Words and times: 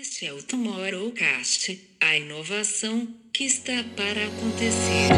Este 0.00 0.26
é 0.26 0.32
o 0.32 0.42
Tomorrowcast, 0.42 1.78
a 2.00 2.16
inovação 2.16 3.06
que 3.30 3.44
está 3.44 3.84
para 3.94 4.24
acontecer. 4.24 5.08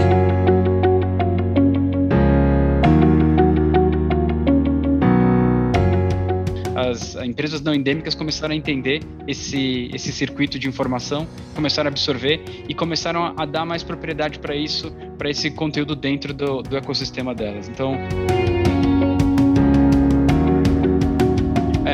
As 6.74 7.14
empresas 7.24 7.60
não 7.60 7.72
endêmicas 7.72 8.16
começaram 8.16 8.52
a 8.52 8.56
entender 8.56 9.00
esse, 9.28 9.90
esse 9.94 10.10
circuito 10.12 10.58
de 10.58 10.66
informação, 10.66 11.28
começaram 11.54 11.88
a 11.88 11.92
absorver 11.92 12.42
e 12.68 12.74
começaram 12.74 13.32
a 13.36 13.46
dar 13.46 13.64
mais 13.64 13.84
propriedade 13.84 14.40
para 14.40 14.56
isso, 14.56 14.90
para 15.16 15.30
esse 15.30 15.52
conteúdo 15.52 15.94
dentro 15.94 16.34
do, 16.34 16.62
do 16.62 16.76
ecossistema 16.76 17.32
delas. 17.32 17.68
Então, 17.68 17.96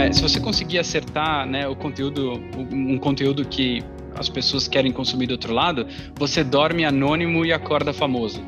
É, 0.00 0.10
se 0.10 0.22
você 0.22 0.40
conseguir 0.40 0.78
acertar 0.78 1.46
né, 1.46 1.68
o 1.68 1.76
conteúdo, 1.76 2.42
um 2.72 2.96
conteúdo 2.96 3.44
que 3.44 3.84
as 4.16 4.30
pessoas 4.30 4.66
querem 4.66 4.90
consumir 4.90 5.26
do 5.26 5.32
outro 5.32 5.52
lado, 5.52 5.86
você 6.16 6.42
dorme 6.42 6.86
anônimo 6.86 7.44
e 7.44 7.52
acorda 7.52 7.92
famoso. 7.92 8.42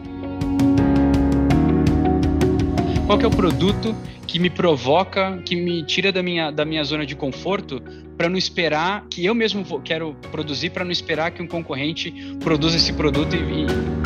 Qual 3.07 3.21
é 3.21 3.27
o 3.27 3.31
produto 3.31 3.95
que 4.27 4.39
me 4.39 4.49
provoca, 4.49 5.43
que 5.45 5.55
me 5.55 5.83
tira 5.83 6.11
da 6.11 6.23
minha, 6.23 6.51
da 6.51 6.65
minha 6.65 6.83
zona 6.85 7.05
de 7.05 7.15
conforto 7.15 7.83
para 8.17 8.31
não 8.31 8.39
esperar 8.39 9.05
que 9.11 9.23
eu 9.23 9.35
mesmo 9.35 9.63
vou, 9.63 9.79
quero 9.79 10.17
produzir 10.31 10.71
para 10.71 10.87
não 10.87 10.91
esperar 10.91 11.33
que 11.33 11.43
um 11.43 11.47
concorrente 11.47 12.35
produza 12.41 12.79
esse 12.79 12.95
produto 12.95 13.37
e, 13.37 14.02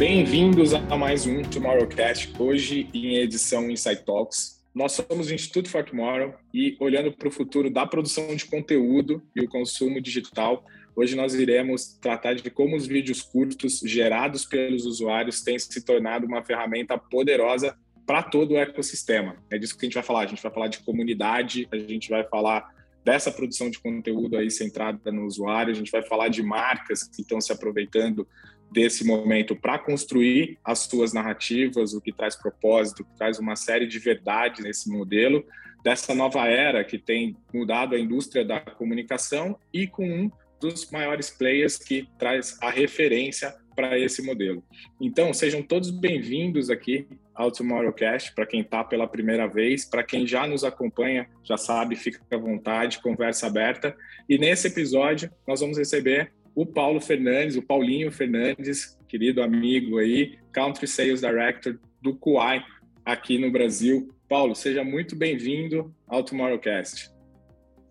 Bem-vindos 0.00 0.72
a 0.72 0.96
mais 0.96 1.26
um 1.26 1.42
Tomorrowcast, 1.42 2.32
hoje 2.38 2.88
em 2.94 3.16
edição 3.18 3.70
Insight 3.70 4.02
Talks. 4.02 4.64
Nós 4.74 4.92
somos 4.92 5.28
o 5.28 5.34
Instituto 5.34 5.68
for 5.68 5.84
Tomorrow 5.84 6.32
e 6.54 6.74
olhando 6.80 7.12
para 7.12 7.28
o 7.28 7.30
futuro 7.30 7.68
da 7.68 7.86
produção 7.86 8.34
de 8.34 8.46
conteúdo 8.46 9.22
e 9.36 9.44
o 9.44 9.48
consumo 9.50 10.00
digital, 10.00 10.64
hoje 10.96 11.14
nós 11.14 11.34
iremos 11.34 11.98
tratar 12.00 12.32
de 12.32 12.50
como 12.50 12.78
os 12.78 12.86
vídeos 12.86 13.20
curtos 13.20 13.80
gerados 13.84 14.46
pelos 14.46 14.86
usuários 14.86 15.42
têm 15.42 15.58
se 15.58 15.84
tornado 15.84 16.26
uma 16.26 16.42
ferramenta 16.42 16.96
poderosa 16.96 17.76
para 18.06 18.22
todo 18.22 18.52
o 18.52 18.56
ecossistema. 18.56 19.36
É 19.50 19.58
disso 19.58 19.76
que 19.76 19.84
a 19.84 19.86
gente 19.86 19.94
vai 19.96 20.02
falar. 20.02 20.20
A 20.20 20.26
gente 20.28 20.42
vai 20.42 20.50
falar 20.50 20.68
de 20.68 20.78
comunidade, 20.78 21.68
a 21.70 21.76
gente 21.76 22.08
vai 22.08 22.24
falar 22.24 22.74
dessa 23.04 23.30
produção 23.30 23.68
de 23.68 23.78
conteúdo 23.78 24.38
aí 24.38 24.50
centrada 24.50 25.12
no 25.12 25.26
usuário, 25.26 25.70
a 25.70 25.76
gente 25.76 25.90
vai 25.90 26.02
falar 26.02 26.28
de 26.28 26.42
marcas 26.42 27.02
que 27.02 27.20
estão 27.20 27.38
se 27.38 27.52
aproveitando 27.52 28.26
desse 28.70 29.04
momento 29.04 29.56
para 29.56 29.78
construir 29.78 30.58
as 30.64 30.80
suas 30.80 31.12
narrativas, 31.12 31.92
o 31.92 32.00
que 32.00 32.12
traz 32.12 32.36
propósito, 32.36 33.04
que 33.04 33.16
traz 33.16 33.38
uma 33.38 33.56
série 33.56 33.86
de 33.86 33.98
verdades 33.98 34.64
nesse 34.64 34.88
modelo, 34.90 35.44
dessa 35.82 36.14
nova 36.14 36.46
era 36.46 36.84
que 36.84 36.98
tem 36.98 37.36
mudado 37.52 37.94
a 37.94 37.98
indústria 37.98 38.44
da 38.44 38.60
comunicação 38.60 39.58
e 39.72 39.86
com 39.86 40.04
um 40.04 40.30
dos 40.60 40.90
maiores 40.90 41.30
players 41.30 41.78
que 41.78 42.06
traz 42.18 42.58
a 42.60 42.70
referência 42.70 43.54
para 43.74 43.98
esse 43.98 44.22
modelo. 44.22 44.62
Então, 45.00 45.32
sejam 45.32 45.62
todos 45.62 45.90
bem-vindos 45.90 46.68
aqui 46.68 47.06
ao 47.34 47.50
Tomorrowcast, 47.50 48.34
para 48.34 48.44
quem 48.44 48.60
está 48.60 48.84
pela 48.84 49.08
primeira 49.08 49.46
vez, 49.46 49.86
para 49.86 50.02
quem 50.02 50.26
já 50.26 50.46
nos 50.46 50.62
acompanha, 50.62 51.26
já 51.42 51.56
sabe, 51.56 51.96
fica 51.96 52.20
à 52.30 52.36
vontade, 52.36 53.00
conversa 53.00 53.46
aberta. 53.46 53.96
E 54.28 54.36
nesse 54.36 54.68
episódio, 54.68 55.30
nós 55.48 55.60
vamos 55.60 55.78
receber 55.78 56.30
o 56.54 56.66
Paulo 56.66 57.00
Fernandes, 57.00 57.56
o 57.56 57.62
Paulinho 57.62 58.10
Fernandes, 58.10 58.98
querido 59.08 59.42
amigo 59.42 59.98
aí, 59.98 60.38
Country 60.52 60.86
Sales 60.86 61.20
Director 61.20 61.78
do 62.00 62.14
Kuai 62.14 62.64
aqui 63.04 63.38
no 63.38 63.50
Brasil. 63.50 64.14
Paulo, 64.28 64.54
seja 64.54 64.84
muito 64.84 65.16
bem-vindo 65.16 65.94
ao 66.06 66.22
Tomorrowcast. 66.22 67.10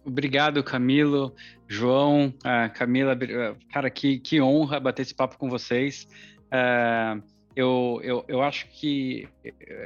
Obrigado, 0.05 0.63
Camilo, 0.63 1.35
João, 1.67 2.33
uh, 2.39 2.73
Camila, 2.73 3.13
uh, 3.13 3.57
cara, 3.71 3.89
que, 3.89 4.19
que 4.19 4.41
honra 4.41 4.79
bater 4.79 5.01
esse 5.01 5.13
papo 5.13 5.37
com 5.37 5.49
vocês. 5.49 6.07
Uh, 6.47 7.21
eu, 7.59 7.99
eu, 8.01 8.25
eu 8.29 8.41
acho 8.41 8.67
que 8.67 9.27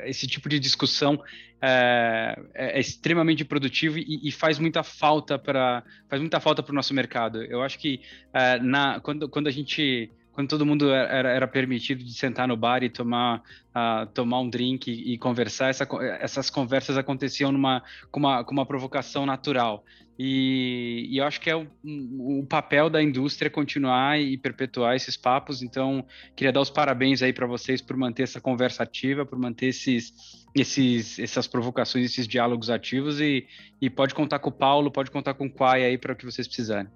esse 0.05 0.27
tipo 0.27 0.47
de 0.47 0.59
discussão 0.59 1.19
é, 1.59 2.39
é, 2.53 2.79
extremamente 2.79 3.43
produtivo 3.43 3.97
e, 3.97 4.19
e, 4.27 4.31
faz 4.31 4.59
muita 4.59 4.83
falta 4.83 5.39
para 5.39 5.81
faz 6.07 6.21
muita 6.21 6.39
falta 6.39 6.61
para 6.61 6.71
o 6.71 6.75
nosso 6.75 6.93
mercado. 6.93 7.41
Eu 7.43 7.63
acho 7.63 7.79
que 7.79 7.99
é, 8.31 8.59
na, 8.59 8.99
quando, 8.99 9.27
quando 9.27 9.47
a 9.47 9.51
gente 9.51 10.11
quando 10.33 10.49
todo 10.49 10.65
mundo 10.65 10.91
era, 10.91 11.29
era 11.29 11.47
permitido 11.47 12.03
de 12.03 12.13
sentar 12.13 12.47
no 12.47 12.57
bar 12.57 12.83
e 12.83 12.89
tomar, 12.89 13.43
uh, 13.69 14.05
tomar 14.13 14.39
um 14.39 14.49
drink 14.49 14.91
e, 14.91 15.13
e 15.13 15.17
conversar, 15.17 15.69
essa, 15.69 15.87
essas 16.19 16.49
conversas 16.49 16.97
aconteciam 16.97 17.51
numa, 17.51 17.83
com, 18.11 18.19
uma, 18.19 18.43
com 18.43 18.51
uma 18.51 18.65
provocação 18.65 19.25
natural. 19.25 19.83
E, 20.17 21.07
e 21.09 21.17
eu 21.17 21.25
acho 21.25 21.39
que 21.41 21.49
é 21.49 21.55
o, 21.55 21.67
o, 21.83 22.45
papel 22.47 22.89
da 22.89 23.01
indústria 23.01 23.49
continuar 23.49 24.19
e 24.19 24.37
perpetuar 24.37 24.95
esses 24.95 25.17
papos. 25.17 25.61
Então, 25.61 26.05
queria 26.35 26.51
dar 26.51 26.61
os 26.61 26.69
parabéns 26.69 27.21
aí 27.21 27.33
para 27.33 27.47
vocês 27.47 27.81
por 27.81 27.97
manter 27.97 28.23
essa 28.23 28.39
conversa 28.39 28.83
ativa, 28.83 29.25
por 29.25 29.39
manter 29.39 29.67
esses, 29.67 30.13
esses, 30.55 31.17
essas 31.17 31.47
provocações, 31.47 32.05
esses 32.05 32.27
diálogos 32.27 32.69
ativos. 32.69 33.19
E, 33.19 33.47
e 33.81 33.89
pode 33.89 34.13
contar 34.13 34.39
com 34.39 34.49
o 34.49 34.53
Paulo, 34.53 34.91
pode 34.91 35.09
contar 35.09 35.33
com 35.33 35.45
o 35.47 35.51
Quai 35.51 35.83
aí 35.83 35.97
para 35.97 36.13
o 36.13 36.15
que 36.15 36.25
vocês 36.25 36.47
precisarem. 36.47 36.89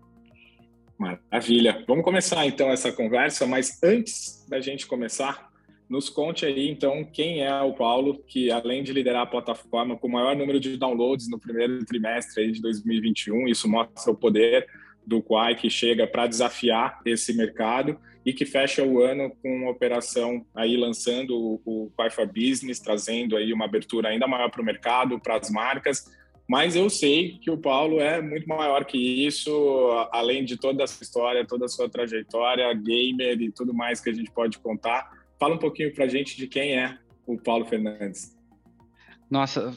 Maravilha. 0.97 1.83
Vamos 1.87 2.03
começar 2.03 2.45
então 2.47 2.71
essa 2.71 2.91
conversa, 2.91 3.45
mas 3.45 3.81
antes 3.83 4.45
da 4.49 4.59
gente 4.59 4.87
começar, 4.87 5.51
nos 5.87 6.09
conte 6.09 6.45
aí 6.45 6.69
então 6.69 7.03
quem 7.05 7.43
é 7.43 7.61
o 7.61 7.73
Paulo, 7.73 8.23
que 8.27 8.51
além 8.51 8.83
de 8.83 8.91
liderar 8.93 9.21
a 9.21 9.27
plataforma 9.27 9.95
com 9.95 10.07
o 10.07 10.11
maior 10.11 10.35
número 10.35 10.59
de 10.59 10.75
downloads 10.75 11.29
no 11.29 11.39
primeiro 11.39 11.85
trimestre 11.85 12.51
de 12.51 12.61
2021, 12.61 13.47
isso 13.47 13.69
mostra 13.69 14.11
o 14.11 14.15
poder 14.15 14.67
do 15.05 15.21
Quai 15.21 15.55
que 15.55 15.69
chega 15.69 16.07
para 16.07 16.27
desafiar 16.27 16.99
esse 17.05 17.33
mercado 17.33 17.97
e 18.25 18.33
que 18.33 18.45
fecha 18.45 18.83
o 18.83 19.01
ano 19.01 19.31
com 19.41 19.55
uma 19.55 19.71
operação 19.71 20.45
aí 20.53 20.75
lançando 20.75 21.61
o 21.63 21.91
Quai 21.95 22.09
for 22.09 22.27
Business, 22.27 22.79
trazendo 22.79 23.37
aí 23.37 23.53
uma 23.53 23.65
abertura 23.65 24.09
ainda 24.09 24.27
maior 24.27 24.49
para 24.49 24.61
o 24.61 24.65
mercado, 24.65 25.19
para 25.19 25.37
as 25.37 25.49
marcas 25.49 26.05
mas 26.47 26.75
eu 26.75 26.89
sei 26.89 27.37
que 27.39 27.51
o 27.51 27.57
Paulo 27.57 27.99
é 27.99 28.21
muito 28.21 28.47
maior 28.47 28.85
que 28.85 28.97
isso, 28.97 29.51
além 30.11 30.45
de 30.45 30.55
toda 30.55 30.83
essa 30.83 31.03
história, 31.03 31.45
toda 31.45 31.65
a 31.65 31.69
sua 31.69 31.89
trajetória, 31.89 32.73
gamer 32.73 33.41
e 33.41 33.51
tudo 33.51 33.73
mais 33.73 33.99
que 33.99 34.09
a 34.09 34.13
gente 34.13 34.31
pode 34.31 34.57
contar. 34.59 35.11
Fala 35.39 35.55
um 35.55 35.59
pouquinho 35.59 35.93
para 35.93 36.05
a 36.05 36.07
gente 36.07 36.37
de 36.37 36.47
quem 36.47 36.77
é 36.77 36.97
o 37.25 37.37
Paulo 37.37 37.65
Fernandes. 37.65 38.36
Nossa, 39.29 39.75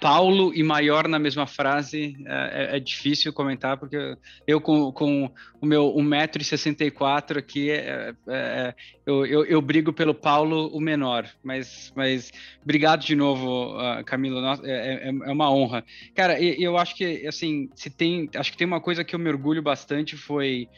Paulo 0.00 0.54
e 0.54 0.62
maior 0.62 1.08
na 1.08 1.18
mesma 1.18 1.48
frase 1.48 2.16
é, 2.24 2.74
é, 2.74 2.76
é 2.76 2.80
difícil 2.80 3.32
comentar, 3.32 3.76
porque 3.76 4.16
eu 4.46 4.60
com, 4.60 4.92
com 4.92 5.28
o 5.60 5.66
meu 5.66 5.92
1,64m 5.96 7.36
aqui, 7.36 7.70
é, 7.70 7.76
é, 7.76 8.14
é, 8.28 8.74
eu, 9.04 9.26
eu, 9.26 9.44
eu, 9.46 9.60
brigo 9.60 9.92
pelo 9.92 10.14
Paulo 10.14 10.68
o 10.68 10.80
menor, 10.80 11.28
mas, 11.42 11.92
mas 11.96 12.30
obrigado 12.62 13.04
de 13.04 13.16
novo, 13.16 13.76
uh, 13.76 14.04
Camilo, 14.04 14.38
é, 14.62 15.08
é, 15.08 15.10
uma 15.10 15.50
honra. 15.50 15.84
Cara, 16.14 16.40
eu, 16.40 16.78
acho 16.78 16.94
que, 16.94 17.26
assim, 17.26 17.68
se 17.74 17.90
tem, 17.90 18.30
acho 18.36 18.52
que 18.52 18.58
tem 18.58 18.66
uma 18.66 18.80
coisa 18.80 19.02
que 19.02 19.14
eu 19.14 19.18
me 19.18 19.28
orgulho 19.28 19.60
bastante 19.60 20.16
foi, 20.16 20.68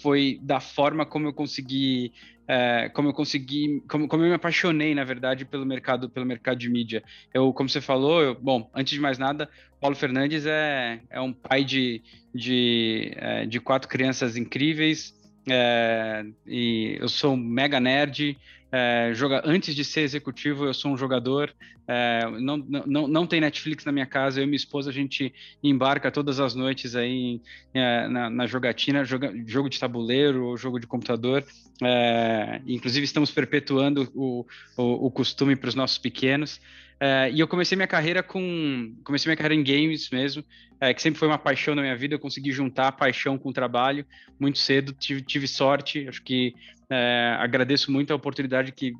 foi 0.00 0.38
da 0.40 0.60
forma 0.60 1.04
como 1.04 1.26
eu 1.26 1.32
consegui 1.32 2.12
é, 2.46 2.90
como 2.90 3.08
eu 3.08 3.14
consegui, 3.14 3.82
como, 3.88 4.06
como 4.06 4.22
eu 4.22 4.28
me 4.28 4.34
apaixonei, 4.34 4.94
na 4.94 5.04
verdade, 5.04 5.44
pelo 5.44 5.64
mercado, 5.64 6.08
pelo 6.08 6.26
mercado 6.26 6.58
de 6.58 6.68
mídia. 6.68 7.02
Eu, 7.32 7.52
como 7.52 7.68
você 7.68 7.80
falou, 7.80 8.22
eu, 8.22 8.34
bom, 8.34 8.70
antes 8.74 8.92
de 8.92 9.00
mais 9.00 9.18
nada, 9.18 9.48
Paulo 9.80 9.96
Fernandes 9.96 10.46
é, 10.46 11.00
é 11.10 11.20
um 11.20 11.32
pai 11.32 11.64
de, 11.64 12.02
de, 12.34 13.12
é, 13.16 13.46
de 13.46 13.60
quatro 13.60 13.88
crianças 13.88 14.36
incríveis, 14.36 15.14
é, 15.48 16.24
e 16.46 16.96
eu 17.00 17.08
sou 17.08 17.34
um 17.34 17.36
mega 17.36 17.80
nerd, 17.80 18.36
é, 18.70 19.12
joga, 19.14 19.42
antes 19.44 19.74
de 19.74 19.84
ser 19.84 20.00
executivo, 20.00 20.64
eu 20.64 20.74
sou 20.74 20.92
um 20.92 20.96
jogador. 20.96 21.54
É, 21.86 22.28
não, 22.40 22.56
não, 22.56 23.06
não 23.06 23.26
tem 23.26 23.40
Netflix 23.40 23.84
na 23.84 23.92
minha 23.92 24.06
casa. 24.06 24.40
Eu 24.40 24.44
e 24.44 24.46
minha 24.46 24.56
esposa, 24.56 24.90
a 24.90 24.92
gente 24.92 25.32
embarca 25.62 26.10
todas 26.10 26.40
as 26.40 26.54
noites 26.54 26.96
aí 26.96 27.40
é, 27.72 28.08
na, 28.08 28.28
na, 28.28 28.46
jogatina, 28.46 29.04
joga, 29.04 29.32
jogo 29.46 29.68
de 29.68 29.78
tabuleiro 29.78 30.46
ou 30.46 30.56
jogo 30.56 30.80
de 30.80 30.86
computador. 30.86 31.44
É, 31.82 32.60
inclusive, 32.66 33.04
estamos 33.04 33.30
perpetuando 33.30 34.10
o, 34.14 34.44
o, 34.76 35.06
o 35.06 35.10
costume 35.10 35.54
para 35.54 35.68
os 35.68 35.74
nossos 35.74 35.98
pequenos. 35.98 36.60
É, 36.98 37.30
e 37.30 37.40
eu 37.40 37.48
comecei 37.48 37.76
minha 37.76 37.88
carreira 37.88 38.22
com. 38.22 38.94
Comecei 39.04 39.28
minha 39.28 39.36
carreira 39.36 39.54
em 39.54 39.64
games 39.64 40.08
mesmo, 40.10 40.44
é, 40.80 40.94
que 40.94 41.02
sempre 41.02 41.18
foi 41.18 41.28
uma 41.28 41.38
paixão 41.38 41.74
na 41.74 41.82
minha 41.82 41.96
vida. 41.96 42.14
Eu 42.14 42.18
consegui 42.18 42.52
juntar 42.52 42.92
paixão 42.92 43.36
com 43.36 43.52
trabalho 43.52 44.06
muito 44.38 44.58
cedo, 44.58 44.92
tive, 44.92 45.20
tive 45.20 45.46
sorte. 45.46 46.08
Acho 46.08 46.22
que 46.22 46.54
é, 46.90 47.36
agradeço 47.38 47.90
muito 47.90 48.12
a 48.12 48.16
oportunidade 48.16 48.72
que 48.72 48.92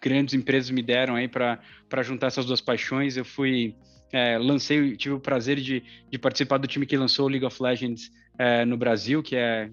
grandes 0.00 0.34
empresas 0.34 0.70
me 0.70 0.82
deram 0.82 1.14
aí 1.14 1.28
para 1.28 1.58
juntar 2.02 2.26
essas 2.26 2.44
duas 2.44 2.60
paixões. 2.60 3.16
Eu 3.16 3.24
fui. 3.24 3.74
É, 4.12 4.36
lancei, 4.36 4.94
tive 4.96 5.14
o 5.14 5.20
prazer 5.20 5.58
de, 5.58 5.82
de 6.10 6.18
participar 6.18 6.58
do 6.58 6.66
time 6.66 6.84
que 6.84 6.96
lançou 6.96 7.26
o 7.26 7.28
League 7.28 7.46
of 7.46 7.62
Legends 7.62 8.10
é, 8.38 8.64
no 8.64 8.76
Brasil, 8.76 9.22
que 9.22 9.36
é 9.36 9.70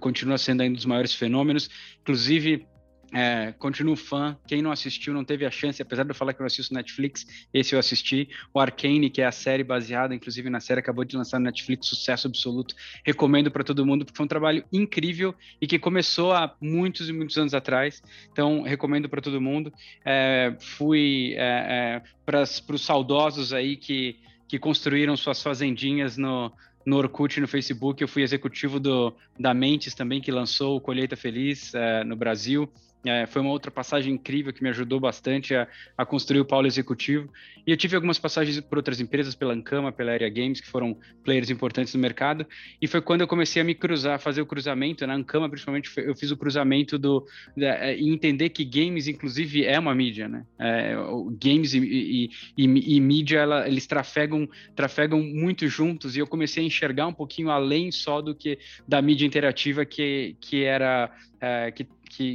continua 0.00 0.38
sendo 0.38 0.62
um 0.62 0.72
dos 0.72 0.86
maiores 0.86 1.14
fenômenos. 1.14 1.68
Inclusive, 2.00 2.66
É, 3.12 3.52
continuo 3.58 3.96
fã. 3.96 4.36
Quem 4.46 4.60
não 4.60 4.72
assistiu 4.72 5.14
não 5.14 5.24
teve 5.24 5.46
a 5.46 5.50
chance, 5.50 5.80
apesar 5.80 6.02
de 6.02 6.10
eu 6.10 6.14
falar 6.14 6.32
que 6.32 6.42
eu 6.42 6.46
assisto 6.46 6.74
Netflix, 6.74 7.26
esse 7.52 7.74
eu 7.74 7.78
assisti. 7.78 8.28
O 8.52 8.60
Arcane, 8.60 9.08
que 9.10 9.22
é 9.22 9.26
a 9.26 9.32
série 9.32 9.62
baseada, 9.62 10.14
inclusive 10.14 10.50
na 10.50 10.60
série 10.60 10.80
acabou 10.80 11.04
de 11.04 11.16
lançar 11.16 11.38
no 11.38 11.44
Netflix, 11.44 11.86
sucesso 11.86 12.26
absoluto. 12.26 12.74
Recomendo 13.04 13.50
para 13.50 13.62
todo 13.62 13.86
mundo, 13.86 14.04
porque 14.04 14.16
foi 14.16 14.24
um 14.24 14.28
trabalho 14.28 14.64
incrível 14.72 15.34
e 15.60 15.66
que 15.66 15.78
começou 15.78 16.32
há 16.32 16.54
muitos 16.60 17.08
e 17.08 17.12
muitos 17.12 17.36
anos 17.38 17.54
atrás. 17.54 18.02
Então, 18.32 18.62
recomendo 18.62 19.08
para 19.08 19.22
todo 19.22 19.40
mundo. 19.40 19.72
É, 20.04 20.56
fui 20.58 21.34
é, 21.36 22.00
é 22.00 22.02
para 22.24 22.42
os 22.42 22.82
saudosos 22.82 23.52
aí 23.52 23.76
que, 23.76 24.16
que 24.48 24.58
construíram 24.58 25.16
suas 25.16 25.40
fazendinhas 25.40 26.16
no, 26.16 26.52
no 26.84 26.96
Orkut 26.96 27.40
no 27.40 27.48
Facebook. 27.48 28.02
Eu 28.02 28.08
fui 28.08 28.22
executivo 28.22 28.80
do, 28.80 29.14
da 29.38 29.52
Mentes 29.52 29.94
também, 29.94 30.20
que 30.20 30.32
lançou 30.32 30.76
o 30.76 30.80
Colheita 30.80 31.16
Feliz 31.16 31.74
é, 31.74 32.04
no 32.04 32.16
Brasil. 32.16 32.68
É, 33.08 33.26
foi 33.26 33.40
uma 33.40 33.50
outra 33.50 33.70
passagem 33.70 34.14
incrível 34.14 34.52
que 34.52 34.62
me 34.62 34.68
ajudou 34.68 34.98
bastante 34.98 35.54
a, 35.54 35.68
a, 35.96 36.04
construir 36.04 36.40
o 36.40 36.44
Paulo 36.44 36.66
Executivo. 36.66 37.30
E 37.66 37.70
eu 37.70 37.76
tive 37.76 37.94
algumas 37.94 38.18
passagens 38.18 38.60
por 38.60 38.78
outras 38.78 39.00
empresas, 39.00 39.34
pela 39.34 39.54
Ancama, 39.54 39.92
pela 39.92 40.12
Area 40.12 40.28
Games, 40.28 40.60
que 40.60 40.68
foram 40.68 40.98
players 41.24 41.50
importantes 41.50 41.94
no 41.94 42.00
mercado. 42.00 42.46
E 42.80 42.86
foi 42.86 43.00
quando 43.00 43.20
eu 43.20 43.28
comecei 43.28 43.62
a 43.62 43.64
me 43.64 43.74
cruzar, 43.74 44.18
fazer 44.18 44.40
o 44.40 44.46
cruzamento. 44.46 45.06
Na 45.06 45.14
Ancama, 45.14 45.48
principalmente, 45.48 45.90
eu 45.96 46.14
fiz 46.14 46.30
o 46.30 46.36
cruzamento 46.36 46.98
do 46.98 47.26
é, 47.56 47.96
e 47.96 48.08
entender 48.08 48.50
que 48.50 48.64
games, 48.64 49.08
inclusive, 49.08 49.64
é 49.64 49.78
uma 49.78 49.94
mídia, 49.94 50.28
né? 50.28 50.44
É, 50.58 50.94
games 51.40 51.74
e, 51.74 51.78
e, 51.78 52.30
e, 52.56 52.96
e 52.96 53.00
mídia, 53.00 53.38
ela, 53.38 53.68
eles 53.68 53.86
trafegam, 53.86 54.48
trafegam 54.74 55.22
muito 55.22 55.68
juntos. 55.68 56.16
E 56.16 56.20
eu 56.20 56.26
comecei 56.26 56.62
a 56.62 56.66
enxergar 56.66 57.06
um 57.06 57.12
pouquinho 57.12 57.50
além 57.50 57.90
só 57.90 58.20
do 58.20 58.34
que 58.34 58.58
da 58.86 59.00
mídia 59.00 59.26
interativa 59.26 59.84
que, 59.84 60.36
que 60.40 60.64
era 60.64 61.12
é, 61.40 61.70
que 61.70 61.86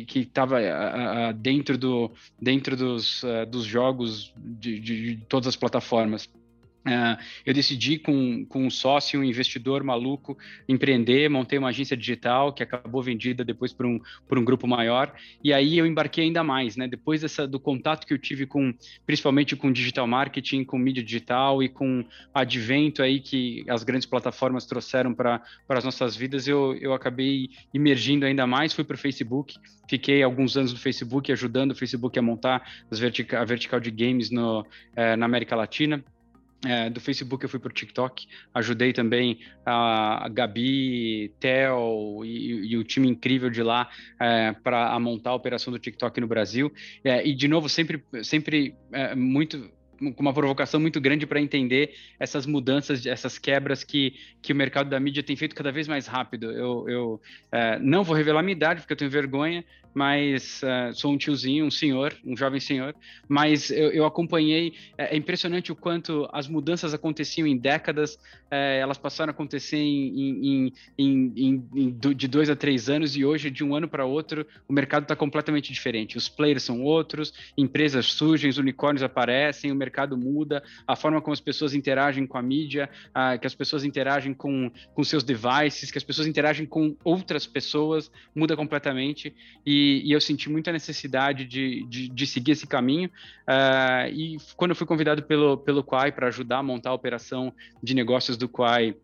que 0.06 0.20
estava 0.20 0.60
dentro, 1.34 1.78
do, 1.78 2.12
dentro 2.40 2.76
dos, 2.76 3.24
dos 3.50 3.64
jogos 3.64 4.34
de, 4.38 4.80
de, 4.80 5.16
de 5.16 5.26
todas 5.26 5.48
as 5.48 5.56
plataformas. 5.56 6.30
Uh, 6.86 7.16
eu 7.46 7.54
decidi 7.54 8.00
com, 8.00 8.44
com 8.46 8.66
um 8.66 8.70
sócio, 8.70 9.20
um 9.20 9.24
investidor 9.24 9.84
maluco, 9.84 10.36
empreender, 10.68 11.30
montei 11.30 11.60
uma 11.60 11.70
agência 11.70 11.96
digital 11.96 12.52
que 12.52 12.64
acabou 12.64 13.04
vendida 13.04 13.46
depois 13.46 13.72
por 13.72 13.86
um, 13.86 14.00
por 14.28 14.40
um 14.40 14.44
grupo 14.44 14.68
maior, 14.68 15.14
e 15.44 15.54
aí 15.54 15.78
eu 15.78 15.86
embarquei 15.86 16.24
ainda 16.24 16.44
mais, 16.44 16.76
né? 16.76 16.88
Depois 16.88 17.22
dessa, 17.22 17.48
do 17.48 17.60
contato 17.60 18.08
que 18.08 18.14
eu 18.14 18.18
tive 18.18 18.48
com, 18.48 18.74
principalmente 19.06 19.56
com 19.56 19.72
digital 19.72 20.08
marketing, 20.08 20.64
com 20.64 20.80
mídia 20.80 21.04
digital 21.04 21.62
e 21.62 21.70
com 21.70 22.04
advento 22.34 23.04
aí 23.04 23.20
que 23.20 23.64
as 23.68 23.84
grandes 23.84 24.08
plataformas 24.08 24.66
trouxeram 24.66 25.14
para 25.14 25.42
as 25.70 25.84
nossas 25.84 26.16
vidas, 26.16 26.48
eu, 26.48 26.76
eu 26.82 26.94
acabei 26.94 27.50
emergindo 27.72 28.26
ainda 28.26 28.48
mais, 28.48 28.74
fui 28.74 28.84
para 28.84 28.96
o 28.96 28.98
Facebook, 28.98 29.54
fiquei 29.88 30.24
alguns 30.24 30.58
anos 30.58 30.74
no 30.74 30.80
Facebook, 30.80 31.32
ajudando 31.32 31.72
o 31.72 31.76
Facebook 31.76 32.18
a 32.18 32.22
montar 32.24 32.68
vertica, 32.90 33.40
a 33.40 33.46
vertical 33.46 33.80
de 33.80 33.92
games 33.92 34.32
no, 34.32 34.66
eh, 34.96 35.16
na 35.16 35.26
América 35.26 35.56
Latina, 35.56 36.04
é, 36.66 36.90
do 36.90 37.00
Facebook 37.00 37.44
eu 37.44 37.50
fui 37.50 37.60
para 37.60 37.70
o 37.70 37.74
TikTok, 37.74 38.28
ajudei 38.54 38.94
também 38.94 39.40
a, 39.66 40.28
Gabi, 40.32 41.34
Theo 41.40 42.24
e, 42.24 42.72
e, 42.72 42.78
o 42.78 42.84
time 42.84 43.08
incrível 43.08 43.50
de 43.50 43.64
lá 43.64 43.90
é, 44.20 44.52
para 44.64 45.00
montar 45.00 45.32
a 45.32 45.36
operação 45.36 45.72
do 45.74 45.80
TikTok 45.80 46.22
no 46.22 46.28
Brasil. 46.28 46.72
É, 47.04 47.26
e 47.26 47.34
de 47.34 47.48
novo, 47.48 47.68
sempre, 47.68 48.04
sempre 48.24 48.76
é, 48.92 49.16
muito 49.16 49.72
com 50.16 50.22
uma 50.22 50.34
provocação 50.34 50.80
muito 50.80 51.00
grande 51.00 51.28
para 51.28 51.40
entender 51.40 51.94
essas 52.20 52.46
mudanças, 52.46 53.06
essas 53.06 53.38
quebras 53.38 53.84
que, 53.84 54.16
que 54.42 54.52
o 54.52 54.56
mercado 54.56 54.90
da 54.90 55.00
mídia 55.00 55.22
tem 55.22 55.36
feito 55.36 55.56
cada 55.56 55.72
vez 55.72 55.88
mais 55.88 56.08
rápido. 56.08 56.52
Eu, 56.52 56.90
eu 56.90 57.22
é, 57.52 57.78
não 57.80 58.04
vou 58.04 58.16
revelar 58.16 58.42
minha 58.42 58.56
idade, 58.56 58.82
porque 58.82 58.94
eu 58.94 58.98
tenho 58.98 59.12
vergonha, 59.12 59.64
mas 59.94 60.62
uh, 60.64 60.94
sou 60.94 61.12
um 61.12 61.18
tiozinho, 61.18 61.66
um 61.66 61.72
senhor, 61.72 62.16
um 62.26 62.36
jovem 62.36 62.60
senhor, 62.60 62.96
mas 63.28 63.70
eu, 63.70 63.92
eu 63.92 64.06
acompanhei, 64.06 64.74
é, 64.98 65.14
é, 65.14 65.18
impressionante 65.18 65.72
o 65.72 65.76
quanto 65.76 66.28
as 66.32 66.48
mudanças 66.48 66.94
aconteciam 66.94 67.46
em 67.46 67.58
décadas, 67.58 68.18
é, 68.50 68.80
elas 68.80 68.98
passaram 68.98 69.32
a 69.32 69.34
acontecer 69.34 69.78
em, 69.78 70.72
em, 70.98 71.34
em, 71.36 71.64
em, 71.76 71.92
de 72.16 72.28
dois 72.28 72.50
a 72.50 72.56
três 72.56 72.90
anos 72.90 73.16
e 73.16 73.26
hoje, 73.26 73.50
de 73.50 73.64
um 73.64 73.76
ano 73.76 73.88
para 73.88 74.06
outro, 74.06 74.46
o 74.68 74.74
mercado 74.74 75.04
está 75.04 75.16
completamente 75.16 75.72
diferente. 75.74 76.18
Os 76.18 76.30
players 76.30 76.64
são 76.64 76.82
outros, 76.82 77.34
empresas 77.58 78.06
surgem, 78.06 78.50
os 78.50 78.58
unicórnios 78.58 79.04
aparecem, 79.04 79.72
o 79.72 79.76
mercado 79.76 79.91
muda, 80.18 80.64
a 80.88 80.96
forma 80.96 81.22
como 81.22 81.34
as 81.34 81.42
pessoas 81.42 81.74
interagem 81.74 82.26
com 82.26 82.38
a 82.38 82.42
mídia, 82.42 82.90
que 83.40 83.48
as 83.48 83.54
pessoas 83.54 83.84
interagem 83.84 84.34
com, 84.34 84.72
com 84.94 85.04
seus 85.04 85.24
devices, 85.24 85.92
que 85.92 85.98
as 85.98 86.04
pessoas 86.04 86.28
interagem 86.28 86.66
com 86.66 86.96
outras 87.04 87.46
pessoas, 87.46 88.12
muda 88.36 88.56
completamente 88.56 89.34
e 89.66 89.82
e, 89.82 90.12
eu 90.12 90.22
senti 90.22 90.50
muita 90.50 90.72
necessidade 90.72 91.46
de, 91.46 91.86
de, 91.88 92.10
de 92.10 92.28
seguir 92.28 92.52
esse 92.52 92.68
caminho. 92.68 93.10
Uh, 93.48 94.08
e 94.14 94.38
quando 94.56 94.72
eu 94.72 94.76
fui 94.76 94.86
convidado 94.86 95.24
pelo, 95.24 95.58
pelo 95.58 95.84
Quai 95.84 96.12
para 96.12 96.28
ajudar 96.28 96.60
a 96.60 96.64
montar 96.64 96.92
a 96.92 96.94
operação 96.94 97.54
de 97.82 97.94
negócios 97.94 98.38
do 98.38 98.48
Quai 98.48 98.96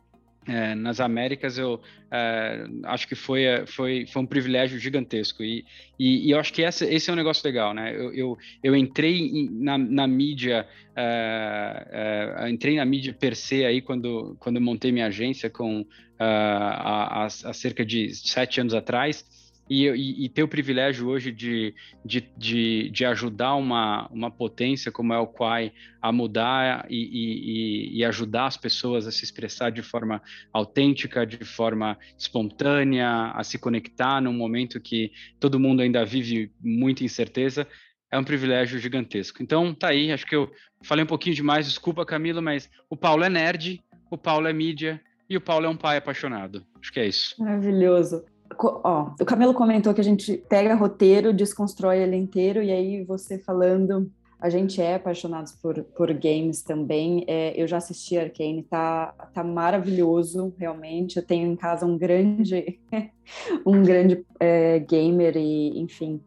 é, 0.47 0.73
nas 0.75 0.99
Américas, 0.99 1.57
eu 1.57 1.81
é, 2.09 2.65
acho 2.83 3.07
que 3.07 3.15
foi, 3.15 3.43
foi, 3.67 4.05
foi 4.05 4.21
um 4.21 4.25
privilégio 4.25 4.79
gigantesco. 4.79 5.43
E, 5.43 5.65
e, 5.99 6.27
e 6.27 6.31
eu 6.31 6.39
acho 6.39 6.53
que 6.53 6.63
essa, 6.63 6.85
esse 6.85 7.09
é 7.09 7.13
um 7.13 7.15
negócio 7.15 7.45
legal, 7.45 7.73
né? 7.73 7.93
Eu, 7.95 8.13
eu, 8.13 8.37
eu 8.63 8.75
entrei 8.75 9.49
na, 9.51 9.77
na 9.77 10.07
mídia, 10.07 10.67
é, 10.95 12.35
é, 12.41 12.49
entrei 12.49 12.77
na 12.77 12.85
mídia 12.85 13.13
per 13.13 13.35
se 13.35 13.65
aí 13.65 13.81
quando, 13.81 14.37
quando 14.39 14.61
montei 14.61 14.91
minha 14.91 15.07
agência 15.07 15.49
com, 15.49 15.85
há, 16.17 17.25
há 17.25 17.53
cerca 17.53 17.85
de 17.85 18.13
sete 18.15 18.61
anos 18.61 18.73
atrás 18.73 19.25
e, 19.69 19.87
e, 19.87 20.25
e, 20.25 20.29
ter 20.29 20.43
o 20.43 20.47
privilégio 20.47 21.07
hoje 21.07 21.31
de, 21.31 21.73
de, 22.03 22.21
de, 22.37 22.89
de, 22.89 23.05
ajudar 23.05 23.55
uma, 23.55 24.07
uma 24.07 24.31
potência 24.31 24.91
como 24.91 25.13
é 25.13 25.19
o 25.19 25.27
Quai 25.27 25.71
a 26.01 26.11
mudar 26.11 26.85
e, 26.89 27.97
e, 27.97 28.05
ajudar 28.05 28.45
as 28.45 28.57
pessoas 28.57 29.05
a 29.07 29.11
se 29.11 29.23
expressar 29.23 29.69
de 29.71 29.81
forma 29.81 30.21
autêntica, 30.53 31.25
de 31.25 31.43
forma 31.43 31.97
espontânea, 32.17 33.31
a 33.33 33.43
se 33.43 33.57
conectar 33.57 34.21
num 34.21 34.33
momento 34.33 34.79
que 34.79 35.11
todo 35.39 35.59
mundo 35.59 35.81
ainda 35.81 36.05
vive 36.05 36.51
muita 36.61 37.03
incerteza, 37.03 37.67
é 38.09 38.17
um 38.17 38.23
privilégio 38.23 38.79
gigantesco. 38.79 39.43
Então, 39.43 39.73
tá 39.73 39.89
aí, 39.89 40.11
acho 40.11 40.25
que 40.25 40.35
eu 40.35 40.49
falei 40.81 41.03
um 41.03 41.07
pouquinho 41.07 41.35
demais, 41.35 41.67
desculpa, 41.67 42.05
Camilo, 42.05 42.41
mas 42.41 42.69
o 42.89 42.95
Paulo 42.95 43.23
é 43.23 43.29
nerd, 43.29 43.83
o 44.09 44.17
Paulo 44.17 44.47
é 44.47 44.53
mídia 44.53 45.01
e 45.29 45.35
o 45.35 45.41
Paulo 45.41 45.65
é 45.65 45.69
um 45.69 45.75
pai 45.75 45.97
apaixonado. 45.97 46.65
Acho 46.79 46.93
que 46.93 47.01
é 47.01 47.07
isso. 47.07 47.35
Maravilhoso 47.37 48.23
ó, 48.59 49.11
o 49.19 49.25
Camilo 49.25 49.53
comentou 49.53 49.93
que 49.93 50.01
a 50.01 50.03
gente 50.03 50.37
pega 50.49 50.75
roteiro, 50.75 51.33
desconstrói 51.33 51.99
ele 51.99 52.15
inteiro, 52.15 52.61
e 52.61 52.71
aí 52.71 53.03
você 53.03 53.37
falando, 53.37 54.11
a 54.39 54.49
gente 54.49 54.81
é 54.81 54.95
apaixonados 54.95 55.51
por, 55.51 55.83
por 55.83 56.13
games 56.13 56.61
também. 56.61 57.23
É, 57.27 57.53
eu 57.61 57.67
já 57.67 57.77
assisti 57.77 58.17
Arcane, 58.17 58.63
tá, 58.63 59.13
tá 59.33 59.43
maravilhoso, 59.43 60.53
realmente. 60.57 61.17
Eu 61.17 61.25
tenho 61.25 61.51
em 61.51 61.55
casa 61.55 61.85
um 61.85 61.97
grande, 61.97 62.79
um 63.65 63.83
grande 63.83 64.25
é, 64.39 64.79
gamer, 64.79 65.35
e 65.37 65.79
enfim. 65.79 66.21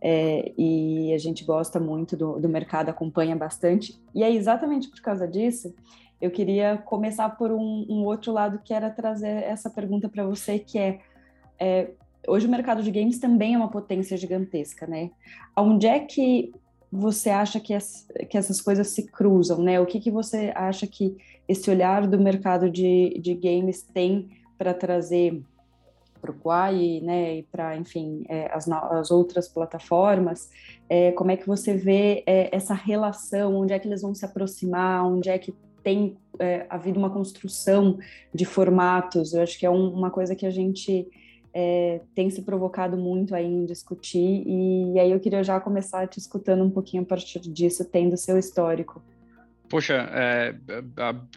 É, 0.00 0.52
e 0.58 1.14
a 1.14 1.18
gente 1.18 1.44
gosta 1.44 1.80
muito 1.80 2.16
do, 2.16 2.38
do 2.38 2.48
mercado, 2.48 2.90
acompanha 2.90 3.34
bastante. 3.34 3.98
E 4.14 4.22
é 4.22 4.30
exatamente 4.30 4.88
por 4.90 5.00
causa 5.00 5.26
disso 5.26 5.74
eu 6.24 6.30
queria 6.30 6.78
começar 6.78 7.28
por 7.30 7.52
um, 7.52 7.86
um 7.88 8.04
outro 8.04 8.32
lado 8.32 8.60
que 8.64 8.72
era 8.72 8.88
trazer 8.88 9.42
essa 9.42 9.68
pergunta 9.68 10.08
para 10.08 10.24
você, 10.24 10.58
que 10.58 10.78
é 10.78 11.00
é, 11.58 11.90
hoje 12.26 12.46
o 12.46 12.50
mercado 12.50 12.82
de 12.82 12.90
games 12.90 13.18
também 13.18 13.54
é 13.54 13.56
uma 13.56 13.70
potência 13.70 14.16
gigantesca, 14.16 14.86
né? 14.86 15.10
Onde 15.56 15.86
é 15.86 16.00
que 16.00 16.52
você 16.90 17.30
acha 17.30 17.58
que, 17.58 17.74
as, 17.74 18.06
que 18.30 18.38
essas 18.38 18.60
coisas 18.60 18.88
se 18.88 19.04
cruzam, 19.04 19.62
né? 19.62 19.80
O 19.80 19.86
que, 19.86 19.98
que 19.98 20.10
você 20.10 20.52
acha 20.54 20.86
que 20.86 21.16
esse 21.48 21.70
olhar 21.70 22.06
do 22.06 22.18
mercado 22.18 22.70
de, 22.70 23.18
de 23.20 23.34
games 23.34 23.82
tem 23.82 24.28
para 24.56 24.72
trazer 24.72 25.42
para 26.20 26.30
o 26.30 26.34
Quai, 26.34 27.00
né, 27.02 27.36
e 27.36 27.42
para, 27.42 27.76
enfim, 27.76 28.24
é, 28.30 28.50
as, 28.50 28.66
as, 28.66 29.10
outras 29.10 29.46
plataformas, 29.46 30.48
é, 30.88 31.12
como 31.12 31.30
é 31.30 31.36
que 31.36 31.46
você 31.46 31.76
vê 31.76 32.22
é, 32.26 32.48
essa 32.50 32.72
relação, 32.72 33.56
onde 33.56 33.74
é 33.74 33.78
que 33.78 33.86
eles 33.86 34.00
vão 34.00 34.14
se 34.14 34.24
aproximar, 34.24 35.04
onde 35.04 35.28
é 35.28 35.36
que 35.36 35.52
tem 35.82 36.16
é, 36.38 36.64
havido 36.70 36.98
uma 36.98 37.10
construção 37.10 37.98
de 38.32 38.46
formatos, 38.46 39.34
eu 39.34 39.42
acho 39.42 39.58
que 39.58 39.66
é 39.66 39.70
um, 39.70 39.92
uma 39.92 40.10
coisa 40.10 40.34
que 40.34 40.46
a 40.46 40.50
gente 40.50 41.06
é, 41.54 42.00
tem 42.14 42.28
se 42.28 42.42
provocado 42.42 42.96
muito 42.96 43.34
aí 43.34 43.46
em 43.46 43.64
discutir, 43.64 44.42
e, 44.44 44.98
aí 44.98 45.12
eu 45.12 45.20
queria 45.20 45.44
já 45.44 45.60
começar 45.60 46.08
te 46.08 46.18
escutando 46.18 46.64
um 46.64 46.70
pouquinho 46.70 47.04
a 47.04 47.06
partir 47.06 47.38
disso, 47.38 47.84
tendo 47.84 48.16
seu 48.16 48.36
histórico. 48.36 49.00
Poxa, 49.74 50.08
é, 50.12 50.54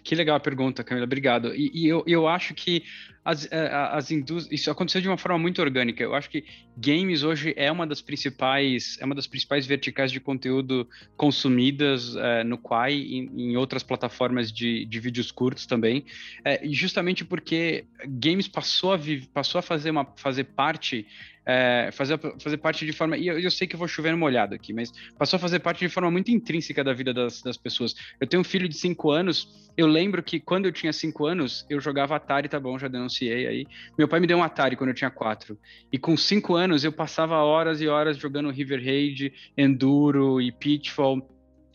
que 0.03 0.13
legal 0.13 0.35
a 0.37 0.39
pergunta, 0.39 0.83
Camila, 0.83 1.05
obrigado. 1.05 1.55
E, 1.55 1.71
e 1.73 1.87
eu, 1.87 2.03
eu 2.05 2.27
acho 2.27 2.53
que 2.53 2.83
as, 3.25 3.51
é, 3.51 3.67
as 3.73 4.11
indústrias, 4.11 4.61
isso 4.61 4.69
aconteceu 4.69 5.01
de 5.01 5.07
uma 5.07 5.17
forma 5.17 5.39
muito 5.39 5.59
orgânica. 5.59 6.03
Eu 6.03 6.13
acho 6.13 6.29
que 6.29 6.45
games 6.77 7.23
hoje 7.23 7.51
é 7.57 7.71
uma 7.71 7.87
das 7.87 7.99
principais, 7.99 8.95
é 9.01 9.05
uma 9.05 9.15
das 9.15 9.25
principais 9.25 9.65
verticais 9.65 10.11
de 10.11 10.19
conteúdo 10.19 10.87
consumidas 11.15 12.15
é, 12.15 12.43
no 12.43 12.59
Quai 12.59 12.93
e 12.93 13.17
em 13.17 13.57
outras 13.57 13.81
plataformas 13.81 14.51
de, 14.51 14.85
de 14.85 14.99
vídeos 14.99 15.31
curtos 15.31 15.65
também. 15.65 16.05
É, 16.45 16.61
justamente 16.69 17.25
porque 17.25 17.85
games 18.05 18.47
passou 18.47 18.93
a, 18.93 18.99
passou 19.33 19.57
a 19.57 19.61
fazer, 19.63 19.89
uma, 19.89 20.05
fazer 20.15 20.43
parte 20.43 21.07
é, 21.47 21.89
fazer, 21.93 22.19
fazer 22.39 22.57
parte 22.57 22.85
de 22.85 22.91
forma. 22.91 23.15
E 23.15 23.25
eu, 23.25 23.39
eu, 23.39 23.49
sei 23.49 23.65
que 23.65 23.73
eu 23.73 23.79
vou 23.79 23.87
chover 23.87 24.13
molhado 24.17 24.53
aqui, 24.53 24.73
mas 24.73 24.91
passou 25.17 25.37
a 25.37 25.39
fazer 25.39 25.59
parte 25.59 25.79
de 25.79 25.87
forma 25.87 26.11
muito 26.11 26.29
intrínseca 26.29 26.83
da 26.83 26.93
vida 26.93 27.13
das, 27.13 27.41
das 27.41 27.55
pessoas. 27.55 27.95
Eu 28.19 28.27
tenho 28.27 28.41
um 28.41 28.43
filho 28.43 28.67
de 28.67 28.75
5 28.75 29.09
anos, 29.09 29.71
eu 29.77 29.87
lembro 29.87 30.21
que 30.21 30.41
quando 30.41 30.65
eu 30.65 30.73
tinha 30.73 30.91
5 30.91 31.25
anos, 31.25 31.65
eu 31.69 31.79
jogava 31.79 32.17
Atari, 32.17 32.49
tá 32.49 32.59
bom, 32.59 32.77
já 32.77 32.89
denunciei 32.89 33.47
aí. 33.47 33.67
Meu 33.97 34.09
pai 34.09 34.19
me 34.19 34.27
deu 34.27 34.37
um 34.37 34.43
Atari 34.43 34.75
quando 34.75 34.89
eu 34.89 34.95
tinha 34.95 35.09
4. 35.09 35.57
E 35.89 35.97
com 35.97 36.17
5 36.17 36.53
anos 36.53 36.83
eu 36.83 36.91
passava 36.91 37.37
horas 37.37 37.79
e 37.79 37.87
horas 37.87 38.17
jogando 38.17 38.51
River 38.51 38.83
Raid, 38.83 39.31
Enduro 39.57 40.41
e 40.41 40.51
Pitfall. 40.51 41.25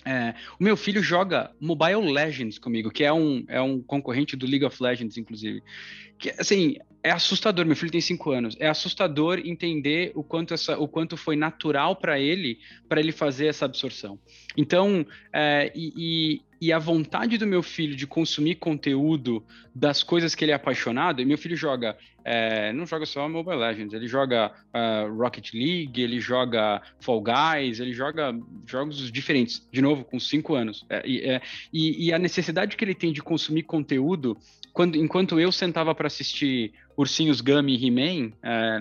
É, 0.05 0.35
o 0.59 0.65
meu 0.65 0.77
filho 0.77 1.01
joga 1.01 1.51
Mobile 1.61 2.13
Legends 2.13 2.59
comigo, 2.59 2.91
que 2.91 3.05
é 3.05 3.13
um, 3.13 3.45
é 3.49 3.61
um 3.63 3.81
concorrente 3.81 4.37
do 4.37 4.47
League 4.47 4.65
of 4.65 4.83
Legends, 4.83 5.17
inclusive. 5.17 5.63
Que, 6.23 6.33
assim, 6.39 6.77
é 7.03 7.11
assustador. 7.11 7.67
Meu 7.67 7.75
filho 7.75 7.91
tem 7.91 8.01
cinco 8.01 8.31
anos. 8.31 8.57
É 8.61 8.69
assustador 8.69 9.41
entender 9.45 10.13
o 10.15 10.23
quanto, 10.23 10.55
essa, 10.55 10.79
o 10.79 10.87
quanto 10.87 11.17
foi 11.17 11.35
natural 11.35 11.97
para 11.97 12.19
ele, 12.21 12.61
para 12.89 13.01
ele 13.01 13.11
fazer 13.11 13.47
essa 13.47 13.65
absorção. 13.65 14.17
Então, 14.57 15.05
é, 15.33 15.73
e, 15.75 16.41
e, 16.61 16.73
a 16.73 16.79
vontade 16.79 17.37
do 17.39 17.47
meu 17.47 17.61
filho 17.61 17.97
de 17.97 18.07
consumir 18.07 18.55
conteúdo 18.55 19.45
das 19.75 20.05
coisas 20.05 20.33
que 20.33 20.45
ele 20.45 20.53
é 20.53 20.55
apaixonado, 20.55 21.21
e 21.21 21.25
meu 21.25 21.37
filho 21.37 21.57
joga, 21.57 21.97
é, 22.25 22.73
não 22.73 22.87
joga 22.87 23.05
só 23.05 23.29
Mobile 23.29 23.57
Legends, 23.57 23.93
ele 23.93 24.07
joga 24.07 24.53
uh, 24.73 25.13
Rocket 25.13 25.53
League, 25.55 26.01
ele 26.01 26.21
joga 26.21 26.81
Fall 27.01 27.21
Guys, 27.21 27.81
ele 27.81 27.93
joga 27.93 28.33
jogos 28.65 29.11
diferentes, 29.11 29.67
de 29.73 29.83
novo, 29.83 30.05
com 30.05 30.21
cinco 30.21 30.55
anos. 30.55 30.87
É, 30.89 31.03
e, 31.05 31.21
é, 31.23 31.43
e, 31.73 32.07
e 32.07 32.13
a 32.13 32.19
necessidade 32.19 32.77
que 32.77 32.85
ele 32.85 32.95
tem 32.95 33.13
de 33.13 33.23
consumir 33.23 33.65
conteúdo 33.65 34.39
quando, 34.73 34.97
enquanto 34.97 35.39
eu 35.39 35.53
sentava 35.53 35.95
para 35.95 36.09
assistir 36.13 36.73
Ursinhos 36.97 37.41
Gummy 37.41 37.77
e 37.77 37.87
He-Man, 37.87 38.33
é, 38.43 38.79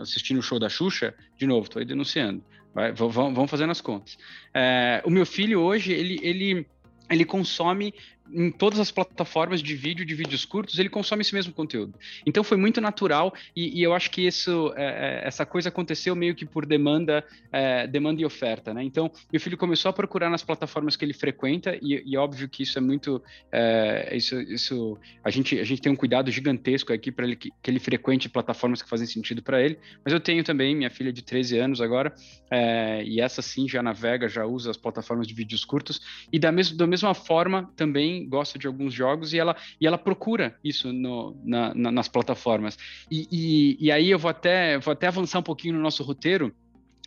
assistindo 0.00 0.38
o 0.38 0.42
show 0.42 0.58
da 0.58 0.68
Xuxa, 0.68 1.14
de 1.38 1.46
novo, 1.46 1.66
estou 1.66 1.80
aí 1.80 1.86
denunciando, 1.86 2.42
vai, 2.74 2.92
vamos 2.92 3.50
fazendo 3.50 3.70
as 3.70 3.80
contas. 3.80 4.18
É, 4.54 5.02
o 5.04 5.10
meu 5.10 5.26
filho 5.26 5.60
hoje, 5.60 5.92
ele, 5.92 6.18
ele, 6.22 6.66
ele 7.10 7.24
consome 7.24 7.94
em 8.34 8.50
todas 8.50 8.78
as 8.78 8.90
plataformas 8.90 9.62
de 9.62 9.74
vídeo, 9.74 10.04
de 10.04 10.14
vídeos 10.14 10.44
curtos, 10.44 10.78
ele 10.78 10.88
consome 10.88 11.22
esse 11.22 11.34
mesmo 11.34 11.52
conteúdo. 11.52 11.94
Então 12.26 12.42
foi 12.42 12.56
muito 12.56 12.80
natural 12.80 13.34
e, 13.54 13.78
e 13.78 13.82
eu 13.82 13.94
acho 13.94 14.10
que 14.10 14.26
isso, 14.26 14.72
é, 14.76 14.84
é, 15.22 15.26
essa 15.26 15.44
coisa 15.44 15.68
aconteceu 15.68 16.16
meio 16.16 16.34
que 16.34 16.44
por 16.44 16.66
demanda, 16.66 17.24
é, 17.52 17.86
demanda 17.86 18.20
e 18.20 18.24
oferta, 18.24 18.72
né? 18.72 18.82
Então 18.82 19.10
meu 19.30 19.40
filho 19.40 19.56
começou 19.56 19.88
a 19.88 19.92
procurar 19.92 20.30
nas 20.30 20.42
plataformas 20.42 20.96
que 20.96 21.04
ele 21.04 21.12
frequenta 21.12 21.76
e, 21.80 22.02
e 22.04 22.16
óbvio 22.16 22.48
que 22.48 22.62
isso 22.62 22.78
é 22.78 22.80
muito, 22.80 23.22
é, 23.50 24.16
isso, 24.16 24.40
isso 24.40 24.98
a 25.22 25.30
gente 25.30 25.58
a 25.58 25.64
gente 25.64 25.82
tem 25.82 25.92
um 25.92 25.96
cuidado 25.96 26.30
gigantesco 26.30 26.92
aqui 26.92 27.12
para 27.12 27.26
que, 27.36 27.50
que, 27.50 27.70
ele 27.70 27.78
frequente 27.78 28.28
plataformas 28.28 28.82
que 28.82 28.88
fazem 28.88 29.06
sentido 29.06 29.42
para 29.42 29.62
ele. 29.62 29.78
Mas 30.04 30.12
eu 30.12 30.20
tenho 30.20 30.42
também 30.42 30.74
minha 30.74 30.90
filha 30.90 31.12
de 31.12 31.22
13 31.22 31.58
anos 31.58 31.80
agora 31.80 32.14
é, 32.50 33.02
e 33.04 33.20
essa 33.20 33.42
sim 33.42 33.68
já 33.68 33.82
navega, 33.82 34.28
já 34.28 34.44
usa 34.44 34.70
as 34.70 34.76
plataformas 34.76 35.26
de 35.26 35.34
vídeos 35.34 35.64
curtos 35.64 36.00
e 36.32 36.38
da 36.38 36.50
mesma 36.50 36.76
da 36.76 36.86
mesma 36.86 37.14
forma 37.14 37.70
também 37.76 38.21
gosta 38.26 38.58
de 38.58 38.66
alguns 38.66 38.92
jogos 38.92 39.32
e 39.32 39.38
ela, 39.38 39.56
e 39.80 39.86
ela 39.86 39.98
procura 39.98 40.56
isso 40.62 40.92
no, 40.92 41.36
na, 41.44 41.74
na, 41.74 41.92
nas 41.92 42.08
plataformas. 42.08 42.78
E, 43.10 43.28
e, 43.30 43.86
e, 43.86 43.92
aí 43.92 44.10
eu 44.10 44.18
vou 44.18 44.30
até, 44.30 44.78
vou 44.78 44.92
até 44.92 45.06
avançar 45.06 45.38
um 45.38 45.42
pouquinho 45.42 45.74
no 45.74 45.80
nosso 45.80 46.02
roteiro. 46.02 46.54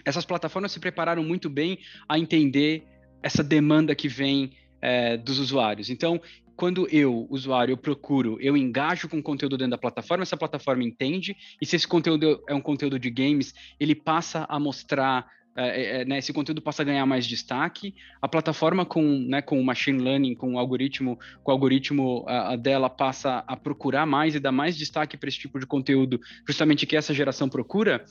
Essas 0.04 0.26
plataformas 0.26 0.72
se 0.72 0.80
prepararam 0.80 1.24
muito 1.24 1.50
bem 1.50 1.80
a 2.08 2.20
entender 2.20 2.84
essa 3.24 3.44
demanda 3.44 3.96
que 3.96 4.08
vem 4.08 4.52
é, 4.82 5.18
dos 5.18 5.40
usuários. 5.40 5.90
Então, 5.90 6.22
quando 6.56 6.88
eu, 6.90 7.28
usuário, 7.30 7.74
eu 7.74 7.78
procuro, 7.78 8.38
eu 8.40 8.56
engajo 8.56 9.10
com 9.10 9.22
conteúdo 9.22 9.58
dentro 9.58 9.72
da 9.72 9.78
plataforma, 9.78 10.24
essa 10.24 10.38
plataforma 10.38 10.84
entende, 10.84 11.36
e 11.62 11.66
se 11.66 11.76
esse 11.76 11.88
conteúdo 11.88 12.42
é 12.48 12.54
um 12.54 12.62
conteúdo 12.62 12.98
de 12.98 13.10
games, 13.10 13.54
ele 13.80 13.94
passa 13.94 14.46
a 14.48 14.60
mostrar 14.60 15.28
é, 15.56 15.68
é, 15.68 16.02
é, 16.02 16.06
né, 16.06 16.18
esse 16.18 16.34
conteúdo 16.34 16.62
passa 16.62 16.82
a 16.82 16.86
ganhar 16.86 17.06
mais 17.06 17.26
destaque. 17.26 17.96
A 18.22 18.28
plataforma 18.28 18.86
com, 18.86 19.02
né, 19.02 19.42
com 19.42 19.60
o 19.60 19.64
machine 19.64 20.02
learning, 20.02 20.36
com 20.36 20.56
o 20.56 20.60
algoritmo, 20.60 21.18
com 21.44 21.52
o 21.52 21.54
algoritmo 21.54 22.26
dela 22.60 22.90
passa 22.90 23.44
a 23.48 23.56
procurar 23.56 24.06
mais 24.06 24.36
e 24.36 24.40
dar 24.40 24.52
mais 24.52 24.76
destaque 24.76 25.16
para 25.16 25.30
esse 25.30 25.40
tipo 25.40 25.60
de 25.60 25.66
conteúdo, 25.66 26.20
justamente 26.48 26.86
que 26.86 26.96
essa 26.96 27.14
geração 27.14 27.48
procura. 27.48 28.04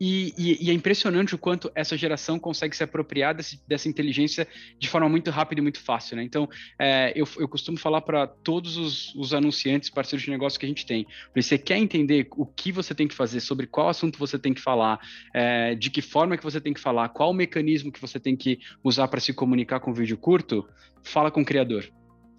E, 0.00 0.32
e, 0.38 0.66
e, 0.66 0.70
é 0.70 0.72
impressionante 0.72 1.34
o 1.34 1.38
quanto 1.38 1.70
essa 1.74 1.94
geração 1.94 2.38
consegue 2.38 2.74
se 2.74 2.82
apropriar 2.82 3.34
desse, 3.34 3.60
dessa 3.68 3.86
inteligência 3.86 4.48
de 4.78 4.88
forma 4.88 5.06
muito 5.10 5.30
rápida 5.30 5.60
e 5.60 5.62
muito 5.62 5.78
fácil, 5.78 6.16
né? 6.16 6.22
Então, 6.22 6.48
é, 6.78 7.12
eu, 7.14 7.28
eu 7.36 7.46
costumo 7.46 7.76
falar 7.76 8.00
para 8.00 8.26
todos 8.26 8.78
os, 8.78 9.14
os, 9.14 9.34
anunciantes, 9.34 9.90
parceiros 9.90 10.24
de 10.24 10.30
negócio 10.30 10.58
que 10.58 10.64
a 10.64 10.68
gente 10.68 10.86
tem, 10.86 11.06
você 11.36 11.58
quer 11.58 11.76
entender 11.76 12.28
o 12.30 12.46
que 12.46 12.72
você 12.72 12.94
tem 12.94 13.06
que 13.06 13.14
fazer, 13.14 13.40
sobre 13.40 13.66
qual 13.66 13.90
assunto 13.90 14.18
você 14.18 14.38
tem 14.38 14.54
que 14.54 14.60
falar, 14.62 14.98
é, 15.34 15.74
de 15.74 15.90
que 15.90 16.00
forma 16.00 16.34
que 16.38 16.44
você 16.44 16.62
tem 16.62 16.72
que 16.72 16.80
falar, 16.80 17.10
qual 17.10 17.30
o 17.30 17.34
mecanismo 17.34 17.92
que 17.92 18.00
você 18.00 18.18
tem 18.18 18.34
que 18.34 18.58
usar 18.82 19.06
para 19.06 19.20
se 19.20 19.34
comunicar 19.34 19.80
com 19.80 19.92
vídeo 19.92 20.16
curto, 20.16 20.66
fala 21.02 21.30
com 21.30 21.42
o 21.42 21.44
criador 21.44 21.90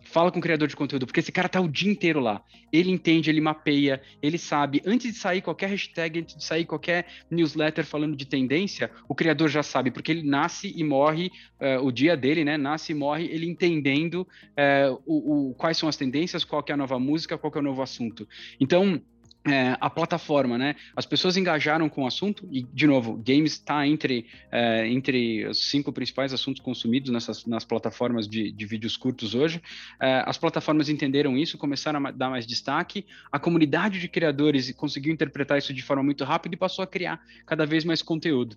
fala 0.04 0.32
com 0.32 0.40
o 0.40 0.42
criador 0.42 0.68
de 0.68 0.76
conteúdo, 0.76 1.06
porque 1.06 1.20
esse 1.20 1.32
cara 1.32 1.50
tá 1.50 1.60
o 1.60 1.68
dia 1.68 1.92
inteiro 1.92 2.20
lá. 2.20 2.44
Ele 2.72 2.90
entende, 2.92 3.30
ele 3.30 3.42
mapeia, 3.42 4.02
ele 4.22 4.38
sabe. 4.38 4.82
Antes 4.86 5.14
de 5.14 5.20
sair 5.20 5.42
qualquer 5.42 5.70
hashtag, 5.70 6.20
antes 6.20 6.36
de 6.36 6.44
sair 6.44 6.66
qualquer 6.66 7.08
newsletter 7.30 7.86
falando 7.86 8.16
de 8.16 8.26
tendência, 8.26 8.92
o 9.08 9.16
criador 9.16 9.50
já 9.50 9.64
sabe, 9.64 9.92
porque 9.92 10.12
ele 10.12 10.24
nasce 10.24 10.74
e 10.76 10.84
morre, 10.84 11.32
uh, 11.60 11.86
o 11.86 11.92
dia 11.92 12.16
dele, 12.16 12.44
né? 12.44 12.58
Nasce 12.58 12.92
e 12.92 12.96
morre 12.96 13.26
ele 13.26 13.46
entendendo 13.46 14.22
uh, 14.22 15.02
o, 15.06 15.50
o, 15.50 15.54
quais 15.56 15.78
são 15.78 15.88
as 15.88 15.98
tendências, 15.98 16.44
qual 16.44 16.64
é 16.68 16.72
a 16.72 16.78
nova 16.78 17.00
música, 17.00 17.38
qual 17.38 17.52
é 17.56 17.60
o 17.60 17.64
novo 17.64 17.82
assunto. 17.82 18.28
Então, 18.60 19.02
é, 19.46 19.76
a 19.82 19.90
plataforma, 19.90 20.58
né? 20.58 20.76
As 20.96 21.06
pessoas 21.06 21.36
engajaram 21.36 21.90
com 21.90 22.04
o 22.04 22.08
assunto 22.08 22.48
e, 22.52 22.62
de 22.62 22.86
novo, 22.86 23.16
games 23.16 23.54
está 23.54 23.88
entre, 23.88 24.28
é, 24.52 24.88
entre 24.88 25.48
os 25.48 25.70
cinco 25.70 25.92
principais 25.92 26.32
assuntos 26.32 26.62
consumidos 26.62 27.10
nessas, 27.10 27.46
nas 27.46 27.66
plataformas 27.66 28.28
de, 28.28 28.52
de 28.52 28.66
vídeos 28.66 28.96
curtos 28.96 29.34
hoje. 29.34 29.62
É, 30.00 30.24
as 30.28 30.38
plataformas 30.38 30.90
entenderam 30.90 31.36
isso, 31.36 31.58
começaram 31.58 32.06
a 32.06 32.12
dar 32.12 32.30
mais 32.30 32.46
destaque. 32.46 33.06
A 33.32 33.40
comunidade 33.40 34.00
de 34.00 34.08
criadores 34.08 34.72
conseguiu 34.74 35.12
interpretar 35.12 35.58
isso 35.58 35.74
de 35.74 35.82
forma 35.82 36.04
muito 36.04 36.24
rápida 36.24 36.54
e 36.54 36.58
passou 36.58 36.84
a 36.84 36.88
criar 36.88 37.20
cada 37.46 37.66
vez 37.66 37.84
mais 37.84 38.02
conteúdo. 38.04 38.56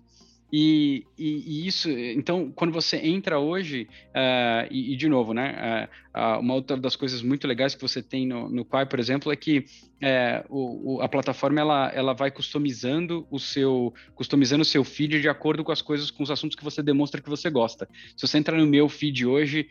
E, 0.51 1.05
e, 1.17 1.63
e, 1.63 1.67
isso, 1.67 1.89
então, 1.89 2.51
quando 2.55 2.71
você 2.71 2.97
entra 2.97 3.39
hoje, 3.39 3.87
uh, 4.09 4.67
e, 4.71 4.93
e, 4.93 4.95
de 4.95 5.09
novo, 5.09 5.33
né, 5.33 5.89
uh, 6.15 6.39
uma 6.39 6.53
outra 6.53 6.77
das 6.77 6.95
coisas 6.95 7.21
muito 7.21 7.47
legais 7.47 7.75
que 7.75 7.81
você 7.81 8.01
tem 8.01 8.27
no, 8.27 8.47
no 8.49 8.63
Quai, 8.63 8.85
por 8.85 8.99
exemplo, 8.99 9.31
é 9.31 9.35
que 9.35 9.65
é, 10.01 10.45
o, 10.49 10.95
o, 10.95 11.01
a 11.01 11.07
plataforma 11.07 11.59
ela, 11.59 11.91
ela 11.93 12.13
vai 12.13 12.29
customizando 12.29 13.25
o 13.31 13.39
seu 13.39 13.93
customizando 14.13 14.61
o 14.61 14.65
seu 14.65 14.83
feed 14.83 15.21
de 15.21 15.29
acordo 15.29 15.63
com 15.63 15.71
as 15.71 15.81
coisas, 15.81 16.11
com 16.11 16.21
os 16.21 16.29
assuntos 16.29 16.55
que 16.55 16.63
você 16.63 16.83
demonstra 16.83 17.21
que 17.21 17.29
você 17.29 17.49
gosta. 17.49 17.87
Se 18.15 18.27
você 18.27 18.37
entrar 18.37 18.57
no 18.57 18.67
meu 18.67 18.89
feed 18.89 19.25
hoje, 19.25 19.69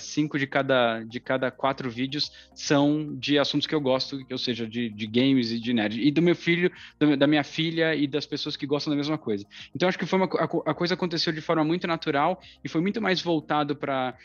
cinco 0.00 0.38
de 0.38 0.46
cada 0.48 1.02
de 1.04 1.20
cada 1.20 1.50
quatro 1.50 1.88
vídeos 1.88 2.32
são 2.54 3.14
de 3.16 3.38
assuntos 3.38 3.66
que 3.66 3.74
eu 3.74 3.80
gosto, 3.80 4.20
ou 4.30 4.38
seja, 4.38 4.66
de, 4.66 4.90
de 4.90 5.06
games 5.06 5.52
e 5.52 5.60
de 5.60 5.72
nerd. 5.72 6.00
E 6.00 6.10
do 6.10 6.20
meu 6.20 6.34
filho, 6.34 6.70
do, 6.98 7.16
da 7.16 7.26
minha 7.26 7.44
filha 7.44 7.94
e 7.94 8.06
das 8.06 8.26
pessoas 8.26 8.56
que 8.56 8.66
gostam 8.66 8.90
da 8.90 8.96
mesma 8.96 9.16
coisa. 9.16 9.46
Então 9.74 9.88
acho 9.88 9.98
que 10.02 10.06
foi 10.06 10.18
uma, 10.18 10.26
a, 10.26 10.70
a 10.72 10.74
coisa 10.74 10.94
aconteceu 10.94 11.32
de 11.32 11.40
forma 11.40 11.62
muito 11.62 11.86
natural 11.86 12.40
e 12.64 12.68
foi 12.68 12.80
muito 12.80 13.00
mais 13.00 13.22
voltado 13.22 13.76
para 13.76 14.16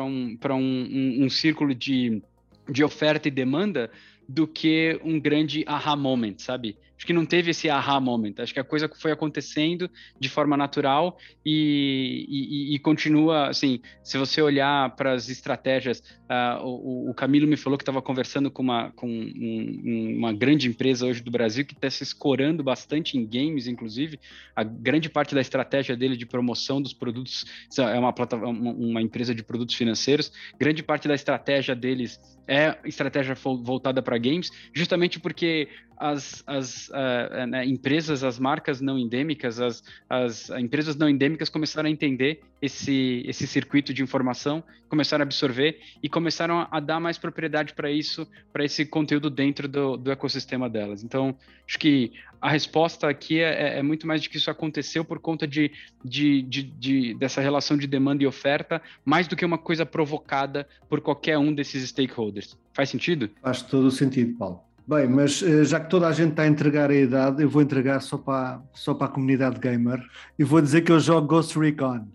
um, 0.00 0.36
um, 0.50 0.54
um, 0.54 1.24
um 1.24 1.28
círculo 1.28 1.74
de 1.74 2.22
de 2.70 2.84
oferta 2.84 3.26
e 3.26 3.30
demanda 3.30 3.90
do 4.28 4.46
que 4.46 5.00
um 5.04 5.18
grande 5.18 5.64
aha 5.66 5.96
moment, 5.96 6.34
sabe? 6.38 6.76
Acho 7.02 7.06
que 7.08 7.12
não 7.12 7.26
teve 7.26 7.50
esse 7.50 7.68
aha 7.68 7.98
moment. 7.98 8.34
Acho 8.38 8.54
que 8.54 8.60
a 8.60 8.64
coisa 8.64 8.88
foi 8.94 9.10
acontecendo 9.10 9.90
de 10.20 10.28
forma 10.28 10.56
natural 10.56 11.18
e, 11.44 12.24
e, 12.28 12.76
e 12.76 12.78
continua, 12.78 13.48
assim, 13.48 13.80
se 14.04 14.16
você 14.16 14.40
olhar 14.40 14.94
para 14.94 15.12
as 15.12 15.28
estratégias, 15.28 15.98
uh, 15.98 16.64
o, 16.64 17.10
o, 17.10 17.14
Camilo 17.14 17.48
me 17.48 17.56
falou 17.56 17.76
que 17.76 17.82
estava 17.82 18.00
conversando 18.00 18.52
com, 18.52 18.62
uma, 18.62 18.92
com 18.92 19.08
um, 19.08 20.14
uma 20.16 20.32
grande 20.32 20.68
empresa 20.68 21.04
hoje 21.04 21.20
do 21.20 21.30
Brasil 21.32 21.66
que 21.66 21.74
está 21.74 21.90
se 21.90 22.04
escorando 22.04 22.62
bastante 22.62 23.18
em 23.18 23.26
games, 23.26 23.66
inclusive. 23.66 24.20
A 24.54 24.62
grande 24.62 25.10
parte 25.10 25.34
da 25.34 25.40
estratégia 25.40 25.96
dele 25.96 26.16
de 26.16 26.24
promoção 26.24 26.80
dos 26.80 26.92
produtos 26.94 27.44
é 27.80 27.98
uma, 27.98 28.14
uma 28.46 29.02
empresa 29.02 29.34
de 29.34 29.42
produtos 29.42 29.74
financeiros. 29.74 30.30
Grande 30.56 30.84
parte 30.84 31.08
da 31.08 31.16
estratégia 31.16 31.74
deles 31.74 32.20
é 32.46 32.76
estratégia 32.84 33.34
voltada 33.34 34.02
para 34.02 34.18
games, 34.18 34.50
justamente 34.72 35.18
porque 35.18 35.68
as, 36.02 36.42
as 36.48 36.88
uh, 36.88 37.46
né, 37.48 37.64
empresas, 37.64 38.24
as 38.24 38.36
marcas 38.36 38.80
não 38.80 38.98
endêmicas, 38.98 39.60
as, 39.60 39.84
as 40.10 40.50
empresas 40.50 40.96
não 40.96 41.08
endêmicas 41.08 41.48
começaram 41.48 41.88
a 41.88 41.92
entender 41.92 42.40
esse, 42.60 43.22
esse 43.24 43.46
circuito 43.46 43.94
de 43.94 44.02
informação, 44.02 44.64
começaram 44.88 45.22
a 45.22 45.26
absorver 45.26 45.78
e 46.02 46.08
começaram 46.08 46.66
a, 46.68 46.80
dar 46.80 46.98
mais 46.98 47.18
propriedade 47.18 47.72
para 47.72 47.88
isso, 47.88 48.26
para 48.52 48.64
esse 48.64 48.84
conteúdo 48.84 49.30
dentro 49.30 49.68
do, 49.68 49.96
do 49.96 50.10
ecossistema 50.10 50.68
delas. 50.68 51.04
Então, 51.04 51.36
acho 51.68 51.78
que 51.78 52.10
a 52.40 52.50
resposta 52.50 53.08
aqui 53.08 53.38
é, 53.38 53.76
é, 53.76 53.78
é 53.78 53.82
muito 53.82 54.04
mais 54.04 54.20
de 54.20 54.28
que 54.28 54.38
isso 54.38 54.50
aconteceu 54.50 55.04
por 55.04 55.20
conta 55.20 55.46
de, 55.46 55.70
de, 56.04 56.42
de, 56.42 56.62
de, 56.64 57.14
dessa 57.14 57.40
relação 57.40 57.76
de 57.76 57.86
demanda 57.86 58.24
e 58.24 58.26
oferta, 58.26 58.82
mais 59.04 59.28
do 59.28 59.36
que 59.36 59.44
uma 59.44 59.58
coisa 59.58 59.86
provocada 59.86 60.66
por 60.88 61.00
qualquer 61.00 61.38
um 61.38 61.54
desses 61.54 61.88
stakeholders. 61.88 62.58
Faz 62.72 62.90
sentido? 62.90 63.30
Faz 63.40 63.62
todo 63.62 63.86
o 63.86 63.90
sentido, 63.92 64.36
Paulo. 64.36 64.71
Bem, 64.86 65.06
mas 65.08 65.42
eh, 65.42 65.64
já 65.64 65.78
que 65.78 65.88
toda 65.88 66.08
a 66.08 66.12
gente 66.12 66.30
está 66.30 66.42
a 66.42 66.46
entregar 66.46 66.90
a 66.90 66.94
idade, 66.94 67.42
eu 67.42 67.48
vou 67.48 67.62
entregar 67.62 68.00
só 68.00 68.18
para, 68.18 68.60
só 68.74 68.92
para 68.92 69.06
a 69.06 69.10
comunidade 69.10 69.60
gamer 69.60 70.02
e 70.38 70.42
vou 70.42 70.60
dizer 70.60 70.82
que 70.82 70.90
eu 70.90 70.98
jogo 70.98 71.28
Ghost 71.28 71.56
Recon. 71.56 72.08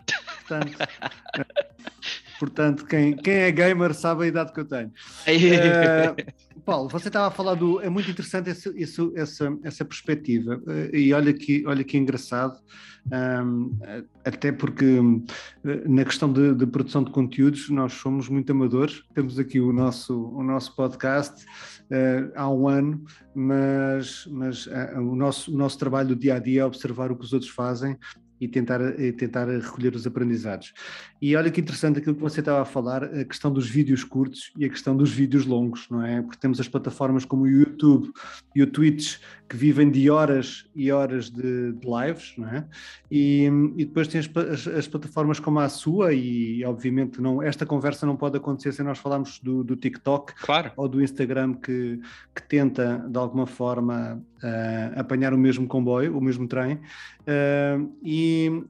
Portanto, 0.46 0.76
portanto 2.38 2.84
quem, 2.86 3.16
quem 3.16 3.34
é 3.34 3.50
gamer 3.50 3.94
sabe 3.94 4.24
a 4.24 4.26
idade 4.26 4.52
que 4.52 4.60
eu 4.60 4.64
tenho. 4.64 4.88
Uh, 4.88 6.32
Paulo, 6.64 6.88
você 6.88 7.08
estava 7.08 7.28
a 7.28 7.30
falar 7.30 7.54
do. 7.54 7.80
É 7.80 7.88
muito 7.88 8.10
interessante 8.10 8.50
esse, 8.50 8.68
esse, 8.76 9.12
essa, 9.14 9.58
essa 9.62 9.84
perspectiva. 9.84 10.56
Uh, 10.66 10.94
e 10.94 11.12
olha 11.12 11.32
que, 11.32 11.64
olha 11.66 11.82
que 11.82 11.96
engraçado, 11.96 12.58
um, 13.06 13.78
até 14.24 14.52
porque 14.52 15.00
na 15.86 16.04
questão 16.04 16.30
de, 16.30 16.54
de, 16.54 16.66
produção 16.66 17.02
de 17.02 17.10
conteúdos 17.10 17.70
nós 17.70 17.94
somos 17.94 18.28
muito 18.28 18.52
amadores. 18.52 19.02
Temos 19.14 19.38
aqui 19.38 19.60
o 19.60 19.72
nosso, 19.72 20.28
o 20.34 20.42
nosso 20.42 20.76
podcast 20.76 21.44
uh, 21.44 22.32
há 22.34 22.50
um 22.50 22.68
ano, 22.68 23.04
mas, 23.34 24.26
mas 24.30 24.66
o, 24.96 25.16
nosso, 25.16 25.54
o 25.54 25.56
nosso 25.56 25.78
trabalho 25.78 26.08
do 26.08 26.16
dia 26.16 26.34
a 26.34 26.38
dia 26.38 26.62
é 26.62 26.64
observar 26.64 27.10
o 27.10 27.16
que 27.16 27.24
os 27.24 27.32
outros 27.32 27.50
fazem 27.50 27.96
e 28.40 28.46
tentar, 28.46 28.80
e 29.00 29.12
tentar 29.12 29.46
recolher 29.48 29.94
os 29.94 30.06
aprendizados. 30.06 30.72
E 31.20 31.34
olha 31.34 31.50
que 31.50 31.60
interessante 31.60 31.98
aquilo 31.98 32.14
que 32.14 32.22
você 32.22 32.40
estava 32.40 32.62
a 32.62 32.64
falar, 32.64 33.04
a 33.04 33.24
questão 33.24 33.52
dos 33.52 33.68
vídeos 33.68 34.04
curtos 34.04 34.52
e 34.56 34.64
a 34.64 34.68
questão 34.68 34.96
dos 34.96 35.10
vídeos 35.10 35.44
longos, 35.44 35.86
não 35.90 36.04
é? 36.04 36.22
Porque 36.22 36.38
temos 36.38 36.60
as 36.60 36.68
plataformas 36.68 37.24
como 37.24 37.42
o 37.42 37.48
YouTube 37.48 38.12
e 38.54 38.62
o 38.62 38.66
Twitch 38.66 39.18
que 39.48 39.56
vivem 39.56 39.90
de 39.90 40.10
horas 40.10 40.68
e 40.74 40.92
horas 40.92 41.30
de, 41.30 41.72
de 41.72 41.86
lives, 41.86 42.34
não 42.36 42.48
é? 42.48 42.66
E, 43.10 43.48
e 43.76 43.84
depois 43.84 44.06
tem 44.06 44.20
as, 44.20 44.28
as, 44.36 44.66
as, 44.66 44.86
plataformas 44.86 45.40
como 45.40 45.58
a 45.60 45.68
sua 45.68 46.12
e 46.12 46.62
obviamente 46.64 47.20
não, 47.20 47.42
esta 47.42 47.64
conversa 47.64 48.04
não 48.04 48.14
pode 48.14 48.36
acontecer 48.36 48.72
sem 48.72 48.84
nós 48.84 48.98
falarmos 48.98 49.38
do, 49.40 49.64
do 49.64 49.74
TikTok 49.74 50.34
claro. 50.34 50.72
ou 50.76 50.86
do 50.86 51.02
Instagram 51.02 51.54
que, 51.54 51.98
que 52.34 52.42
tenta 52.42 53.06
de 53.08 53.18
alguma 53.18 53.46
forma 53.46 54.22
uh, 54.42 55.00
apanhar 55.00 55.32
o 55.32 55.38
mesmo 55.38 55.66
comboio, 55.66 56.16
o 56.16 56.20
mesmo 56.20 56.46
trem 56.46 56.74
uh, 56.74 57.90
e 58.02 58.64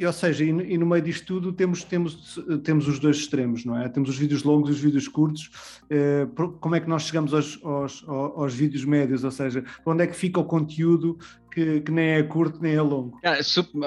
e, 0.00 0.06
ou 0.06 0.12
seja, 0.14 0.42
e, 0.42 0.48
e, 0.48 0.78
no 0.78 0.86
meio 0.86 1.02
disto 1.02 1.26
tudo 1.26 1.52
temos, 1.52 1.84
temos, 1.84 2.40
temos 2.64 2.88
os 2.88 2.98
dois 2.98 3.18
extremos, 3.18 3.66
não 3.66 3.76
é? 3.76 3.86
Temos 3.86 4.08
os 4.08 4.16
vídeos 4.16 4.42
longos 4.42 4.70
e 4.70 4.72
os 4.72 4.80
vídeos 4.80 5.06
curtos. 5.06 5.50
Eh, 5.90 6.26
como 6.58 6.74
é 6.74 6.80
que 6.80 6.88
nós 6.88 7.02
chegamos 7.02 7.34
aos, 7.34 7.62
aos, 7.62 8.02
aos, 8.08 8.54
vídeos 8.54 8.82
médios? 8.86 9.24
Ou 9.24 9.30
seja, 9.30 9.62
onde 9.84 10.02
é 10.02 10.06
que 10.06 10.16
fica 10.16 10.40
o 10.40 10.44
conteúdo 10.44 11.18
que, 11.52 11.82
que 11.82 11.92
nem 11.92 12.12
é 12.12 12.22
curto 12.22 12.62
nem 12.62 12.76
é 12.76 12.80
longo? 12.80 13.20
É, 13.22 13.40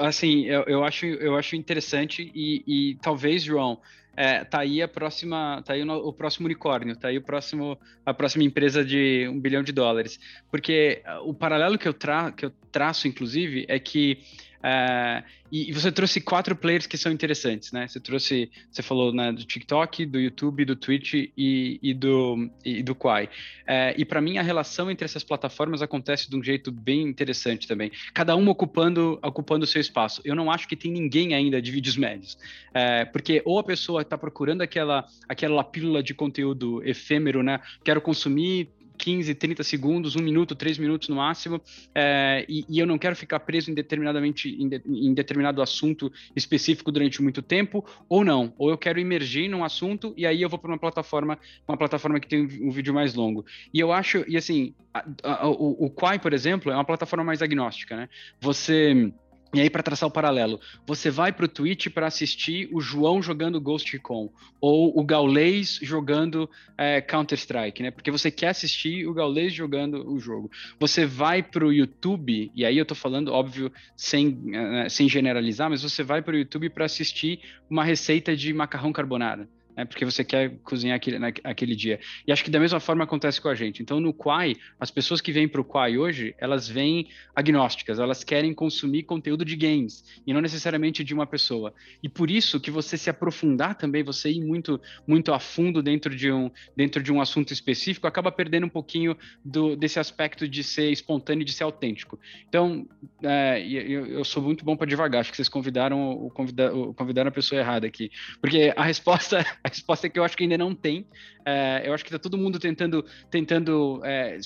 assim, 0.06 0.44
eu, 0.44 0.62
eu, 0.68 0.84
acho, 0.84 1.04
eu 1.04 1.34
acho 1.36 1.56
interessante 1.56 2.30
e, 2.32 2.62
e 2.64 2.94
talvez, 3.02 3.42
João, 3.42 3.80
é, 4.16 4.44
tá 4.44 4.60
aí 4.60 4.80
a 4.80 4.86
próxima, 4.86 5.62
tá 5.64 5.72
aí 5.72 5.82
o, 5.82 5.92
o, 5.92 6.12
próximo 6.12 6.46
unicórnio, 6.46 6.96
tá 6.96 7.08
aí 7.08 7.18
o 7.18 7.22
próximo, 7.22 7.76
a 8.06 8.14
próxima 8.14 8.44
empresa 8.44 8.84
de 8.84 9.26
um 9.28 9.40
bilhão 9.40 9.64
de 9.64 9.72
dólares. 9.72 10.20
Porque 10.48 11.02
o 11.24 11.34
paralelo 11.34 11.76
que 11.76 11.88
eu, 11.88 11.94
tra, 11.94 12.30
que 12.30 12.46
eu 12.46 12.52
traço, 12.70 13.08
inclusive, 13.08 13.66
é 13.68 13.80
que 13.80 14.18
Uh, 14.64 15.22
e, 15.52 15.70
você 15.72 15.92
trouxe 15.92 16.22
quatro 16.22 16.56
players 16.56 16.86
que 16.86 16.96
são 16.96 17.12
interessantes, 17.12 17.70
né? 17.70 17.86
Você 17.86 18.00
trouxe, 18.00 18.50
você 18.70 18.82
falou 18.82 19.12
né, 19.12 19.30
do 19.30 19.44
TikTok, 19.44 20.06
do 20.06 20.18
YouTube, 20.18 20.64
do 20.64 20.74
Twitch 20.74 21.12
e, 21.36 21.78
e 21.82 21.92
do, 21.92 22.50
e, 22.64 22.82
do 22.82 22.94
Quai. 22.94 23.26
Uh, 23.26 23.92
e 23.98 24.06
para 24.06 24.22
mim 24.22 24.38
a 24.38 24.42
relação 24.42 24.90
entre 24.90 25.04
essas 25.04 25.22
plataformas 25.22 25.82
acontece 25.82 26.30
de 26.30 26.36
um 26.36 26.42
jeito 26.42 26.72
bem 26.72 27.02
interessante 27.02 27.68
também. 27.68 27.92
Cada 28.14 28.34
uma 28.34 28.50
ocupando 28.50 29.18
ocupando 29.22 29.64
o 29.64 29.66
seu 29.66 29.82
espaço. 29.82 30.22
Eu 30.24 30.34
não 30.34 30.50
acho 30.50 30.66
que 30.66 30.74
tem 30.74 30.90
ninguém 30.90 31.34
ainda 31.34 31.60
de 31.60 31.70
vídeos 31.70 31.98
médios, 31.98 32.32
uh, 32.70 33.12
porque 33.12 33.42
ou 33.44 33.58
a 33.58 33.64
pessoa 33.64 34.00
está 34.00 34.16
procurando 34.16 34.62
aquela 34.62 35.06
aquela 35.28 35.62
pílula 35.62 36.02
de 36.02 36.14
conteúdo 36.14 36.82
efêmero, 36.84 37.42
né? 37.42 37.60
Quero 37.84 38.00
consumir 38.00 38.70
15, 38.96 39.34
30 39.34 39.62
segundos, 39.62 40.16
um 40.16 40.22
minuto, 40.22 40.54
três 40.54 40.78
minutos 40.78 41.08
no 41.08 41.16
máximo, 41.16 41.60
é, 41.94 42.44
e, 42.48 42.64
e, 42.68 42.78
eu 42.78 42.86
não 42.86 42.98
quero 42.98 43.16
ficar 43.16 43.40
preso 43.40 43.70
em, 43.70 43.74
determinadamente, 43.74 44.48
em, 44.48 44.68
de, 44.68 44.82
em, 44.86 45.12
determinado 45.14 45.60
assunto 45.62 46.12
específico 46.34 46.90
durante 46.90 47.22
muito 47.22 47.42
tempo, 47.42 47.84
ou 48.08 48.24
não, 48.24 48.52
ou 48.58 48.70
eu 48.70 48.78
quero 48.78 49.00
emergir 49.00 49.48
num 49.48 49.64
assunto 49.64 50.14
e 50.16 50.26
aí 50.26 50.42
eu 50.42 50.48
vou 50.48 50.58
para 50.58 50.70
uma 50.70 50.78
plataforma, 50.78 51.38
uma 51.66 51.76
plataforma 51.76 52.20
que 52.20 52.28
tem 52.28 52.42
um, 52.62 52.70
vídeo 52.70 52.94
mais 52.94 53.14
longo. 53.14 53.44
E 53.72 53.80
eu 53.80 53.92
acho, 53.92 54.24
e 54.28 54.36
assim, 54.36 54.74
a, 54.92 55.04
a, 55.22 55.48
o, 55.48 55.86
o 55.86 55.90
Quai, 55.90 56.18
por 56.18 56.32
exemplo, 56.32 56.70
é 56.70 56.74
uma 56.74 56.84
plataforma 56.84 57.24
mais 57.24 57.42
agnóstica, 57.42 57.96
né? 57.96 58.08
Você 58.40 59.12
e 59.54 59.60
aí, 59.60 59.70
para 59.70 59.82
traçar 59.82 60.08
o 60.08 60.12
paralelo, 60.12 60.60
você 60.86 61.10
vai 61.10 61.32
para 61.32 61.44
o 61.44 61.48
Twitch 61.48 61.88
para 61.88 62.06
assistir 62.06 62.68
o 62.72 62.80
João 62.80 63.22
jogando 63.22 63.60
Ghost 63.60 63.92
Recon 63.92 64.30
ou 64.60 64.98
o 64.98 65.04
Gaulês 65.04 65.78
jogando 65.80 66.50
é, 66.76 67.00
Counter-Strike, 67.00 67.82
né? 67.82 67.90
Porque 67.90 68.10
você 68.10 68.30
quer 68.30 68.48
assistir 68.48 69.06
o 69.06 69.14
Gaulês 69.14 69.52
jogando 69.52 70.10
o 70.10 70.18
jogo. 70.18 70.50
Você 70.80 71.06
vai 71.06 71.42
para 71.42 71.64
o 71.64 71.72
YouTube, 71.72 72.50
e 72.54 72.64
aí 72.64 72.76
eu 72.76 72.82
estou 72.82 72.96
falando, 72.96 73.32
óbvio, 73.32 73.70
sem, 73.96 74.28
uh, 74.28 74.90
sem 74.90 75.08
generalizar, 75.08 75.70
mas 75.70 75.82
você 75.82 76.02
vai 76.02 76.20
para 76.20 76.34
o 76.34 76.38
YouTube 76.38 76.68
para 76.70 76.84
assistir 76.84 77.40
uma 77.70 77.84
receita 77.84 78.36
de 78.36 78.52
macarrão 78.52 78.92
carbonara 78.92 79.48
né, 79.76 79.84
porque 79.84 80.04
você 80.04 80.24
quer 80.24 80.56
cozinhar 80.62 80.96
aquele, 80.96 81.18
naquele 81.18 81.74
dia. 81.74 81.98
E 82.26 82.32
acho 82.32 82.44
que 82.44 82.50
da 82.50 82.60
mesma 82.60 82.80
forma 82.80 83.04
acontece 83.04 83.40
com 83.40 83.48
a 83.48 83.54
gente. 83.54 83.82
Então, 83.82 84.00
no 84.00 84.12
Quai, 84.12 84.56
as 84.78 84.90
pessoas 84.90 85.20
que 85.20 85.32
vêm 85.32 85.48
para 85.48 85.60
o 85.60 85.64
Quai 85.64 85.98
hoje, 85.98 86.34
elas 86.38 86.68
vêm 86.68 87.08
agnósticas, 87.34 87.98
elas 87.98 88.22
querem 88.22 88.54
consumir 88.54 89.02
conteúdo 89.02 89.44
de 89.44 89.56
games, 89.56 90.04
e 90.26 90.32
não 90.32 90.40
necessariamente 90.40 91.02
de 91.02 91.12
uma 91.12 91.26
pessoa. 91.26 91.74
E 92.02 92.08
por 92.08 92.30
isso 92.30 92.60
que 92.60 92.70
você 92.70 92.96
se 92.96 93.10
aprofundar 93.10 93.74
também, 93.74 94.02
você 94.02 94.30
ir 94.30 94.40
muito, 94.40 94.80
muito 95.06 95.32
a 95.32 95.38
fundo 95.38 95.82
dentro 95.82 96.14
de 96.14 96.30
um, 96.30 96.50
dentro 96.76 97.02
de 97.02 97.12
um 97.12 97.20
assunto 97.20 97.52
específico, 97.52 98.06
acaba 98.06 98.30
perdendo 98.30 98.66
um 98.66 98.70
pouquinho 98.70 99.16
do, 99.44 99.76
desse 99.76 99.98
aspecto 99.98 100.48
de 100.48 100.62
ser 100.62 100.90
espontâneo, 100.90 101.44
de 101.44 101.52
ser 101.52 101.64
autêntico. 101.64 102.18
Então, 102.48 102.86
é, 103.22 103.60
eu, 103.66 104.06
eu, 104.06 104.24
sou 104.24 104.42
muito 104.42 104.64
bom 104.64 104.76
para 104.76 104.86
devagar, 104.86 105.20
acho 105.20 105.30
que 105.30 105.36
vocês 105.36 105.48
convidaram, 105.48 106.12
o, 106.12 106.30
convida, 106.30 106.74
o, 106.74 106.94
convidaram 106.94 107.28
a 107.28 107.32
pessoa 107.32 107.60
errada 107.60 107.86
aqui, 107.86 108.10
porque 108.40 108.72
a 108.76 108.84
resposta 108.84 109.44
a 109.64 109.68
resposta 109.68 110.06
é 110.06 110.10
que 110.10 110.18
eu 110.18 110.24
acho 110.24 110.36
que 110.36 110.42
ainda 110.42 110.58
não 110.58 110.74
tem. 110.74 111.06
É, 111.44 111.82
eu 111.86 111.94
acho 111.94 112.04
que 112.04 112.10
está 112.10 112.18
todo 112.18 112.36
mundo 112.36 112.58
tentando, 112.58 113.02
tentando 113.30 114.02
é, 114.04 114.38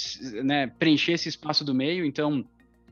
né, 0.45 0.69
preencher 0.79 1.13
esse 1.13 1.29
espaço 1.29 1.65
do 1.65 1.75
meio, 1.75 2.05
então. 2.05 2.47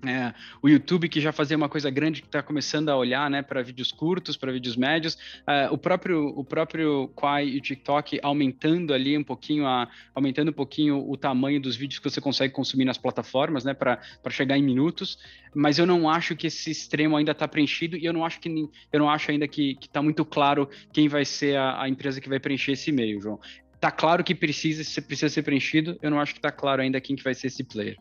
É, 0.04 0.34
o 0.60 0.68
YouTube 0.68 1.08
que 1.08 1.20
já 1.20 1.32
fazia 1.32 1.56
uma 1.56 1.68
coisa 1.68 1.88
grande 1.88 2.20
que 2.20 2.28
está 2.28 2.42
começando 2.42 2.88
a 2.90 2.96
olhar 2.96 3.30
né, 3.30 3.42
para 3.42 3.62
vídeos 3.62 3.90
curtos, 3.90 4.36
para 4.36 4.52
vídeos 4.52 4.76
médios, 4.76 5.16
é, 5.46 5.70
o 5.70 5.78
próprio 5.78 6.28
o 6.28 6.44
próprio 6.44 7.08
Quai 7.14 7.48
e 7.48 7.56
o 7.56 7.60
TikTok 7.60 8.20
aumentando 8.22 8.92
ali 8.92 9.16
um 9.16 9.24
pouquinho 9.24 9.66
a, 9.66 9.88
aumentando 10.14 10.50
um 10.50 10.54
pouquinho 10.54 11.08
o 11.08 11.16
tamanho 11.16 11.60
dos 11.60 11.76
vídeos 11.76 11.98
que 11.98 12.10
você 12.10 12.20
consegue 12.20 12.52
consumir 12.52 12.84
nas 12.84 12.98
plataformas, 12.98 13.64
né, 13.64 13.72
para 13.72 13.98
chegar 14.30 14.58
em 14.58 14.62
minutos 14.62 15.18
mas 15.58 15.78
eu 15.78 15.86
não 15.86 16.06
acho 16.06 16.36
que 16.36 16.48
esse 16.48 16.70
extremo 16.70 17.16
ainda 17.16 17.32
está 17.32 17.48
preenchido 17.48 17.96
e 17.96 18.04
eu 18.04 18.12
não 18.12 18.26
acho 18.26 18.38
que 18.38 18.68
eu 18.92 19.00
não 19.00 19.08
acho 19.08 19.30
ainda 19.30 19.48
que 19.48 19.74
está 19.80 20.02
muito 20.02 20.22
claro 20.22 20.68
quem 20.92 21.08
vai 21.08 21.24
ser 21.24 21.56
a, 21.56 21.82
a, 21.82 21.88
empresa 21.88 22.20
que 22.20 22.28
vai 22.28 22.38
preencher 22.38 22.72
esse 22.72 22.90
e-mail, 22.90 23.18
João. 23.22 23.40
Tá 23.80 23.90
claro 23.90 24.22
que 24.22 24.34
precisa, 24.34 24.82
precisa 25.00 25.30
ser 25.30 25.42
preenchido, 25.42 25.98
eu 26.02 26.10
não 26.10 26.20
acho 26.20 26.34
que 26.34 26.38
está 26.38 26.52
claro 26.52 26.82
ainda 26.82 27.00
quem 27.00 27.16
que 27.16 27.24
vai 27.24 27.34
ser 27.34 27.46
esse 27.46 27.64
player. 27.64 27.96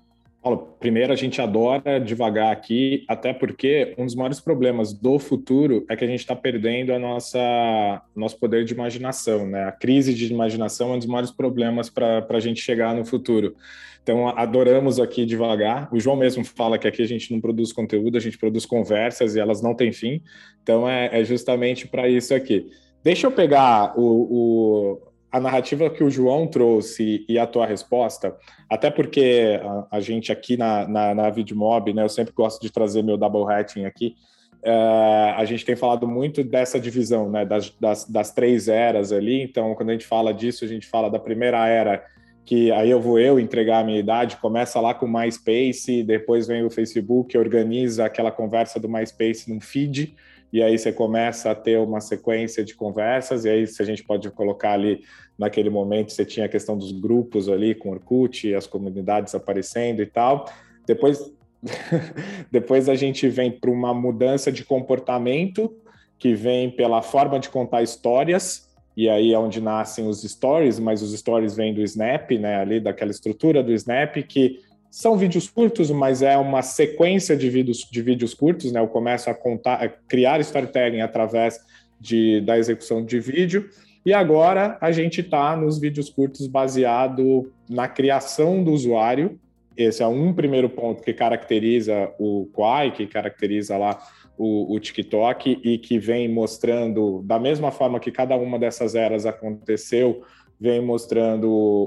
Paulo, 0.46 0.78
primeiro 0.80 1.12
a 1.12 1.16
gente 1.16 1.42
adora 1.42 2.00
devagar 2.00 2.52
aqui, 2.52 3.04
até 3.08 3.34
porque 3.34 3.96
um 3.98 4.06
dos 4.06 4.14
maiores 4.14 4.40
problemas 4.40 4.94
do 4.94 5.18
futuro 5.18 5.84
é 5.90 5.96
que 5.96 6.04
a 6.04 6.08
gente 6.08 6.20
está 6.20 6.36
perdendo 6.36 6.94
a 6.94 7.00
nossa 7.00 8.04
nosso 8.16 8.40
poder 8.40 8.64
de 8.64 8.72
imaginação, 8.72 9.48
né? 9.48 9.64
A 9.64 9.72
crise 9.72 10.14
de 10.14 10.32
imaginação 10.32 10.92
é 10.92 10.94
um 10.94 10.98
dos 11.00 11.08
maiores 11.08 11.32
problemas 11.32 11.90
para 11.90 12.24
a 12.30 12.40
gente 12.40 12.62
chegar 12.62 12.94
no 12.94 13.04
futuro. 13.04 13.56
Então, 14.04 14.28
adoramos 14.38 15.00
aqui 15.00 15.26
devagar. 15.26 15.92
O 15.92 16.00
João 16.00 16.16
mesmo 16.16 16.46
fala 16.46 16.78
que 16.78 16.88
aqui 16.88 17.02
a 17.02 17.08
gente 17.08 17.34
não 17.34 17.42
produz 17.42 17.74
conteúdo, 17.74 18.16
a 18.16 18.22
gente 18.22 18.38
produz 18.38 18.68
conversas 18.68 19.36
e 19.36 19.40
elas 19.40 19.64
não 19.64 19.74
têm 19.74 19.92
fim. 19.92 20.22
Então, 20.62 20.88
é, 20.88 21.22
é 21.22 21.24
justamente 21.24 21.88
para 21.88 22.08
isso 22.08 22.36
aqui. 22.36 22.70
Deixa 23.04 23.26
eu 23.26 23.32
pegar 23.32 24.00
o, 24.00 24.04
o 24.04 25.02
a 25.36 25.40
narrativa 25.42 25.90
que 25.90 26.02
o 26.02 26.10
João 26.10 26.48
trouxe 26.48 27.26
e 27.28 27.38
a 27.38 27.46
tua 27.46 27.66
resposta, 27.66 28.34
até 28.70 28.90
porque 28.90 29.60
a, 29.62 29.98
a 29.98 30.00
gente 30.00 30.32
aqui 30.32 30.56
na, 30.56 30.88
na, 30.88 31.14
na 31.14 31.30
VidMob, 31.30 31.94
né, 31.94 32.04
eu 32.04 32.10
sempre 32.10 32.34
gosto 32.34 32.62
de 32.62 32.72
trazer 32.72 33.04
meu 33.04 33.18
double 33.18 33.44
hatching 33.44 33.84
aqui, 33.84 34.16
é, 34.64 35.34
a 35.36 35.44
gente 35.44 35.66
tem 35.66 35.76
falado 35.76 36.08
muito 36.08 36.42
dessa 36.42 36.80
divisão, 36.80 37.30
né, 37.30 37.46
das, 37.46 37.70
das, 37.78 38.06
das, 38.06 38.32
três 38.32 38.70
eras 38.70 39.12
ali, 39.12 39.42
então 39.42 39.76
quando 39.76 39.90
a 39.90 39.92
gente 39.92 40.06
fala 40.06 40.34
disso, 40.34 40.64
a 40.64 40.70
gente 40.70 40.88
fala 40.88 41.10
da 41.10 41.20
primeira 41.20 41.68
era, 41.68 42.02
que 42.46 42.72
aí 42.72 42.90
eu 42.90 43.02
vou 43.02 43.20
eu 43.20 43.38
entregar 43.38 43.80
a 43.80 43.84
minha 43.84 44.00
idade, 44.00 44.38
começa 44.38 44.80
lá 44.80 44.94
com 44.94 45.06
o 45.06 45.12
MySpace, 45.12 46.02
depois 46.02 46.48
vem 46.48 46.64
o 46.64 46.70
Facebook, 46.70 47.38
organiza 47.38 48.06
aquela 48.06 48.32
conversa 48.32 48.80
do 48.80 48.88
MySpace 48.88 49.52
num 49.52 49.60
feed, 49.60 50.16
e 50.56 50.64
aí 50.64 50.78
você 50.78 50.90
começa 50.90 51.52
a 51.52 51.56
ter 51.56 51.78
uma 51.78 52.00
sequência 52.00 52.64
de 52.64 52.76
conversas, 52.76 53.44
e 53.44 53.50
aí 53.50 53.68
se 53.68 53.82
a 53.82 53.86
gente 53.86 54.02
pode 54.02 54.32
colocar 54.32 54.72
ali, 54.72 55.02
naquele 55.38 55.70
momento 55.70 56.14
você 56.14 56.24
tinha 56.24 56.46
a 56.46 56.50
questão 56.50 56.78
dos 56.78 56.94
grupos 56.94 57.50
ali 57.50 57.76
com 57.76 57.90
Orkut, 57.90 58.56
as 58.56 58.66
comunidades 58.66 59.36
aparecendo 59.36 60.02
e 60.02 60.06
tal. 60.06 60.46
Depois, 60.88 61.20
depois 62.50 62.88
a 62.88 62.96
gente 62.96 63.28
vem 63.28 63.52
para 63.52 63.70
uma 63.70 63.94
mudança 63.94 64.50
de 64.50 64.64
comportamento 64.64 65.76
que 66.18 66.34
vem 66.34 66.72
pela 66.72 67.02
forma 67.02 67.38
de 67.38 67.50
contar 67.50 67.84
histórias, 67.84 68.74
e 68.96 69.10
aí 69.10 69.34
é 69.34 69.38
onde 69.38 69.60
nascem 69.60 70.08
os 70.08 70.22
stories, 70.22 70.80
mas 70.80 71.02
os 71.02 71.12
stories 71.20 71.54
vêm 71.54 71.74
do 71.74 71.82
Snap, 71.82 72.32
né, 72.32 72.62
ali 72.62 72.80
daquela 72.80 73.12
estrutura 73.12 73.62
do 73.62 73.74
Snap, 73.74 74.16
que 74.24 74.62
são 74.96 75.18
vídeos 75.18 75.50
curtos, 75.50 75.92
mas 75.92 76.22
é 76.22 76.38
uma 76.38 76.62
sequência 76.62 77.36
de 77.36 77.50
vídeos, 77.50 77.86
de 77.92 78.02
vídeos 78.02 78.34
curtos, 78.34 78.72
né, 78.72 78.80
eu 78.80 78.88
começo 78.88 79.30
a 79.30 79.34
contar, 79.34 79.84
a 79.84 79.90
criar 79.90 80.40
storytelling 80.40 81.02
através 81.02 81.60
de, 82.00 82.40
da 82.40 82.58
execução 82.58 83.04
de 83.04 83.20
vídeo, 83.20 83.70
e 84.06 84.14
agora 84.14 84.78
a 84.80 84.94
gente 84.94 85.20
está 85.20 85.54
nos 85.58 85.80
vídeos 85.80 86.10
curtos 86.10 86.48
baseado 86.48 87.52
na 87.70 87.90
criação 87.90 88.64
do 88.64 88.72
usuário, 88.72 89.38
esse 89.76 90.02
é 90.02 90.08
um 90.08 90.32
primeiro 90.32 90.70
ponto 90.70 91.04
que 91.04 91.14
caracteriza 91.14 92.14
o 92.18 92.48
Quai, 92.54 92.94
que 92.94 93.06
caracteriza 93.06 93.78
lá 93.78 94.02
o, 94.38 94.74
o, 94.74 94.80
TikTok 94.80 95.60
e 95.62 95.78
que 95.78 96.00
vem 96.00 96.30
mostrando, 96.30 97.22
da 97.26 97.38
mesma 97.38 97.70
forma 97.70 98.00
que 98.00 98.14
cada 98.14 98.38
uma 98.38 98.58
dessas 98.58 98.96
eras 98.96 99.26
aconteceu, 99.26 100.24
vem 100.58 100.80
mostrando 100.80 101.50
o, 101.50 101.84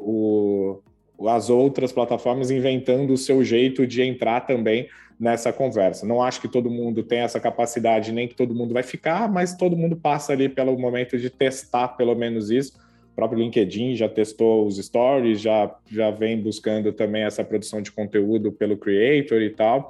o, 0.76 0.82
as 1.26 1.50
outras 1.50 1.92
plataformas 1.92 2.50
inventando 2.50 3.12
o 3.12 3.16
seu 3.16 3.42
jeito 3.42 3.86
de 3.86 4.02
entrar 4.02 4.40
também 4.42 4.88
nessa 5.18 5.52
conversa. 5.52 6.06
Não 6.06 6.22
acho 6.22 6.40
que 6.40 6.48
todo 6.48 6.70
mundo 6.70 7.02
tem 7.02 7.20
essa 7.20 7.40
capacidade, 7.40 8.12
nem 8.12 8.28
que 8.28 8.36
todo 8.36 8.54
mundo 8.54 8.72
vai 8.72 8.82
ficar, 8.82 9.30
mas 9.30 9.56
todo 9.56 9.76
mundo 9.76 9.96
passa 9.96 10.32
ali 10.32 10.48
pelo 10.48 10.78
momento 10.78 11.18
de 11.18 11.28
testar 11.28 11.88
pelo 11.88 12.14
menos 12.14 12.50
isso. 12.50 12.78
O 13.12 13.16
próprio 13.16 13.40
LinkedIn 13.40 13.96
já 13.96 14.08
testou 14.08 14.64
os 14.64 14.76
stories, 14.76 15.40
já, 15.40 15.74
já 15.90 16.10
vem 16.10 16.40
buscando 16.40 16.92
também 16.92 17.24
essa 17.24 17.42
produção 17.42 17.82
de 17.82 17.90
conteúdo 17.90 18.52
pelo 18.52 18.76
creator 18.76 19.42
e 19.42 19.50
tal 19.50 19.88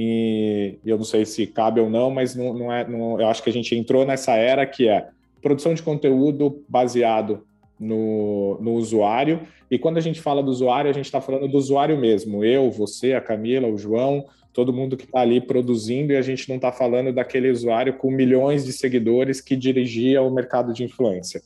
e 0.00 0.78
eu 0.86 0.96
não 0.96 1.02
sei 1.02 1.26
se 1.26 1.44
cabe 1.44 1.80
ou 1.80 1.90
não, 1.90 2.08
mas 2.08 2.36
não, 2.36 2.54
não 2.54 2.72
é, 2.72 2.86
não, 2.86 3.20
eu 3.20 3.26
acho 3.26 3.42
que 3.42 3.50
a 3.50 3.52
gente 3.52 3.74
entrou 3.74 4.06
nessa 4.06 4.36
era 4.36 4.64
que 4.64 4.88
é 4.88 5.08
produção 5.42 5.74
de 5.74 5.82
conteúdo 5.82 6.64
baseado 6.68 7.44
no, 7.78 8.58
no 8.60 8.72
usuário. 8.74 9.40
E 9.70 9.78
quando 9.78 9.98
a 9.98 10.00
gente 10.00 10.20
fala 10.20 10.42
do 10.42 10.50
usuário, 10.50 10.90
a 10.90 10.94
gente 10.94 11.04
está 11.04 11.20
falando 11.20 11.48
do 11.48 11.58
usuário 11.58 11.98
mesmo. 11.98 12.44
Eu, 12.44 12.70
você, 12.70 13.14
a 13.14 13.20
Camila, 13.20 13.68
o 13.68 13.76
João, 13.76 14.26
todo 14.52 14.72
mundo 14.72 14.96
que 14.96 15.04
está 15.04 15.20
ali 15.20 15.40
produzindo, 15.40 16.12
e 16.12 16.16
a 16.16 16.22
gente 16.22 16.48
não 16.48 16.56
está 16.56 16.72
falando 16.72 17.12
daquele 17.12 17.50
usuário 17.50 17.94
com 17.94 18.10
milhões 18.10 18.64
de 18.64 18.72
seguidores 18.72 19.40
que 19.40 19.54
dirigia 19.54 20.22
o 20.22 20.30
mercado 20.30 20.72
de 20.72 20.84
influência. 20.84 21.42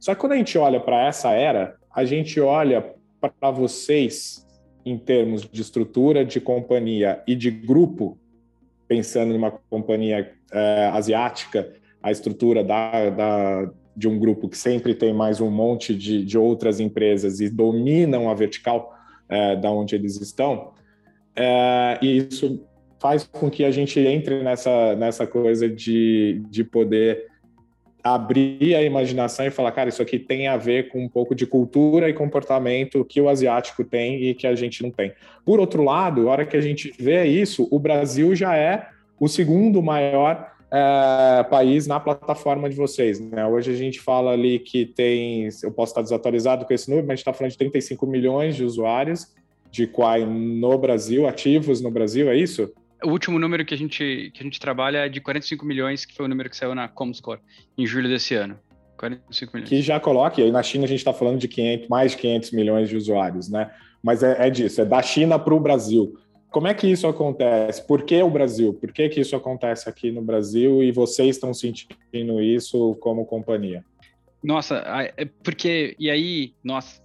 Só 0.00 0.14
que 0.14 0.20
quando 0.20 0.32
a 0.32 0.36
gente 0.36 0.56
olha 0.56 0.80
para 0.80 1.06
essa 1.06 1.32
era, 1.32 1.76
a 1.94 2.04
gente 2.04 2.40
olha 2.40 2.94
para 3.20 3.50
vocês 3.50 4.44
em 4.84 4.98
termos 4.98 5.42
de 5.42 5.62
estrutura 5.62 6.24
de 6.24 6.40
companhia 6.40 7.22
e 7.26 7.34
de 7.34 7.50
grupo, 7.50 8.18
pensando 8.86 9.32
numa 9.32 9.50
companhia 9.50 10.32
é, 10.52 10.90
asiática, 10.92 11.72
a 12.02 12.10
estrutura 12.10 12.62
da, 12.62 13.10
da, 13.10 13.70
de 13.96 14.08
um 14.08 14.18
grupo 14.18 14.48
que 14.48 14.58
sempre 14.58 14.94
tem 14.94 15.12
mais 15.12 15.40
um 15.40 15.50
monte 15.50 15.94
de, 15.94 16.24
de 16.24 16.36
outras 16.36 16.80
empresas 16.80 17.40
e 17.40 17.48
dominam 17.48 18.28
a 18.28 18.34
vertical 18.34 18.92
é, 19.28 19.56
da 19.56 19.70
onde 19.70 19.94
eles 19.94 20.20
estão, 20.20 20.72
é, 21.36 21.98
e 22.00 22.18
isso 22.18 22.64
faz 23.00 23.24
com 23.24 23.50
que 23.50 23.64
a 23.64 23.70
gente 23.70 24.00
entre 24.00 24.42
nessa, 24.42 24.94
nessa 24.96 25.26
coisa 25.26 25.68
de, 25.68 26.42
de 26.48 26.64
poder 26.64 27.26
abrir 28.02 28.74
a 28.74 28.82
imaginação 28.82 29.46
e 29.46 29.50
falar, 29.50 29.72
cara, 29.72 29.88
isso 29.88 30.02
aqui 30.02 30.18
tem 30.18 30.46
a 30.46 30.58
ver 30.58 30.88
com 30.88 31.02
um 31.02 31.08
pouco 31.08 31.34
de 31.34 31.46
cultura 31.46 32.08
e 32.08 32.12
comportamento 32.12 33.04
que 33.04 33.20
o 33.20 33.28
asiático 33.30 33.82
tem 33.82 34.22
e 34.24 34.34
que 34.34 34.46
a 34.46 34.54
gente 34.54 34.82
não 34.82 34.90
tem. 34.90 35.12
Por 35.44 35.58
outro 35.58 35.82
lado, 35.82 36.28
a 36.28 36.32
hora 36.32 36.46
que 36.46 36.56
a 36.56 36.60
gente 36.60 36.92
vê 36.98 37.24
isso, 37.24 37.66
o 37.70 37.78
Brasil 37.78 38.34
já 38.34 38.54
é 38.54 38.88
o 39.18 39.26
segundo 39.26 39.82
maior 39.82 40.53
é, 40.74 41.42
país 41.44 41.86
na 41.86 42.00
plataforma 42.00 42.68
de 42.68 42.76
vocês. 42.76 43.20
Né? 43.20 43.46
Hoje 43.46 43.70
a 43.70 43.76
gente 43.76 44.00
fala 44.00 44.32
ali 44.32 44.58
que 44.58 44.84
tem, 44.84 45.48
eu 45.62 45.70
posso 45.70 45.92
estar 45.92 46.02
desatualizado 46.02 46.64
com 46.64 46.74
esse 46.74 46.88
número, 46.88 47.06
mas 47.06 47.12
a 47.12 47.16
gente 47.16 47.22
está 47.22 47.32
falando 47.32 47.52
de 47.52 47.58
35 47.58 48.06
milhões 48.06 48.56
de 48.56 48.64
usuários 48.64 49.32
de 49.70 49.86
Quai 49.86 50.24
no 50.24 50.78
Brasil, 50.78 51.26
ativos 51.26 51.80
no 51.80 51.90
Brasil, 51.90 52.30
é 52.30 52.36
isso? 52.36 52.72
o 53.04 53.10
último 53.10 53.38
número 53.38 53.64
que 53.64 53.74
a 53.74 53.76
gente 53.76 54.30
que 54.32 54.40
a 54.40 54.42
gente 54.42 54.58
trabalha 54.58 54.98
é 54.98 55.08
de 55.08 55.20
45 55.20 55.64
milhões, 55.64 56.04
que 56.04 56.14
foi 56.14 56.24
o 56.24 56.28
número 56.28 56.48
que 56.48 56.56
saiu 56.56 56.74
na 56.74 56.88
Comscore 56.88 57.40
em 57.76 57.86
julho 57.86 58.08
desse 58.08 58.34
ano. 58.34 58.58
45 58.96 59.52
milhões. 59.52 59.68
Que 59.68 59.82
já 59.82 60.00
coloque, 60.00 60.40
aí 60.40 60.50
na 60.50 60.62
China 60.62 60.84
a 60.84 60.88
gente 60.88 60.98
está 60.98 61.12
falando 61.12 61.38
de 61.38 61.48
500, 61.48 61.88
mais 61.88 62.12
de 62.12 62.18
500 62.18 62.50
milhões 62.52 62.88
de 62.88 62.96
usuários, 62.96 63.48
né? 63.48 63.70
Mas 64.02 64.22
é, 64.22 64.46
é 64.46 64.50
disso, 64.50 64.80
é 64.80 64.84
da 64.84 65.02
China 65.02 65.38
para 65.38 65.54
o 65.54 65.60
Brasil. 65.60 66.16
Como 66.54 66.68
é 66.68 66.72
que 66.72 66.86
isso 66.86 67.08
acontece? 67.08 67.84
Por 67.84 68.04
que 68.04 68.22
o 68.22 68.30
Brasil? 68.30 68.72
Por 68.72 68.92
que, 68.92 69.08
que 69.08 69.20
isso 69.20 69.34
acontece 69.34 69.88
aqui 69.88 70.12
no 70.12 70.22
Brasil 70.22 70.84
e 70.84 70.92
vocês 70.92 71.34
estão 71.34 71.52
sentindo 71.52 72.40
isso 72.40 72.94
como 73.00 73.26
companhia? 73.26 73.84
Nossa, 74.40 74.76
é 75.16 75.24
porque, 75.42 75.96
e 75.98 76.08
aí, 76.08 76.54
nossa, 76.62 77.02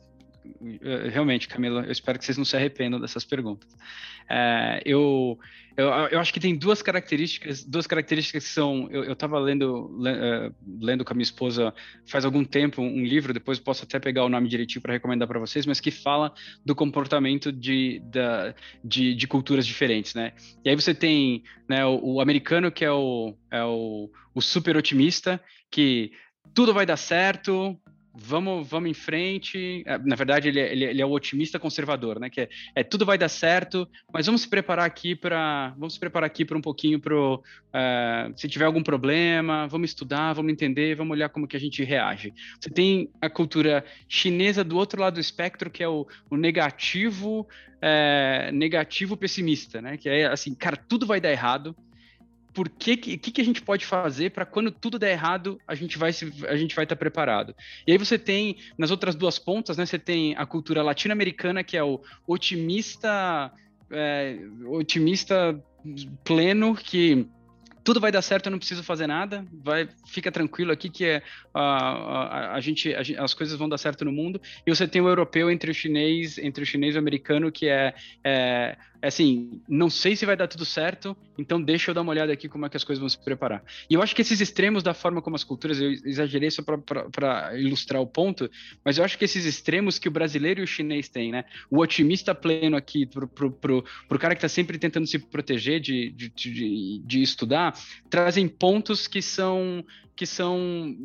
realmente, 1.11 1.47
Camila, 1.47 1.83
eu 1.85 1.91
espero 1.91 2.17
que 2.17 2.25
vocês 2.25 2.37
não 2.37 2.45
se 2.45 2.55
arrependam 2.55 2.99
dessas 2.99 3.25
perguntas. 3.25 3.69
É, 4.29 4.81
eu, 4.85 5.39
eu, 5.75 5.87
eu, 5.87 6.19
acho 6.19 6.31
que 6.31 6.39
tem 6.39 6.55
duas 6.55 6.83
características, 6.83 7.63
duas 7.63 7.87
características 7.87 8.43
que 8.43 8.49
são. 8.51 8.87
Eu 8.91 9.13
estava 9.13 9.39
lendo, 9.39 9.87
uh, 9.87 10.53
lendo 10.79 11.03
com 11.03 11.13
a 11.13 11.15
minha 11.15 11.23
esposa 11.23 11.73
faz 12.05 12.25
algum 12.25 12.43
tempo 12.43 12.81
um 12.81 13.03
livro, 13.03 13.33
depois 13.33 13.59
posso 13.59 13.85
até 13.85 13.99
pegar 13.99 14.23
o 14.23 14.29
nome 14.29 14.47
direitinho 14.47 14.81
para 14.81 14.93
recomendar 14.93 15.27
para 15.27 15.39
vocês, 15.39 15.65
mas 15.65 15.79
que 15.79 15.89
fala 15.89 16.31
do 16.63 16.75
comportamento 16.75 17.51
de, 17.51 18.01
da, 18.05 18.53
de, 18.83 19.15
de, 19.15 19.27
culturas 19.27 19.65
diferentes, 19.65 20.13
né? 20.13 20.33
E 20.63 20.69
aí 20.69 20.75
você 20.75 20.93
tem 20.93 21.43
né, 21.67 21.83
o, 21.85 22.15
o 22.15 22.21
americano 22.21 22.71
que 22.71 22.85
é 22.85 22.91
o, 22.91 23.33
é 23.49 23.63
o, 23.63 24.11
o 24.35 24.41
super 24.41 24.77
otimista, 24.77 25.41
que 25.71 26.11
tudo 26.53 26.71
vai 26.73 26.85
dar 26.85 26.97
certo, 26.97 27.79
vamos, 28.21 28.67
vamos 28.67 28.89
em 28.89 28.93
frente. 28.93 29.83
É, 29.85 29.97
na 29.97 30.15
verdade, 30.15 30.49
ele 30.49 30.59
é, 30.59 30.71
ele, 30.71 30.85
é, 30.85 30.89
ele 30.89 31.01
é 31.01 31.05
o 31.05 31.11
otimista 31.11 31.59
conservador, 31.59 32.19
né? 32.19 32.29
Que 32.29 32.41
é, 32.41 32.49
é, 32.75 32.83
tudo 32.83 33.05
vai 33.05 33.17
dar 33.17 33.29
certo, 33.29 33.87
mas 34.11 34.25
vamos 34.25 34.41
se 34.41 34.49
preparar 34.49 34.85
aqui 34.85 35.15
para 35.15 35.73
vamos 35.77 35.93
se 35.93 35.99
preparar 35.99 36.27
aqui 36.27 36.43
para 36.43 36.57
um 36.57 36.61
pouquinho 36.61 36.99
para 36.99 37.15
uh, 37.15 37.41
se 38.35 38.47
tiver 38.47 38.65
algum 38.65 38.83
problema, 38.83 39.67
vamos 39.67 39.91
estudar, 39.91 40.33
vamos 40.33 40.51
entender, 40.51 40.95
vamos 40.95 41.13
olhar 41.13 41.29
como 41.29 41.47
que 41.47 41.57
a 41.57 41.59
gente 41.59 41.83
reage. 41.83 42.33
Você 42.59 42.69
tem 42.69 43.09
a 43.21 43.29
cultura 43.29 43.83
chinesa 44.07 44.63
do 44.63 44.77
outro 44.77 45.01
lado 45.01 45.15
do 45.15 45.19
espectro, 45.19 45.69
que 45.69 45.83
é 45.83 45.87
o, 45.87 46.07
o 46.29 46.35
negativo, 46.35 47.47
é, 47.81 48.51
negativo 48.53 49.15
pessimista, 49.15 49.81
né? 49.81 49.97
Que 49.97 50.09
é 50.09 50.25
assim, 50.27 50.53
cara, 50.53 50.75
tudo 50.75 51.05
vai 51.05 51.21
dar 51.21 51.31
errado 51.31 51.75
por 52.59 52.67
que, 52.67 52.97
que, 52.97 53.17
que 53.17 53.39
a 53.39 53.45
gente 53.45 53.61
pode 53.61 53.85
fazer 53.85 54.31
para 54.31 54.45
quando 54.45 54.69
tudo 54.69 54.99
der 54.99 55.11
errado, 55.11 55.57
a 55.65 55.73
gente 55.73 55.97
vai 55.97 56.09
a 56.09 56.57
gente 56.57 56.75
vai 56.75 56.83
estar 56.83 56.97
tá 56.97 56.99
preparado. 56.99 57.55
E 57.87 57.93
aí 57.93 57.97
você 57.97 58.19
tem, 58.19 58.57
nas 58.77 58.91
outras 58.91 59.15
duas 59.15 59.39
pontas, 59.39 59.77
né, 59.77 59.85
você 59.85 59.97
tem 59.97 60.35
a 60.35 60.45
cultura 60.45 60.83
latino-americana, 60.83 61.63
que 61.63 61.77
é 61.77 61.83
o 61.85 62.01
otimista, 62.27 63.49
é, 63.89 64.39
otimista 64.65 65.57
pleno, 66.25 66.75
que 66.75 67.25
tudo 67.81 68.01
vai 68.01 68.11
dar 68.11 68.21
certo, 68.21 68.47
eu 68.47 68.51
não 68.51 68.59
preciso 68.59 68.83
fazer 68.83 69.07
nada, 69.07 69.47
vai, 69.63 69.87
fica 70.05 70.29
tranquilo 70.29 70.73
aqui 70.73 70.89
que 70.89 71.05
é, 71.05 71.23
a, 71.59 72.51
a, 72.51 72.55
a, 72.55 72.59
gente, 72.59 72.93
a, 72.93 73.01
as 73.23 73.33
coisas 73.33 73.57
vão 73.57 73.67
dar 73.67 73.77
certo 73.77 74.05
no 74.05 74.11
mundo. 74.11 74.41
E 74.65 74.69
você 74.69 74.87
tem 74.87 75.01
o 75.01 75.07
europeu 75.07 75.51
entre 75.51 75.71
o 75.71 75.73
chinês, 75.73 76.37
entre 76.37 76.63
o 76.63 76.65
chinês 76.65 76.95
e 76.95 76.97
o 76.97 77.01
americano, 77.01 77.51
que 77.51 77.67
é, 77.67 77.93
é 78.23 78.77
é 79.01 79.07
assim, 79.07 79.61
não 79.67 79.89
sei 79.89 80.15
se 80.15 80.25
vai 80.25 80.35
dar 80.35 80.47
tudo 80.47 80.65
certo, 80.65 81.15
então 81.37 81.61
deixa 81.61 81.89
eu 81.89 81.95
dar 81.95 82.01
uma 82.01 82.11
olhada 82.11 82.33
aqui 82.33 82.49
como 82.49 82.65
é 82.65 82.69
que 82.69 82.75
as 82.75 82.83
coisas 82.83 82.99
vão 82.99 83.07
se 83.07 83.17
preparar. 83.17 83.63
E 83.89 83.93
eu 83.93 84.01
acho 84.01 84.13
que 84.13 84.21
esses 84.21 84.41
extremos 84.41 84.83
da 84.83 84.93
forma 84.93 85.21
como 85.21 85.37
as 85.37 85.43
culturas, 85.43 85.79
eu 85.79 85.91
exagerei 85.91 86.51
só 86.51 86.61
para 86.61 87.57
ilustrar 87.57 88.01
o 88.01 88.07
ponto, 88.07 88.49
mas 88.83 88.97
eu 88.97 89.05
acho 89.05 89.17
que 89.17 89.23
esses 89.23 89.45
extremos 89.45 89.97
que 89.97 90.09
o 90.09 90.11
brasileiro 90.11 90.59
e 90.59 90.63
o 90.63 90.67
chinês 90.67 91.07
têm, 91.07 91.31
né? 91.31 91.45
O 91.71 91.79
otimista 91.79 92.35
pleno 92.35 92.75
aqui, 92.75 93.05
pro, 93.05 93.27
pro, 93.27 93.51
pro, 93.51 93.85
pro 94.07 94.19
cara 94.19 94.35
que 94.35 94.39
está 94.39 94.49
sempre 94.49 94.77
tentando 94.77 95.07
se 95.07 95.17
proteger 95.17 95.79
de, 95.79 96.09
de, 96.11 96.29
de, 96.29 97.01
de 97.05 97.21
estudar, 97.21 97.79
trazem 98.09 98.47
pontos 98.47 99.07
que 99.07 99.21
são 99.21 99.85
que 100.19 100.25
são 100.25 100.97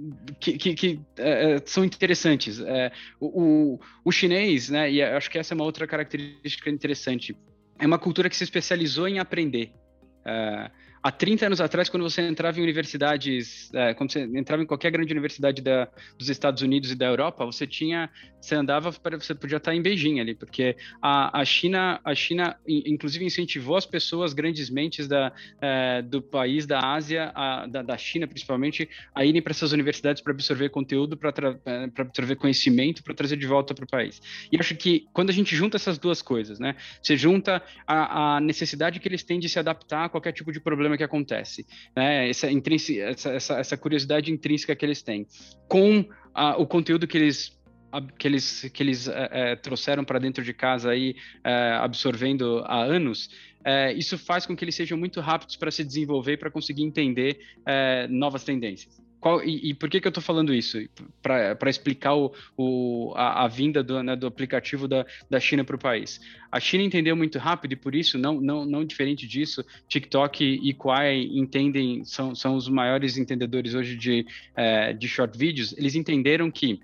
que, 0.52 0.58
que, 0.58 0.74
que 0.74 1.00
é, 1.16 1.54
é 1.54 1.62
são 1.64 1.84
interessantes. 1.84 2.60
É, 2.60 2.92
o, 3.18 3.42
o, 3.42 3.80
o, 4.04 4.12
chinês, 4.12 4.68
né? 4.68 4.90
E 4.90 5.02
acho 5.02 5.30
que 5.30 5.38
essa 5.38 5.54
é 5.54 5.56
uma 5.56 5.64
outra 5.64 5.86
característica 5.86 6.68
interessante 6.68 7.36
é 7.78 7.86
uma 7.86 7.98
cultura 7.98 8.28
que 8.28 8.36
se 8.36 8.44
especializou 8.44 9.08
em 9.08 9.18
aprender. 9.18 9.72
Uh, 10.20 10.70
há 11.04 11.12
30 11.12 11.44
anos 11.44 11.60
atrás, 11.60 11.90
quando 11.90 12.02
você 12.02 12.22
entrava 12.22 12.58
em 12.58 12.62
universidades, 12.62 13.70
é, 13.74 13.92
quando 13.92 14.10
você 14.10 14.20
entrava 14.22 14.62
em 14.62 14.66
qualquer 14.66 14.90
grande 14.90 15.12
universidade 15.12 15.60
da, 15.60 15.86
dos 16.18 16.30
Estados 16.30 16.62
Unidos 16.62 16.90
e 16.90 16.94
da 16.94 17.04
Europa, 17.04 17.44
você 17.44 17.66
tinha, 17.66 18.08
você 18.40 18.54
andava, 18.54 18.90
você 18.90 19.34
podia 19.34 19.58
estar 19.58 19.74
em 19.74 19.82
Beijing 19.82 20.18
ali, 20.18 20.34
porque 20.34 20.74
a, 21.02 21.40
a 21.40 21.44
China, 21.44 22.00
a 22.02 22.14
China, 22.14 22.56
inclusive 22.66 23.22
incentivou 23.22 23.76
as 23.76 23.84
pessoas, 23.84 24.32
grandes 24.32 24.70
mentes 24.70 25.06
da, 25.06 25.30
é, 25.60 26.00
do 26.00 26.22
país, 26.22 26.64
da 26.64 26.80
Ásia, 26.80 27.30
a, 27.34 27.66
da, 27.66 27.82
da, 27.82 27.98
China 27.98 28.26
principalmente, 28.26 28.88
a 29.14 29.26
irem 29.26 29.42
para 29.42 29.50
essas 29.50 29.72
universidades 29.72 30.22
para 30.22 30.32
absorver 30.32 30.70
conteúdo, 30.70 31.18
para 31.18 31.60
é, 31.66 31.90
absorver 31.98 32.36
conhecimento, 32.36 33.04
para 33.04 33.12
trazer 33.12 33.36
de 33.36 33.46
volta 33.46 33.74
para 33.74 33.84
o 33.84 33.88
país. 33.88 34.22
E 34.50 34.56
acho 34.58 34.74
que 34.74 35.06
quando 35.12 35.28
a 35.28 35.34
gente 35.34 35.54
junta 35.54 35.76
essas 35.76 35.98
duas 35.98 36.22
coisas, 36.22 36.58
né, 36.58 36.76
você 37.02 37.14
junta 37.14 37.62
a, 37.86 38.36
a 38.36 38.40
necessidade 38.40 38.98
que 39.00 39.06
eles 39.06 39.22
têm 39.22 39.38
de 39.38 39.50
se 39.50 39.58
adaptar 39.58 40.06
a 40.06 40.08
qualquer 40.08 40.32
tipo 40.32 40.50
de 40.50 40.60
problema 40.60 40.93
plataforma 40.94 40.96
que 40.96 41.04
acontece, 41.04 41.66
né? 41.94 42.28
Essa, 42.28 42.48
essa, 42.50 43.30
essa, 43.30 43.54
essa 43.58 43.76
curiosidade 43.76 44.30
intrínseca 44.30 44.74
que 44.74 44.84
eles 44.84 45.02
têm 45.02 45.26
com 45.68 46.04
a, 46.32 46.56
o 46.56 46.66
conteúdo 46.66 47.06
que 47.06 47.18
eles 47.18 47.52
que 48.18 48.26
eles, 48.26 48.68
que 48.74 48.82
eles 48.82 49.06
é, 49.06 49.54
trouxeram 49.54 50.04
para 50.04 50.18
dentro 50.18 50.42
de 50.42 50.52
casa 50.52 50.90
aí, 50.90 51.14
é, 51.44 51.78
absorvendo 51.80 52.64
há 52.66 52.82
anos, 52.82 53.30
é, 53.64 53.92
isso 53.92 54.18
faz 54.18 54.44
com 54.44 54.56
que 54.56 54.64
eles 54.64 54.74
sejam 54.74 54.98
muito 54.98 55.20
rápidos 55.20 55.54
para 55.54 55.70
se 55.70 55.84
desenvolver, 55.84 56.36
para 56.36 56.50
conseguir 56.50 56.82
entender 56.82 57.38
novas 58.10 58.42
tendências. 58.42 59.00
Qual, 59.24 59.42
e, 59.42 59.70
e, 59.70 59.74
por 59.74 59.88
que, 59.88 60.02
que 60.02 60.06
eu 60.06 60.10
estou 60.10 60.22
falando 60.22 60.52
isso? 60.52 60.78
Para 61.22 61.70
explicar 61.70 62.14
o, 62.14 62.34
o, 62.58 63.14
a, 63.16 63.44
a, 63.44 63.48
vinda 63.48 63.82
do, 63.82 64.02
né, 64.02 64.14
do 64.14 64.26
aplicativo 64.26 64.86
da, 64.86 65.06
da 65.30 65.40
China 65.40 65.64
para 65.64 65.76
o 65.76 65.78
país. 65.78 66.20
A 66.52 66.60
China 66.60 66.84
entendeu 66.84 67.16
muito 67.16 67.38
rápido 67.38 67.72
e 67.72 67.76
por 67.76 67.94
isso, 67.94 68.18
não, 68.18 68.38
não, 68.38 68.66
não 68.66 68.84
diferente 68.84 69.26
disso, 69.26 69.64
TikTok 69.88 70.44
e 70.44 70.74
Quai 70.74 71.22
entendem, 71.32 72.04
são, 72.04 72.34
são 72.34 72.54
os 72.54 72.68
maiores 72.68 73.16
entendedores 73.16 73.72
hoje 73.72 73.96
de, 73.96 74.26
de 74.98 75.08
short 75.08 75.38
videos, 75.38 75.74
eles 75.78 75.94
entenderam 75.94 76.50
que 76.50 76.78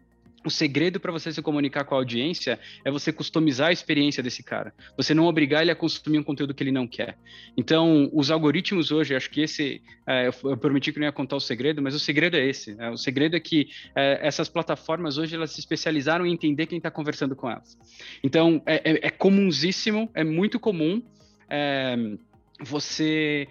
o 0.44 0.50
segredo 0.50 0.98
para 0.98 1.12
você 1.12 1.32
se 1.32 1.42
comunicar 1.42 1.84
com 1.84 1.94
a 1.94 1.98
audiência 1.98 2.58
é 2.84 2.90
você 2.90 3.12
customizar 3.12 3.68
a 3.68 3.72
experiência 3.72 4.22
desse 4.22 4.42
cara. 4.42 4.72
Você 4.96 5.12
não 5.12 5.26
obrigar 5.26 5.62
ele 5.62 5.70
a 5.70 5.76
consumir 5.76 6.18
um 6.18 6.22
conteúdo 6.22 6.54
que 6.54 6.62
ele 6.62 6.72
não 6.72 6.86
quer. 6.86 7.18
Então, 7.56 8.08
os 8.12 8.30
algoritmos 8.30 8.90
hoje, 8.90 9.14
acho 9.14 9.30
que 9.30 9.42
esse, 9.42 9.82
é, 10.06 10.28
eu 10.28 10.56
prometi 10.56 10.92
que 10.92 10.98
não 10.98 11.06
ia 11.06 11.12
contar 11.12 11.36
o 11.36 11.40
segredo, 11.40 11.82
mas 11.82 11.94
o 11.94 11.98
segredo 11.98 12.36
é 12.36 12.46
esse. 12.46 12.74
É, 12.78 12.90
o 12.90 12.96
segredo 12.96 13.36
é 13.36 13.40
que 13.40 13.68
é, 13.94 14.26
essas 14.26 14.48
plataformas 14.48 15.18
hoje 15.18 15.34
elas 15.34 15.50
se 15.50 15.60
especializaram 15.60 16.24
em 16.24 16.32
entender 16.32 16.66
quem 16.66 16.78
está 16.78 16.90
conversando 16.90 17.36
com 17.36 17.50
elas. 17.50 17.78
Então, 18.24 18.62
é, 18.64 18.76
é, 18.76 19.06
é 19.08 19.10
comunsíssimo, 19.10 20.10
é 20.14 20.24
muito 20.24 20.58
comum 20.58 21.02
é, 21.48 21.96
você 22.60 23.48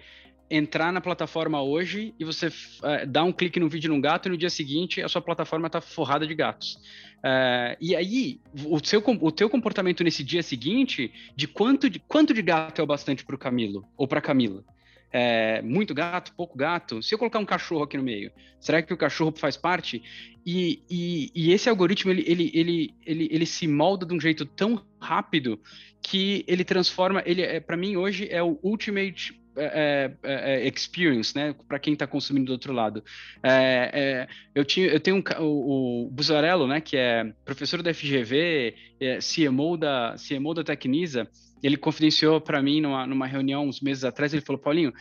entrar 0.50 0.92
na 0.92 1.00
plataforma 1.00 1.62
hoje 1.62 2.12
e 2.18 2.24
você 2.24 2.48
uh, 2.48 3.06
dá 3.06 3.22
um 3.22 3.32
clique 3.32 3.60
no 3.60 3.68
vídeo 3.68 3.88
num 3.88 4.00
gato 4.00 4.26
e 4.26 4.30
no 4.30 4.36
dia 4.36 4.50
seguinte 4.50 5.00
a 5.00 5.08
sua 5.08 5.22
plataforma 5.22 5.68
está 5.68 5.80
forrada 5.80 6.26
de 6.26 6.34
gatos. 6.34 6.74
Uh, 7.18 7.76
e 7.80 7.94
aí, 7.94 8.40
o, 8.64 8.84
seu, 8.84 9.02
o 9.20 9.30
teu 9.30 9.48
comportamento 9.48 10.02
nesse 10.02 10.24
dia 10.24 10.42
seguinte, 10.42 11.12
de 11.36 11.46
quanto 11.46 11.88
de, 11.88 12.00
quanto 12.00 12.34
de 12.34 12.42
gato 12.42 12.80
é 12.80 12.82
o 12.82 12.86
bastante 12.86 13.24
para 13.24 13.36
o 13.36 13.38
Camilo 13.38 13.86
ou 13.96 14.08
para 14.08 14.20
Camila? 14.20 14.64
É, 15.12 15.60
muito 15.62 15.92
gato, 15.92 16.32
pouco 16.36 16.56
gato. 16.56 17.02
Se 17.02 17.14
eu 17.14 17.18
colocar 17.18 17.40
um 17.40 17.44
cachorro 17.44 17.82
aqui 17.82 17.96
no 17.96 18.02
meio, 18.02 18.30
será 18.60 18.80
que 18.80 18.94
o 18.94 18.96
cachorro 18.96 19.34
faz 19.36 19.56
parte? 19.56 20.02
E, 20.46 20.82
e, 20.88 21.30
e 21.34 21.52
esse 21.52 21.68
algoritmo 21.68 22.12
ele, 22.12 22.24
ele, 22.26 22.50
ele, 22.54 22.94
ele, 23.04 23.28
ele 23.30 23.46
se 23.46 23.66
molda 23.66 24.06
de 24.06 24.14
um 24.14 24.20
jeito 24.20 24.46
tão 24.46 24.84
rápido 25.00 25.60
que 26.00 26.44
ele 26.46 26.64
transforma. 26.64 27.22
Ele, 27.26 27.42
é, 27.42 27.58
para 27.58 27.76
mim, 27.76 27.96
hoje 27.96 28.28
é 28.30 28.42
o 28.42 28.58
ultimate 28.62 29.38
é, 29.56 30.12
é, 30.22 30.64
é, 30.64 30.68
experience, 30.68 31.34
né, 31.34 31.54
para 31.66 31.78
quem 31.78 31.92
está 31.92 32.06
consumindo 32.06 32.46
do 32.46 32.52
outro 32.52 32.72
lado. 32.72 33.02
É, 33.42 33.90
é, 33.92 34.28
eu, 34.54 34.64
tinha, 34.64 34.86
eu 34.86 35.00
tenho 35.00 35.16
um, 35.16 35.42
o, 35.42 36.08
o 36.08 36.66
né, 36.66 36.80
que 36.80 36.96
é 36.96 37.32
professor 37.44 37.82
da 37.82 37.92
FGV, 37.92 38.74
é, 39.00 39.18
CMO 39.18 39.76
da, 39.76 40.14
CMO 40.16 40.54
da 40.54 40.64
Tecnisa, 40.64 41.28
ele 41.62 41.76
confidenciou 41.76 42.40
para 42.40 42.62
mim 42.62 42.80
numa, 42.80 43.06
numa 43.06 43.26
reunião 43.26 43.66
uns 43.66 43.80
meses 43.80 44.04
atrás, 44.04 44.32
ele 44.32 44.42
falou, 44.42 44.58
Paulinho, 44.58 44.94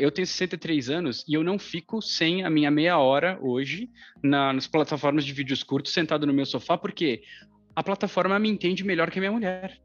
eu 0.00 0.10
tenho 0.10 0.26
63 0.26 0.90
anos 0.90 1.24
e 1.28 1.34
eu 1.34 1.44
não 1.44 1.56
fico 1.56 2.02
sem 2.02 2.42
a 2.44 2.50
minha 2.50 2.68
meia 2.68 2.98
hora 2.98 3.38
hoje 3.40 3.88
na, 4.20 4.52
nas 4.52 4.66
plataformas 4.66 5.24
de 5.24 5.32
vídeos 5.32 5.62
curtos 5.62 5.92
sentado 5.92 6.26
no 6.26 6.32
meu 6.32 6.44
sofá, 6.44 6.76
porque 6.76 7.22
a 7.76 7.82
plataforma 7.82 8.38
me 8.40 8.48
entende 8.48 8.82
melhor 8.82 9.08
que 9.08 9.20
a 9.20 9.22
minha 9.22 9.30
mulher. 9.30 9.80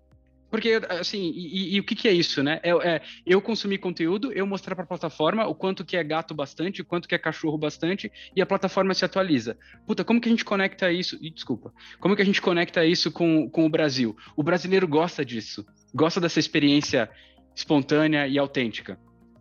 Porque, 0.55 0.79
assim, 0.87 1.33
e, 1.35 1.75
e, 1.75 1.79
o 1.81 1.83
que, 1.83 1.93
que 1.93 2.07
é 2.07 2.13
isso, 2.13 2.41
né? 2.41 2.61
É, 2.63 2.69
é, 2.69 3.01
eu 3.25 3.41
consumir 3.41 3.77
conteúdo, 3.77 4.31
eu 4.31 4.47
mostrar 4.47 4.73
para 4.73 4.85
a 4.85 4.87
plataforma 4.87 5.45
o 5.45 5.53
quanto 5.53 5.83
que 5.83 5.97
é 5.97 6.03
gato 6.03 6.33
bastante, 6.33 6.81
o 6.81 6.85
quanto 6.85 7.09
que 7.09 7.13
é 7.13 7.17
cachorro 7.17 7.57
bastante, 7.57 8.09
e 8.33 8.41
a 8.41 8.45
plataforma 8.45 8.93
se 8.93 9.03
atualiza. 9.03 9.57
Puta, 9.85 10.05
como 10.05 10.21
que 10.21 10.29
a 10.29 10.31
gente 10.31 10.45
conecta 10.45 10.89
isso? 10.89 11.17
E, 11.19 11.29
desculpa. 11.29 11.73
Como 11.99 12.15
que 12.15 12.21
a 12.21 12.25
gente 12.25 12.41
conecta 12.41 12.85
isso 12.85 13.11
com, 13.11 13.49
com 13.49 13.65
o 13.65 13.69
Brasil? 13.69 14.15
O 14.33 14.41
brasileiro 14.41 14.87
gosta 14.87 15.25
disso. 15.25 15.65
Gosta 15.93 16.21
dessa 16.21 16.39
experiência 16.39 17.09
espontânea 17.53 18.25
e 18.25 18.39
autêntica 18.39 18.97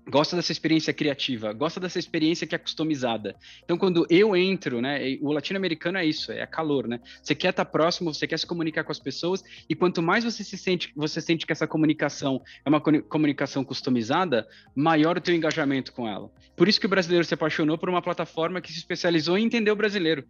gosta 0.09 0.37
dessa 0.37 0.53
experiência 0.53 0.93
criativa, 0.93 1.53
gosta 1.53 1.81
dessa 1.81 1.99
experiência 1.99 2.47
que 2.47 2.55
é 2.55 2.59
customizada. 2.59 3.37
Então, 3.65 3.77
quando 3.77 4.07
eu 4.11 4.37
entro, 4.37 4.81
né, 4.81 5.17
o 5.21 5.33
latino-americano 5.33 5.99
é 5.99 6.05
isso, 6.05 6.31
é 6.31 6.47
calor, 6.47 6.87
né? 6.87 7.01
Você 7.23 7.35
quer 7.35 7.51
estar 7.51 7.65
próximo, 7.65 8.13
você 8.13 8.27
quer 8.27 8.39
se 8.39 8.47
comunicar 8.47 8.85
com 8.85 8.93
as 8.93 8.99
pessoas, 8.99 9.43
e 9.69 9.75
quanto 9.75 10.03
mais 10.03 10.25
você 10.25 10.45
se 10.45 10.57
sente, 10.57 10.93
você 10.95 11.21
sente 11.21 11.47
que 11.47 11.53
essa 11.53 11.67
comunicação 11.67 12.43
é 12.65 12.69
uma 12.69 12.81
comunicação 12.81 13.65
customizada, 13.65 14.47
maior 14.75 15.17
o 15.17 15.21
teu 15.21 15.35
engajamento 15.35 15.93
com 15.93 16.09
ela. 16.09 16.31
Por 16.57 16.69
isso 16.69 16.79
que 16.79 16.87
o 16.87 16.91
brasileiro 16.91 17.25
se 17.25 17.35
apaixonou 17.35 17.79
por 17.79 17.89
uma 17.89 18.03
plataforma 18.03 18.61
que 18.61 18.73
se 18.73 18.79
especializou 18.79 19.39
em 19.39 19.45
entender 19.45 19.71
o 19.71 19.77
brasileiro. 19.77 20.25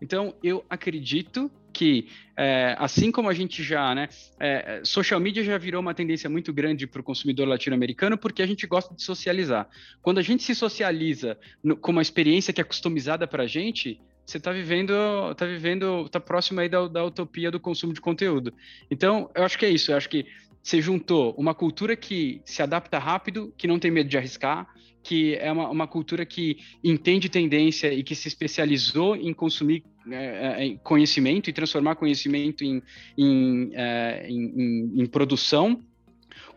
Então, 0.00 0.34
eu 0.42 0.64
acredito 0.68 1.50
que, 1.72 2.08
é, 2.36 2.74
assim 2.78 3.10
como 3.10 3.28
a 3.28 3.34
gente 3.34 3.62
já, 3.62 3.94
né, 3.94 4.08
é, 4.40 4.80
social 4.84 5.20
media 5.20 5.44
já 5.44 5.56
virou 5.56 5.80
uma 5.80 5.94
tendência 5.94 6.28
muito 6.28 6.52
grande 6.52 6.86
para 6.86 7.00
o 7.00 7.04
consumidor 7.04 7.46
latino-americano, 7.46 8.18
porque 8.18 8.42
a 8.42 8.46
gente 8.46 8.66
gosta 8.66 8.94
de 8.94 9.02
socializar. 9.02 9.68
Quando 10.02 10.18
a 10.18 10.22
gente 10.22 10.42
se 10.42 10.54
socializa 10.54 11.38
no, 11.62 11.76
com 11.76 11.92
uma 11.92 12.02
experiência 12.02 12.52
que 12.52 12.60
é 12.60 12.64
customizada 12.64 13.26
para 13.28 13.44
a 13.44 13.46
gente, 13.46 14.00
você 14.24 14.38
está 14.38 14.52
vivendo, 14.52 14.92
está 15.30 15.46
vivendo, 15.46 16.04
está 16.06 16.20
próximo 16.20 16.60
aí 16.60 16.68
da, 16.68 16.86
da 16.86 17.04
utopia 17.04 17.50
do 17.50 17.60
consumo 17.60 17.92
de 17.92 18.00
conteúdo. 18.00 18.52
Então, 18.90 19.30
eu 19.34 19.44
acho 19.44 19.58
que 19.58 19.64
é 19.64 19.70
isso. 19.70 19.92
Eu 19.92 19.96
acho 19.96 20.08
que 20.08 20.26
você 20.62 20.82
juntou 20.82 21.34
uma 21.38 21.54
cultura 21.54 21.96
que 21.96 22.42
se 22.44 22.62
adapta 22.62 22.98
rápido, 22.98 23.54
que 23.56 23.66
não 23.66 23.78
tem 23.78 23.90
medo 23.90 24.08
de 24.08 24.18
arriscar, 24.18 24.66
que 25.08 25.36
é 25.36 25.50
uma, 25.50 25.70
uma 25.70 25.86
cultura 25.86 26.26
que 26.26 26.58
entende 26.84 27.30
tendência 27.30 27.90
e 27.90 28.02
que 28.02 28.14
se 28.14 28.28
especializou 28.28 29.16
em 29.16 29.32
consumir 29.32 29.82
é, 30.10 30.66
é 30.66 30.76
conhecimento 30.84 31.48
e 31.48 31.52
transformar 31.52 31.94
conhecimento 31.94 32.62
em, 32.62 32.82
em, 33.16 33.70
é, 33.72 34.26
em, 34.28 35.00
em 35.00 35.06
produção 35.06 35.82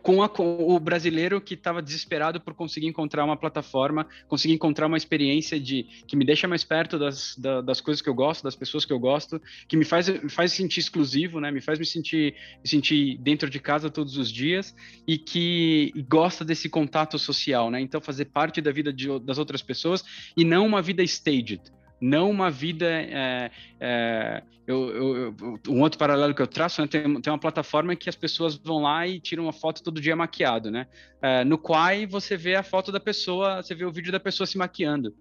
com, 0.02 0.22
a, 0.22 0.28
com 0.28 0.66
o 0.68 0.78
brasileiro 0.80 1.40
que 1.40 1.54
estava 1.54 1.80
desesperado 1.80 2.40
por 2.40 2.54
conseguir 2.54 2.86
encontrar 2.86 3.24
uma 3.24 3.36
plataforma, 3.36 4.06
conseguir 4.28 4.54
encontrar 4.54 4.86
uma 4.86 4.96
experiência 4.96 5.58
de 5.58 5.84
que 6.06 6.16
me 6.16 6.24
deixa 6.24 6.48
mais 6.48 6.64
perto 6.64 6.98
das, 6.98 7.36
da, 7.36 7.60
das 7.60 7.80
coisas 7.80 8.02
que 8.02 8.08
eu 8.08 8.14
gosto, 8.14 8.42
das 8.42 8.56
pessoas 8.56 8.84
que 8.84 8.92
eu 8.92 8.98
gosto, 8.98 9.40
que 9.68 9.76
me 9.76 9.84
faz, 9.84 10.08
me 10.08 10.28
faz 10.28 10.52
sentir 10.52 10.80
exclusivo, 10.80 11.40
né? 11.40 11.50
Me 11.50 11.60
faz 11.60 11.78
me 11.78 11.86
sentir, 11.86 12.34
me 12.62 12.68
sentir 12.68 13.16
dentro 13.18 13.48
de 13.48 13.60
casa 13.60 13.88
todos 13.88 14.16
os 14.16 14.30
dias 14.30 14.74
e 15.06 15.16
que 15.16 15.92
gosta 16.08 16.44
desse 16.44 16.68
contato 16.68 17.18
social, 17.18 17.70
né? 17.70 17.80
Então 17.80 18.00
fazer 18.00 18.26
parte 18.26 18.60
da 18.60 18.72
vida 18.72 18.92
de, 18.92 19.18
das 19.20 19.38
outras 19.38 19.62
pessoas 19.62 20.04
e 20.36 20.44
não 20.44 20.66
uma 20.66 20.82
vida 20.82 21.02
staged 21.02 21.60
não 22.02 22.28
uma 22.28 22.50
vida. 22.50 22.86
É, 22.90 23.50
é, 23.80 24.42
eu, 24.66 24.90
eu, 24.90 25.36
um 25.68 25.80
outro 25.80 25.98
paralelo 25.98 26.34
que 26.34 26.42
eu 26.42 26.46
traço, 26.46 26.80
né, 26.80 26.88
tem, 26.88 27.20
tem, 27.20 27.32
uma 27.32 27.38
plataforma 27.38 27.96
que 27.96 28.08
as 28.08 28.16
pessoas 28.16 28.56
vão 28.56 28.82
lá 28.82 29.06
e 29.06 29.20
tiram 29.20 29.44
uma 29.44 29.52
foto 29.52 29.82
todo 29.82 30.00
dia 30.00 30.14
maquiado, 30.14 30.70
né? 30.70 30.86
É, 31.20 31.44
no 31.44 31.56
Quai 31.56 32.06
você 32.06 32.36
vê 32.36 32.56
a 32.56 32.62
foto 32.62 32.90
da 32.90 33.00
pessoa, 33.00 33.62
você 33.62 33.74
vê 33.74 33.84
o 33.84 33.92
vídeo 33.92 34.10
da 34.10 34.20
pessoa 34.20 34.46
se 34.46 34.58
maquiando. 34.58 35.14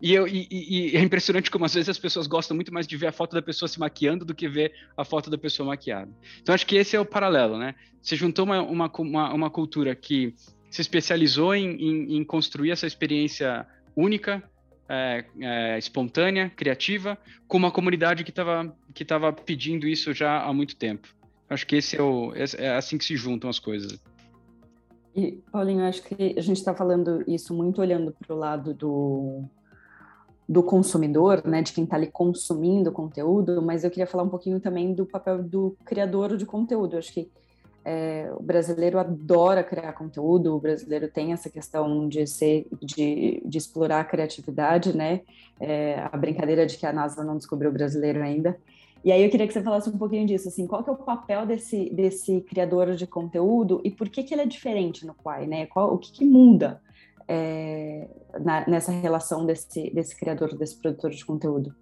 E, 0.00 0.14
eu, 0.14 0.28
e, 0.28 0.46
e, 0.50 0.96
é 0.96 1.00
impressionante 1.00 1.50
como 1.50 1.64
às 1.64 1.74
vezes 1.74 1.88
as 1.88 1.98
pessoas 1.98 2.26
gostam 2.28 2.54
muito 2.54 2.72
mais 2.72 2.86
de 2.86 2.96
ver 2.96 3.08
a 3.08 3.12
foto 3.12 3.34
da 3.34 3.42
pessoa 3.42 3.68
se 3.68 3.80
maquiando 3.80 4.24
do 4.24 4.34
que 4.34 4.48
ver 4.48 4.72
a 4.96 5.04
foto 5.04 5.28
da 5.28 5.36
pessoa 5.36 5.66
maquiada. 5.66 6.10
Então 6.40 6.54
acho 6.54 6.66
que 6.66 6.76
esse 6.76 6.94
é 6.94 7.00
o 7.00 7.04
paralelo, 7.04 7.58
né? 7.58 7.74
Você 8.00 8.14
juntou 8.14 8.44
uma, 8.44 8.62
uma, 8.62 8.90
uma, 8.98 9.34
uma 9.34 9.50
cultura 9.50 9.94
que 9.96 10.34
se 10.70 10.80
especializou 10.80 11.54
em, 11.54 11.70
em, 11.70 12.16
em 12.18 12.24
construir 12.24 12.70
essa 12.70 12.86
experiência 12.86 13.66
única, 13.96 14.42
é, 14.88 15.24
é, 15.40 15.78
espontânea, 15.78 16.50
criativa, 16.50 17.18
com 17.46 17.58
uma 17.58 17.70
comunidade 17.70 18.24
que 18.24 18.30
estava 18.30 18.74
que 18.94 19.04
tava 19.04 19.32
pedindo 19.32 19.86
isso 19.86 20.12
já 20.12 20.42
há 20.42 20.52
muito 20.52 20.76
tempo. 20.76 21.08
Acho 21.48 21.66
que 21.66 21.76
esse 21.76 21.96
é, 21.96 22.02
o, 22.02 22.32
é 22.34 22.76
assim 22.76 22.98
que 22.98 23.04
se 23.04 23.16
juntam 23.16 23.48
as 23.48 23.58
coisas. 23.58 23.98
E, 25.14 25.42
Paulinho, 25.50 25.84
acho 25.84 26.02
que 26.02 26.34
a 26.36 26.40
gente 26.40 26.58
está 26.58 26.74
falando 26.74 27.24
isso 27.26 27.54
muito 27.54 27.80
olhando 27.80 28.12
para 28.12 28.34
o 28.34 28.38
lado 28.38 28.74
do, 28.74 29.44
do 30.48 30.62
consumidor, 30.62 31.42
né, 31.44 31.62
de 31.62 31.72
quem 31.72 31.84
está 31.84 31.96
ali 31.96 32.06
consumindo 32.06 32.92
conteúdo, 32.92 33.60
mas 33.60 33.82
eu 33.82 33.90
queria 33.90 34.06
falar 34.06 34.22
um 34.22 34.28
pouquinho 34.28 34.60
também 34.60 34.94
do 34.94 35.04
papel 35.04 35.42
do 35.42 35.76
criador 35.84 36.36
de 36.36 36.46
conteúdo. 36.46 36.96
Acho 36.96 37.12
que 37.12 37.30
é, 37.84 38.30
o 38.34 38.42
brasileiro 38.42 38.98
adora 38.98 39.64
criar 39.64 39.92
conteúdo, 39.92 40.54
o 40.54 40.60
brasileiro 40.60 41.08
tem 41.08 41.32
essa 41.32 41.48
questão 41.48 42.08
de 42.08 42.26
ser, 42.26 42.66
de, 42.82 43.42
de 43.44 43.58
explorar 43.58 44.00
a 44.00 44.04
criatividade, 44.04 44.96
né? 44.96 45.22
É, 45.60 46.06
a 46.12 46.16
brincadeira 46.16 46.66
de 46.66 46.76
que 46.76 46.86
a 46.86 46.92
NASA 46.92 47.24
não 47.24 47.36
descobriu 47.36 47.70
o 47.70 47.72
brasileiro 47.72 48.22
ainda. 48.22 48.58
E 49.04 49.12
aí 49.12 49.22
eu 49.22 49.30
queria 49.30 49.46
que 49.46 49.52
você 49.52 49.62
falasse 49.62 49.88
um 49.88 49.96
pouquinho 49.96 50.26
disso, 50.26 50.48
assim, 50.48 50.66
qual 50.66 50.82
que 50.82 50.90
é 50.90 50.92
o 50.92 50.96
papel 50.96 51.46
desse, 51.46 51.88
desse 51.90 52.40
criador 52.42 52.94
de 52.94 53.06
conteúdo 53.06 53.80
e 53.84 53.90
por 53.90 54.08
que, 54.08 54.22
que 54.22 54.34
ele 54.34 54.42
é 54.42 54.46
diferente 54.46 55.06
no 55.06 55.14
Quai, 55.14 55.46
né? 55.46 55.66
Qual, 55.66 55.94
o 55.94 55.98
que, 55.98 56.12
que 56.12 56.24
muda 56.24 56.82
é, 57.26 58.08
na, 58.40 58.68
nessa 58.68 58.90
relação 58.90 59.46
desse, 59.46 59.90
desse 59.90 60.16
criador, 60.16 60.56
desse 60.56 60.76
produtor 60.76 61.10
de 61.10 61.24
conteúdo? 61.24 61.74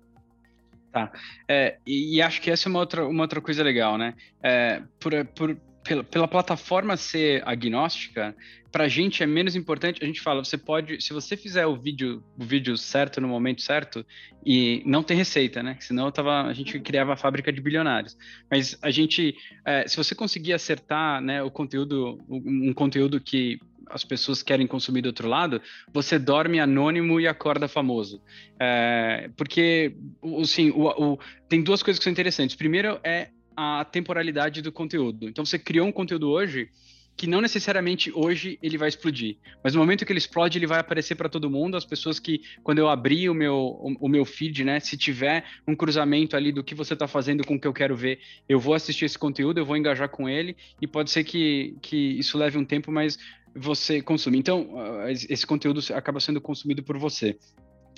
Tá. 0.92 1.12
É, 1.48 1.76
e, 1.86 2.16
e, 2.16 2.22
acho 2.22 2.40
que 2.40 2.50
essa 2.50 2.68
é 2.68 2.70
uma 2.70 2.78
outra, 2.78 3.06
uma 3.06 3.22
outra 3.22 3.40
coisa 3.40 3.62
legal, 3.62 3.98
né? 3.98 4.14
É, 4.42 4.82
por, 4.98 5.12
por, 5.34 5.56
pela, 5.86 6.04
pela 6.04 6.28
plataforma 6.28 6.96
ser 6.96 7.42
agnóstica, 7.46 8.34
para 8.70 8.84
a 8.84 8.88
gente 8.88 9.22
é 9.22 9.26
menos 9.26 9.56
importante. 9.56 10.02
A 10.02 10.06
gente 10.06 10.20
fala, 10.20 10.44
você 10.44 10.58
pode, 10.58 11.00
se 11.00 11.12
você 11.12 11.36
fizer 11.36 11.66
o 11.66 11.76
vídeo, 11.76 12.22
o 12.38 12.44
vídeo 12.44 12.76
certo 12.76 13.20
no 13.20 13.28
momento 13.28 13.62
certo, 13.62 14.04
e 14.44 14.82
não 14.84 15.02
tem 15.02 15.16
receita, 15.16 15.62
né? 15.62 15.76
Senão 15.80 16.10
tava, 16.10 16.42
a 16.42 16.52
gente 16.52 16.78
criava 16.80 17.14
a 17.14 17.16
fábrica 17.16 17.52
de 17.52 17.60
bilionários. 17.60 18.16
Mas 18.50 18.76
a 18.82 18.90
gente, 18.90 19.34
é, 19.64 19.86
se 19.88 19.96
você 19.96 20.14
conseguir 20.14 20.52
acertar, 20.52 21.20
né, 21.20 21.42
o 21.42 21.50
conteúdo, 21.50 22.18
um 22.28 22.72
conteúdo 22.72 23.20
que 23.20 23.58
as 23.88 24.04
pessoas 24.04 24.42
querem 24.42 24.66
consumir 24.66 25.02
do 25.02 25.06
outro 25.06 25.28
lado, 25.28 25.62
você 25.92 26.18
dorme 26.18 26.58
anônimo 26.58 27.20
e 27.20 27.28
acorda 27.28 27.68
famoso. 27.68 28.20
É, 28.60 29.30
porque, 29.36 29.96
assim, 30.42 30.70
o, 30.70 31.12
o, 31.12 31.18
tem 31.48 31.62
duas 31.62 31.82
coisas 31.82 31.98
que 31.98 32.04
são 32.04 32.12
interessantes. 32.12 32.56
Primeiro 32.56 32.98
é 33.04 33.28
a 33.56 33.84
temporalidade 33.84 34.60
do 34.60 34.70
conteúdo. 34.70 35.28
Então, 35.28 35.44
você 35.44 35.58
criou 35.58 35.86
um 35.86 35.92
conteúdo 35.92 36.28
hoje 36.28 36.68
que 37.16 37.26
não 37.26 37.40
necessariamente 37.40 38.12
hoje 38.14 38.58
ele 38.62 38.76
vai 38.76 38.90
explodir, 38.90 39.38
mas 39.64 39.74
no 39.74 39.80
momento 39.80 40.04
que 40.04 40.12
ele 40.12 40.18
explode, 40.18 40.58
ele 40.58 40.66
vai 40.66 40.78
aparecer 40.78 41.14
para 41.14 41.30
todo 41.30 41.48
mundo. 41.48 41.76
As 41.76 41.84
pessoas 41.84 42.18
que, 42.18 42.42
quando 42.62 42.78
eu 42.78 42.88
abrir 42.88 43.30
o 43.30 43.34
meu, 43.34 43.56
o, 43.56 43.96
o, 44.00 44.08
meu 44.08 44.24
feed, 44.26 44.62
né, 44.62 44.78
se 44.80 44.98
tiver 44.98 45.42
um 45.66 45.74
cruzamento 45.74 46.36
ali 46.36 46.52
do 46.52 46.62
que 46.62 46.74
você 46.74 46.92
está 46.92 47.08
fazendo 47.08 47.42
com 47.42 47.54
o 47.54 47.60
que 47.60 47.66
eu 47.66 47.72
quero 47.72 47.96
ver, 47.96 48.20
eu 48.46 48.60
vou 48.60 48.74
assistir 48.74 49.06
esse 49.06 49.18
conteúdo, 49.18 49.58
eu 49.58 49.64
vou 49.64 49.78
engajar 49.78 50.10
com 50.10 50.28
ele, 50.28 50.54
e 50.80 50.86
pode 50.86 51.10
ser 51.10 51.24
que, 51.24 51.74
que 51.80 51.96
isso 51.96 52.36
leve 52.36 52.58
um 52.58 52.64
tempo, 52.66 52.92
mas 52.92 53.18
você 53.54 54.02
consome. 54.02 54.36
Então, 54.36 54.68
esse 55.08 55.46
conteúdo 55.46 55.80
acaba 55.94 56.20
sendo 56.20 56.40
consumido 56.40 56.82
por 56.82 56.98
você. 56.98 57.38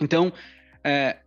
Então, 0.01 0.33
é, 0.85 1.19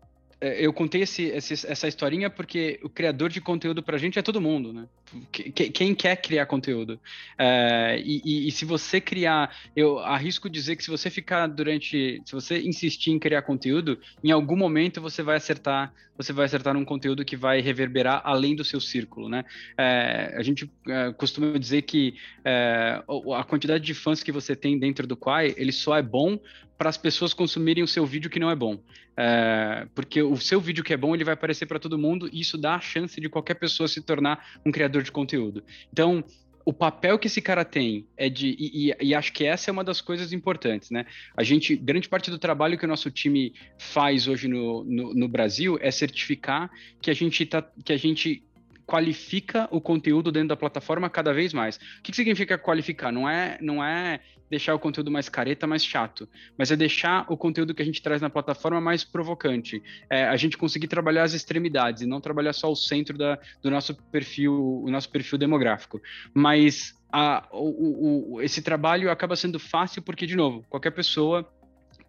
eu 0.41 0.73
contei 0.73 1.03
esse, 1.03 1.25
esse, 1.25 1.53
essa 1.67 1.87
historinha 1.87 2.27
porque 2.27 2.79
o 2.83 2.89
criador 2.89 3.29
de 3.29 3.39
conteúdo 3.39 3.83
para 3.83 3.95
a 3.95 3.99
gente 3.99 4.17
é 4.17 4.23
todo 4.23 4.41
mundo, 4.41 4.73
né? 4.73 4.87
Quem 5.31 5.93
quer 5.93 6.15
criar 6.15 6.47
conteúdo. 6.47 6.99
É, 7.37 8.01
e, 8.03 8.21
e, 8.25 8.47
e, 8.47 8.51
se 8.51 8.65
você 8.65 8.99
criar, 8.99 9.55
eu 9.75 9.99
arrisco 9.99 10.49
dizer 10.49 10.77
que 10.77 10.83
se 10.83 10.89
você 10.89 11.09
ficar 11.11 11.45
durante, 11.45 12.21
se 12.25 12.31
você 12.31 12.59
insistir 12.59 13.11
em 13.11 13.19
criar 13.19 13.43
conteúdo, 13.43 13.99
em 14.23 14.31
algum 14.31 14.55
momento 14.55 14.99
você 14.99 15.21
vai 15.21 15.37
acertar, 15.37 15.93
você 16.17 16.33
vai 16.33 16.45
acertar 16.45 16.75
um 16.75 16.85
conteúdo 16.85 17.25
que 17.25 17.35
vai 17.35 17.61
reverberar 17.61 18.21
além 18.23 18.55
do 18.55 18.63
seu 18.63 18.79
círculo, 18.79 19.29
né? 19.29 19.43
É, 19.77 20.33
a 20.35 20.41
gente 20.41 20.71
é, 20.87 21.11
costuma 21.13 21.57
dizer 21.59 21.83
que 21.83 22.15
é, 22.43 23.03
a 23.35 23.43
quantidade 23.43 23.83
de 23.83 23.93
fãs 23.93 24.23
que 24.23 24.31
você 24.31 24.55
tem 24.55 24.79
dentro 24.79 25.05
do 25.05 25.15
Quai, 25.17 25.53
ele 25.57 25.71
só 25.71 25.97
é 25.97 26.01
bom 26.01 26.39
para 26.81 26.89
as 26.89 26.97
pessoas 26.97 27.31
consumirem 27.31 27.83
o 27.83 27.87
seu 27.87 28.07
vídeo 28.07 28.27
que 28.27 28.39
não 28.39 28.49
é 28.49 28.55
bom. 28.55 28.79
É, 29.15 29.85
porque 29.93 30.19
o 30.23 30.35
seu 30.37 30.59
vídeo 30.59 30.83
que 30.83 30.91
é 30.91 30.97
bom, 30.97 31.13
ele 31.13 31.23
vai 31.23 31.35
aparecer 31.35 31.67
para 31.67 31.77
todo 31.77 31.95
mundo 31.95 32.27
e 32.33 32.39
isso 32.39 32.57
dá 32.57 32.73
a 32.73 32.81
chance 32.81 33.21
de 33.21 33.29
qualquer 33.29 33.53
pessoa 33.53 33.87
se 33.87 34.01
tornar 34.01 34.43
um 34.65 34.71
criador 34.71 35.03
de 35.03 35.11
conteúdo. 35.11 35.63
Então, 35.93 36.23
o 36.65 36.73
papel 36.73 37.19
que 37.19 37.27
esse 37.27 37.39
cara 37.39 37.63
tem 37.63 38.07
é 38.17 38.27
de. 38.29 38.55
E, 38.57 38.89
e, 38.89 38.95
e, 38.99 39.13
acho 39.13 39.31
que 39.31 39.45
essa 39.45 39.69
é 39.69 39.71
uma 39.71 39.83
das 39.83 40.01
coisas 40.01 40.33
importantes, 40.33 40.89
né? 40.89 41.05
A 41.37 41.43
gente, 41.43 41.75
grande 41.75 42.09
parte 42.09 42.31
do 42.31 42.39
trabalho 42.39 42.79
que 42.79 42.85
o 42.85 42.87
nosso 42.87 43.11
time 43.11 43.53
faz 43.77 44.27
hoje 44.27 44.47
no, 44.47 44.83
no, 44.83 45.13
no 45.13 45.27
Brasil 45.27 45.77
é 45.79 45.91
certificar 45.91 46.71
que 46.99 47.11
a 47.11 47.13
gente 47.13 47.45
tá, 47.45 47.63
que 47.85 47.93
a 47.93 47.97
gente 47.97 48.43
qualifica 48.87 49.69
o 49.71 49.79
conteúdo 49.79 50.31
dentro 50.31 50.49
da 50.49 50.57
plataforma 50.57 51.11
cada 51.11 51.31
vez 51.31 51.53
mais. 51.53 51.75
O 51.75 52.01
que, 52.01 52.11
que 52.11 52.17
significa 52.17 52.57
qualificar? 52.57 53.11
Não 53.11 53.29
é, 53.29 53.59
não 53.61 53.83
é 53.83 54.19
deixar 54.51 54.75
o 54.75 54.79
conteúdo 54.79 55.09
mais 55.09 55.29
careta, 55.29 55.65
mais 55.65 55.83
chato, 55.83 56.27
mas 56.57 56.69
é 56.71 56.75
deixar 56.75 57.25
o 57.31 57.37
conteúdo 57.37 57.73
que 57.73 57.81
a 57.81 57.85
gente 57.85 58.01
traz 58.01 58.21
na 58.21 58.29
plataforma 58.29 58.81
mais 58.81 59.03
provocante. 59.03 59.81
É 60.09 60.25
a 60.25 60.35
gente 60.35 60.57
conseguir 60.57 60.89
trabalhar 60.89 61.23
as 61.23 61.33
extremidades 61.33 62.01
e 62.01 62.05
não 62.05 62.19
trabalhar 62.19 62.51
só 62.51 62.69
o 62.69 62.75
centro 62.75 63.17
da, 63.17 63.39
do 63.63 63.71
nosso 63.71 63.95
perfil, 64.11 64.83
o 64.83 64.91
nosso 64.91 65.09
perfil 65.09 65.37
demográfico. 65.37 66.01
Mas 66.33 66.93
a, 67.09 67.47
o, 67.51 68.35
o, 68.35 68.41
esse 68.41 68.61
trabalho 68.61 69.09
acaba 69.09 69.37
sendo 69.37 69.57
fácil 69.57 70.01
porque, 70.01 70.27
de 70.27 70.35
novo, 70.35 70.65
qualquer 70.69 70.91
pessoa 70.91 71.49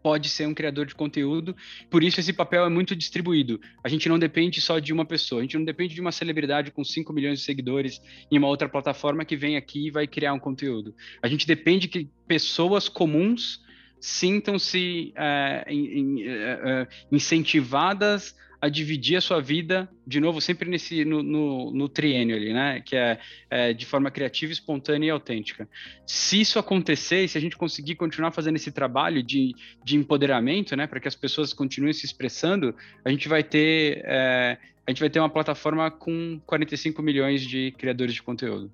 pode 0.02 0.28
ser 0.28 0.46
um 0.46 0.54
criador 0.54 0.86
de 0.86 0.94
conteúdo, 0.94 1.54
por 1.90 2.02
isso 2.02 2.20
esse 2.20 2.32
papel 2.32 2.64
é 2.64 2.68
muito 2.68 2.96
distribuído. 2.96 3.60
A 3.82 3.88
gente 3.88 4.08
não 4.08 4.18
depende 4.18 4.60
só 4.60 4.78
de 4.78 4.92
uma 4.92 5.04
pessoa, 5.04 5.40
a 5.40 5.42
gente 5.42 5.56
não 5.56 5.64
depende 5.64 5.94
de 5.94 6.00
uma 6.00 6.12
celebridade 6.12 6.70
com 6.70 6.84
5 6.84 7.12
milhões 7.12 7.38
de 7.38 7.44
seguidores 7.44 8.00
em 8.30 8.38
uma 8.38 8.48
outra 8.48 8.68
plataforma 8.68 9.24
que 9.24 9.36
vem 9.36 9.56
aqui 9.56 9.86
e 9.86 9.90
vai 9.90 10.06
criar 10.06 10.32
um 10.32 10.38
conteúdo. 10.38 10.94
A 11.22 11.28
gente 11.28 11.46
depende 11.46 11.88
que 11.88 12.08
pessoas 12.26 12.88
comuns 12.88 13.60
sintam-se 14.02 15.12
é, 15.16 15.64
in, 15.72 16.24
é, 16.26 16.88
incentivadas 17.10 18.34
a 18.60 18.68
dividir 18.68 19.16
a 19.16 19.20
sua 19.20 19.40
vida, 19.40 19.88
de 20.06 20.20
novo, 20.20 20.40
sempre 20.40 20.68
nesse 20.68 21.04
no, 21.04 21.22
no, 21.22 21.72
no 21.72 21.88
triênio 21.88 22.36
ali, 22.36 22.52
né? 22.52 22.80
Que 22.80 22.96
é, 22.96 23.18
é, 23.48 23.72
de 23.72 23.86
forma 23.86 24.10
criativa, 24.10 24.52
espontânea 24.52 25.08
e 25.08 25.10
autêntica. 25.10 25.68
Se 26.06 26.40
isso 26.40 26.58
acontecer, 26.58 27.28
se 27.28 27.38
a 27.38 27.40
gente 27.40 27.56
conseguir 27.56 27.94
continuar 27.94 28.32
fazendo 28.32 28.56
esse 28.56 28.70
trabalho 28.70 29.22
de, 29.22 29.52
de 29.84 29.96
empoderamento, 29.96 30.76
né? 30.76 30.86
Para 30.86 31.00
que 31.00 31.08
as 31.08 31.16
pessoas 31.16 31.52
continuem 31.52 31.92
se 31.92 32.06
expressando, 32.06 32.74
a 33.04 33.10
gente 33.10 33.28
vai 33.28 33.42
ter 33.42 34.02
é, 34.04 34.58
a 34.86 34.90
gente 34.90 35.00
vai 35.00 35.10
ter 35.10 35.20
uma 35.20 35.30
plataforma 35.30 35.90
com 35.90 36.40
45 36.44 37.02
milhões 37.02 37.42
de 37.42 37.72
criadores 37.72 38.14
de 38.14 38.22
conteúdo. 38.22 38.72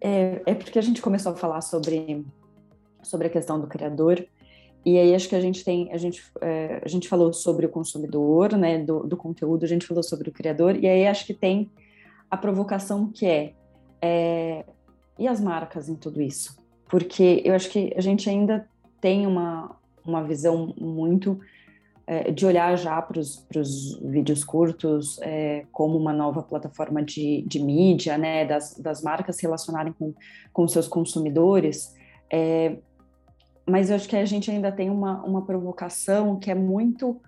É, 0.00 0.42
é 0.46 0.54
porque 0.54 0.78
a 0.78 0.82
gente 0.82 1.00
começou 1.00 1.32
a 1.32 1.36
falar 1.36 1.60
sobre 1.60 2.24
sobre 3.02 3.28
a 3.28 3.30
questão 3.30 3.60
do 3.60 3.68
criador 3.68 4.26
e 4.86 4.96
aí 4.96 5.16
acho 5.16 5.28
que 5.28 5.34
a 5.34 5.40
gente 5.40 5.64
tem, 5.64 5.92
a 5.92 5.96
gente, 5.96 6.22
é, 6.40 6.80
a 6.80 6.86
gente 6.86 7.08
falou 7.08 7.32
sobre 7.32 7.66
o 7.66 7.68
consumidor, 7.68 8.56
né, 8.56 8.78
do, 8.78 9.00
do, 9.00 9.16
conteúdo, 9.16 9.64
a 9.64 9.68
gente 9.68 9.84
falou 9.84 10.00
sobre 10.00 10.28
o 10.28 10.32
criador, 10.32 10.76
e 10.76 10.86
aí 10.86 11.08
acho 11.08 11.26
que 11.26 11.34
tem 11.34 11.68
a 12.30 12.36
provocação 12.36 13.10
que 13.12 13.26
é, 13.26 13.52
é 14.00 14.64
e 15.18 15.26
as 15.26 15.40
marcas 15.40 15.88
em 15.88 15.96
tudo 15.96 16.22
isso? 16.22 16.56
Porque 16.88 17.42
eu 17.44 17.52
acho 17.52 17.68
que 17.68 17.92
a 17.96 18.00
gente 18.00 18.30
ainda 18.30 18.68
tem 19.00 19.26
uma, 19.26 19.74
uma 20.04 20.22
visão 20.22 20.72
muito 20.78 21.40
é, 22.06 22.30
de 22.30 22.46
olhar 22.46 22.78
já 22.78 23.02
para 23.02 23.18
os 23.18 23.98
vídeos 24.00 24.44
curtos 24.44 25.18
é, 25.20 25.64
como 25.72 25.98
uma 25.98 26.12
nova 26.12 26.44
plataforma 26.44 27.02
de, 27.02 27.42
de 27.44 27.58
mídia, 27.58 28.16
né, 28.16 28.44
das, 28.44 28.78
das 28.78 29.02
marcas 29.02 29.34
se 29.34 29.42
relacionarem 29.42 29.92
com, 29.92 30.14
com 30.52 30.68
seus 30.68 30.86
consumidores, 30.86 31.92
é, 32.30 32.76
mas 33.66 33.90
eu 33.90 33.96
acho 33.96 34.08
que 34.08 34.16
a 34.16 34.24
gente 34.24 34.50
ainda 34.50 34.70
tem 34.70 34.88
uma, 34.88 35.22
uma 35.24 35.44
provocação 35.44 36.38
que 36.38 36.50
é 36.50 36.54
muito 36.54 37.20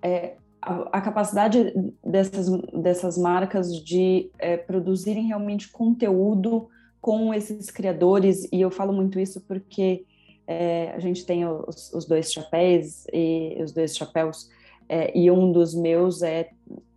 é, 0.00 0.36
a, 0.62 0.98
a, 0.98 1.00
capacidade 1.00 1.74
dessas, 2.04 2.48
dessas 2.72 3.18
marcas 3.18 3.74
de 3.76 4.30
é, 4.38 4.56
produzirem 4.56 5.26
realmente 5.26 5.70
conteúdo 5.70 6.68
com 7.00 7.32
esses 7.34 7.70
criadores, 7.70 8.46
e 8.52 8.60
eu 8.60 8.70
falo 8.70 8.92
muito 8.92 9.18
isso 9.18 9.40
porque 9.40 10.04
é, 10.46 10.92
a 10.92 10.98
gente 10.98 11.24
tem 11.24 11.46
os, 11.46 11.92
os, 11.92 12.04
dois 12.04 12.30
chapéus 12.32 13.06
e 13.12 13.58
os 13.62 13.72
dois 13.72 13.96
chapéus, 13.96 14.50
é, 14.88 15.16
e 15.18 15.30
um 15.30 15.50
dos 15.50 15.74
meus 15.74 16.22
é 16.22 16.50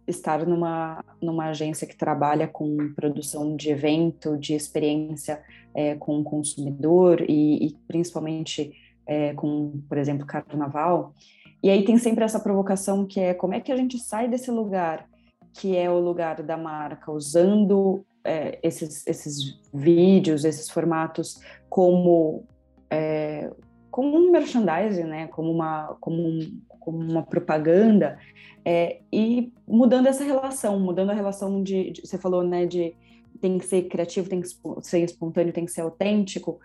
estar 0.06 0.46
numa, 0.46 1.04
numa 1.22 1.46
agência 1.46 1.88
que 1.88 1.96
trabalha 1.96 2.48
com 2.48 2.94
produção 2.94 3.56
de 3.56 3.70
evento, 3.70 4.38
de 4.38 4.54
experiência 4.54 5.42
é, 5.74 5.96
com 5.96 6.20
o 6.20 6.24
consumidor 6.24 7.22
e, 7.28 7.68
e 7.68 7.78
principalmente 7.88 8.74
é, 9.06 9.34
com, 9.34 9.82
por 9.88 9.98
exemplo, 9.98 10.26
carnaval. 10.26 11.14
E 11.62 11.70
aí 11.70 11.84
tem 11.84 11.98
sempre 11.98 12.24
essa 12.24 12.40
provocação 12.40 13.06
que 13.06 13.20
é 13.20 13.34
como 13.34 13.54
é 13.54 13.60
que 13.60 13.72
a 13.72 13.78
gente 13.78 13.98
sai 13.98 14.28
desse 14.28 14.52
lugar 14.52 15.08
que 15.54 15.78
é 15.78 15.90
o 15.90 16.00
lugar 16.00 16.42
da 16.42 16.58
marca, 16.58 17.12
usando 17.12 18.04
é, 18.24 18.58
esses, 18.64 19.06
esses 19.06 19.60
vídeos, 19.72 20.46
esses 20.46 20.70
formatos 20.70 21.40
como 21.70 22.44
é, 22.90 23.52
como 23.92 24.18
um 24.18 24.32
merchandising, 24.32 25.04
né? 25.04 25.28
Como 25.28 25.52
uma 25.52 25.96
como, 26.00 26.28
um, 26.28 26.62
como 26.80 27.00
uma 27.00 27.22
propaganda 27.22 28.18
é, 28.66 29.02
e 29.12 29.52
mudando 29.68 30.08
essa 30.08 30.24
relação, 30.24 30.80
mudando 30.80 31.12
a 31.12 31.14
relação 31.14 31.62
de, 31.62 31.92
de, 31.92 32.02
você 32.02 32.18
falou, 32.18 32.44
né, 32.44 32.66
de 32.66 32.96
tem 33.44 33.58
que 33.58 33.66
ser 33.66 33.90
criativo, 33.90 34.30
tem 34.30 34.40
que 34.40 34.48
ser 34.82 35.00
espontâneo, 35.00 35.52
tem 35.52 35.66
que 35.66 35.72
ser 35.74 35.82
autêntico. 35.82 36.62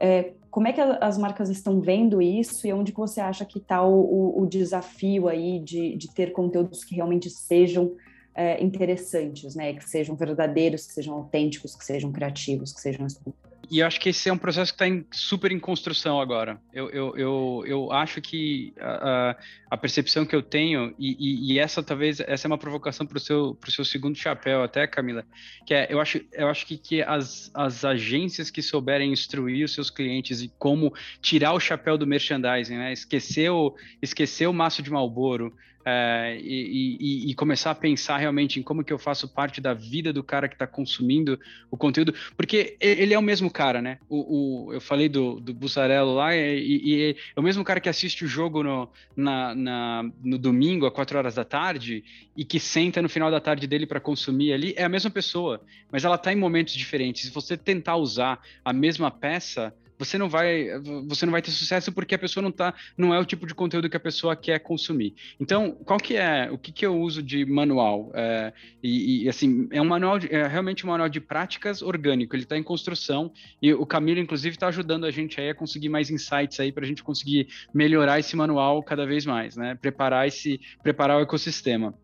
É, 0.00 0.32
como 0.50 0.66
é 0.66 0.72
que 0.72 0.80
as 0.80 1.18
marcas 1.18 1.50
estão 1.50 1.82
vendo 1.82 2.22
isso 2.22 2.66
e 2.66 2.72
onde 2.72 2.92
que 2.92 2.98
você 2.98 3.20
acha 3.20 3.44
que 3.44 3.58
está 3.58 3.84
o, 3.84 4.40
o, 4.40 4.46
desafio 4.46 5.28
aí 5.28 5.60
de, 5.60 5.94
de 5.96 6.08
ter 6.14 6.32
conteúdos 6.32 6.82
que 6.82 6.94
realmente 6.94 7.28
sejam 7.28 7.94
é, 8.34 8.62
interessantes, 8.64 9.54
né? 9.54 9.74
Que 9.74 9.86
sejam 9.86 10.16
verdadeiros, 10.16 10.86
que 10.86 10.94
sejam 10.94 11.12
autênticos, 11.14 11.76
que 11.76 11.84
sejam 11.84 12.10
criativos, 12.10 12.72
que 12.72 12.80
sejam 12.80 13.06
espontâneos? 13.06 13.47
E 13.70 13.80
eu 13.80 13.86
acho 13.86 14.00
que 14.00 14.08
esse 14.08 14.28
é 14.28 14.32
um 14.32 14.38
processo 14.38 14.74
que 14.74 14.82
está 14.82 15.04
super 15.10 15.52
em 15.52 15.58
construção 15.58 16.20
agora. 16.20 16.58
Eu, 16.72 16.88
eu, 16.90 17.16
eu, 17.16 17.64
eu 17.66 17.92
acho 17.92 18.20
que 18.20 18.72
a, 18.80 19.36
a, 19.70 19.76
percepção 19.76 20.24
que 20.24 20.34
eu 20.34 20.42
tenho, 20.42 20.94
e, 20.98 21.16
e, 21.18 21.52
e, 21.52 21.58
essa 21.58 21.82
talvez 21.82 22.18
essa 22.20 22.46
é 22.46 22.48
uma 22.48 22.56
provocação 22.56 23.06
para 23.06 23.18
o 23.18 23.20
seu, 23.20 23.58
seu 23.68 23.84
segundo 23.84 24.16
chapéu, 24.16 24.62
até, 24.62 24.86
Camila, 24.86 25.24
que 25.66 25.74
é, 25.74 25.86
eu 25.90 26.00
acho, 26.00 26.20
eu 26.32 26.48
acho 26.48 26.64
que, 26.66 26.78
que 26.78 27.02
as, 27.02 27.50
as 27.52 27.84
agências 27.84 28.50
que 28.50 28.62
souberem 28.62 29.12
instruir 29.12 29.64
os 29.64 29.74
seus 29.74 29.90
clientes 29.90 30.40
e 30.40 30.48
como 30.58 30.94
tirar 31.20 31.52
o 31.52 31.60
chapéu 31.60 31.98
do 31.98 32.06
merchandising, 32.06 32.76
né? 32.76 32.92
esquecer, 32.92 33.50
o, 33.50 33.74
esquecer 34.00 34.46
o 34.46 34.52
maço 34.52 34.82
de 34.82 34.90
Malboro, 34.90 35.54
é, 35.90 36.38
e, 36.38 36.98
e, 37.00 37.30
e, 37.30 37.34
começar 37.34 37.70
a 37.70 37.74
pensar 37.74 38.18
realmente 38.18 38.60
em 38.60 38.62
como 38.62 38.84
que 38.84 38.92
eu 38.92 38.98
faço 38.98 39.26
parte 39.26 39.58
da 39.58 39.72
vida 39.72 40.12
do 40.12 40.22
cara 40.22 40.46
que 40.46 40.54
está 40.54 40.66
consumindo 40.66 41.40
o 41.70 41.78
conteúdo, 41.78 42.14
porque 42.36 42.76
ele 42.78 43.14
é 43.14 43.18
o 43.18 43.22
mesmo 43.22 43.50
cara, 43.50 43.80
né? 43.80 43.98
O, 44.06 44.66
o 44.66 44.72
eu 44.74 44.82
falei 44.82 45.08
do, 45.08 45.40
do 45.40 45.54
Bussarello 45.54 46.14
lá, 46.14 46.36
e, 46.36 46.60
e, 46.60 47.16
é 47.34 47.40
o 47.40 47.42
mesmo 47.42 47.64
cara 47.64 47.80
que 47.80 47.88
assiste 47.88 48.22
o 48.22 48.28
jogo 48.28 48.62
no, 48.62 48.90
na, 49.16 49.54
na, 49.54 50.10
no 50.22 50.36
domingo, 50.36 50.84
às 50.84 50.92
quatro 50.92 51.16
horas 51.16 51.36
da 51.36 51.44
tarde, 51.44 52.04
e 52.36 52.44
que 52.44 52.60
senta 52.60 53.00
no 53.00 53.08
final 53.08 53.30
da 53.30 53.40
tarde 53.40 53.66
dele 53.66 53.86
para 53.86 53.98
consumir 53.98 54.52
ali, 54.52 54.74
é 54.76 54.84
a 54.84 54.90
mesma 54.90 55.10
pessoa, 55.10 55.62
mas 55.90 56.04
ela 56.04 56.16
está 56.16 56.30
em 56.30 56.36
momentos 56.36 56.74
diferentes. 56.74 57.22
Se 57.22 57.30
você 57.30 57.56
tentar 57.56 57.96
usar 57.96 58.42
a 58.62 58.74
mesma 58.74 59.10
peça, 59.10 59.72
você 59.98 60.16
não 60.16 60.28
vai 60.28 60.68
você 61.06 61.26
não 61.26 61.32
vai 61.32 61.42
ter 61.42 61.50
sucesso 61.50 61.92
porque 61.92 62.14
a 62.14 62.18
pessoa 62.18 62.42
não 62.42 62.52
tá 62.52 62.74
não 62.96 63.12
é 63.12 63.18
o 63.18 63.24
tipo 63.24 63.46
de 63.46 63.54
conteúdo 63.54 63.90
que 63.90 63.96
a 63.96 64.00
pessoa 64.00 64.36
quer 64.36 64.58
consumir. 64.60 65.14
Então 65.40 65.72
qual 65.84 65.98
que 65.98 66.16
é 66.16 66.48
o 66.50 66.56
que, 66.56 66.72
que 66.72 66.86
eu 66.86 66.98
uso 66.98 67.22
de 67.22 67.44
manual? 67.44 68.10
É, 68.14 68.52
e, 68.82 69.24
e, 69.24 69.28
assim 69.28 69.68
é 69.70 69.80
um 69.82 69.86
manual 69.86 70.18
de, 70.18 70.32
é 70.32 70.46
realmente 70.46 70.84
um 70.84 70.88
manual 70.88 71.08
de 71.08 71.20
práticas 71.20 71.82
orgânico 71.82 72.34
ele 72.34 72.44
está 72.44 72.56
em 72.56 72.62
construção 72.62 73.32
e 73.60 73.72
o 73.72 73.84
Camilo 73.84 74.20
inclusive 74.20 74.54
está 74.54 74.68
ajudando 74.68 75.04
a 75.04 75.10
gente 75.10 75.40
aí 75.40 75.50
a 75.50 75.54
conseguir 75.54 75.88
mais 75.88 76.10
insights 76.10 76.60
aí 76.60 76.70
para 76.70 76.84
a 76.84 76.86
gente 76.86 77.02
conseguir 77.02 77.48
melhorar 77.74 78.18
esse 78.18 78.36
manual 78.36 78.82
cada 78.82 79.04
vez 79.04 79.26
mais 79.26 79.56
né? 79.56 79.74
Preparar 79.74 80.26
esse 80.28 80.60
preparar 80.82 81.18
o 81.18 81.22
ecossistema 81.22 81.94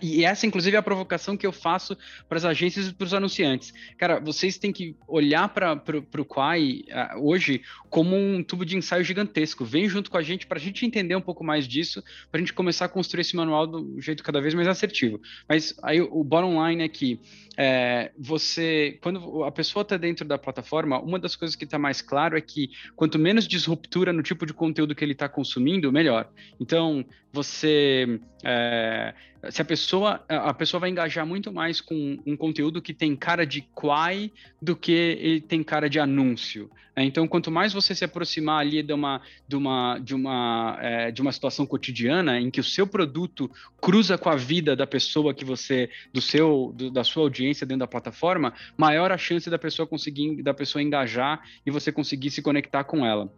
e 0.00 0.24
essa, 0.24 0.46
inclusive, 0.46 0.76
é 0.76 0.78
a 0.78 0.82
provocação 0.82 1.36
que 1.36 1.46
eu 1.46 1.52
faço 1.52 1.96
para 2.28 2.38
as 2.38 2.44
agências 2.44 2.88
e 2.88 2.94
para 2.94 3.04
os 3.04 3.14
anunciantes. 3.14 3.72
Cara, 3.96 4.20
vocês 4.20 4.58
têm 4.58 4.72
que 4.72 4.96
olhar 5.06 5.48
para 5.48 5.82
o 6.18 6.24
Quai 6.24 6.82
uh, 6.88 7.26
hoje 7.26 7.62
como 7.88 8.16
um 8.16 8.42
tubo 8.42 8.64
de 8.64 8.76
ensaio 8.76 9.04
gigantesco. 9.04 9.64
Vem 9.64 9.88
junto 9.88 10.10
com 10.10 10.16
a 10.16 10.22
gente 10.22 10.46
para 10.46 10.58
a 10.58 10.60
gente 10.60 10.84
entender 10.84 11.16
um 11.16 11.20
pouco 11.20 11.42
mais 11.42 11.66
disso, 11.66 12.02
para 12.30 12.38
a 12.38 12.40
gente 12.40 12.52
começar 12.52 12.84
a 12.84 12.88
construir 12.88 13.22
esse 13.22 13.36
manual 13.36 13.66
do 13.66 14.00
jeito 14.00 14.22
cada 14.22 14.40
vez 14.40 14.54
mais 14.54 14.68
assertivo. 14.68 15.20
Mas 15.48 15.74
aí 15.82 16.00
o 16.00 16.22
bottom 16.22 16.66
line 16.66 16.84
é 16.84 16.88
que 16.88 17.20
é, 17.56 18.10
você, 18.18 18.98
quando 19.02 19.44
a 19.44 19.52
pessoa 19.52 19.82
está 19.82 19.96
dentro 19.96 20.26
da 20.26 20.38
plataforma, 20.38 21.00
uma 21.00 21.18
das 21.18 21.36
coisas 21.36 21.56
que 21.56 21.64
está 21.64 21.78
mais 21.78 22.00
claro 22.00 22.36
é 22.36 22.40
que 22.40 22.70
quanto 22.96 23.18
menos 23.18 23.46
disruptura 23.46 24.12
no 24.12 24.22
tipo 24.22 24.46
de 24.46 24.54
conteúdo 24.54 24.94
que 24.94 25.04
ele 25.04 25.12
está 25.12 25.28
consumindo, 25.28 25.92
melhor. 25.92 26.30
Então, 26.58 27.04
você 27.32 28.20
é, 28.44 29.14
se 29.48 29.62
a 29.62 29.64
pessoa 29.64 30.22
a 30.28 30.52
pessoa 30.52 30.80
vai 30.80 30.90
engajar 30.90 31.24
muito 31.24 31.52
mais 31.52 31.80
com 31.80 32.18
um 32.26 32.36
conteúdo 32.36 32.82
que 32.82 32.92
tem 32.92 33.16
cara 33.16 33.46
de 33.46 33.62
quai 33.74 34.30
do 34.60 34.76
que 34.76 34.92
ele 34.92 35.40
tem 35.40 35.62
cara 35.62 35.88
de 35.88 35.98
anúncio. 35.98 36.70
Né? 36.94 37.04
Então, 37.04 37.26
quanto 37.26 37.50
mais 37.50 37.72
você 37.72 37.94
se 37.94 38.04
aproximar 38.04 38.60
ali 38.60 38.82
de 38.82 38.92
uma 38.92 39.20
de 39.48 39.56
uma 39.56 39.98
de 39.98 40.14
uma 40.14 40.78
é, 40.80 41.10
de 41.10 41.22
uma 41.22 41.32
situação 41.32 41.64
cotidiana 41.64 42.38
em 42.38 42.50
que 42.50 42.60
o 42.60 42.64
seu 42.64 42.86
produto 42.86 43.50
cruza 43.80 44.18
com 44.18 44.28
a 44.28 44.36
vida 44.36 44.76
da 44.76 44.86
pessoa 44.86 45.32
que 45.32 45.44
você 45.44 45.88
do 46.12 46.20
seu 46.20 46.72
do, 46.76 46.90
da 46.90 47.02
sua 47.02 47.22
audiência 47.22 47.66
dentro 47.66 47.80
da 47.80 47.86
plataforma, 47.86 48.52
maior 48.76 49.10
a 49.10 49.18
chance 49.18 49.48
da 49.48 49.58
pessoa 49.58 49.86
conseguir 49.86 50.42
da 50.42 50.52
pessoa 50.52 50.82
engajar 50.82 51.40
e 51.64 51.70
você 51.70 51.90
conseguir 51.90 52.30
se 52.30 52.42
conectar 52.42 52.84
com 52.84 53.06
ela. 53.06 53.32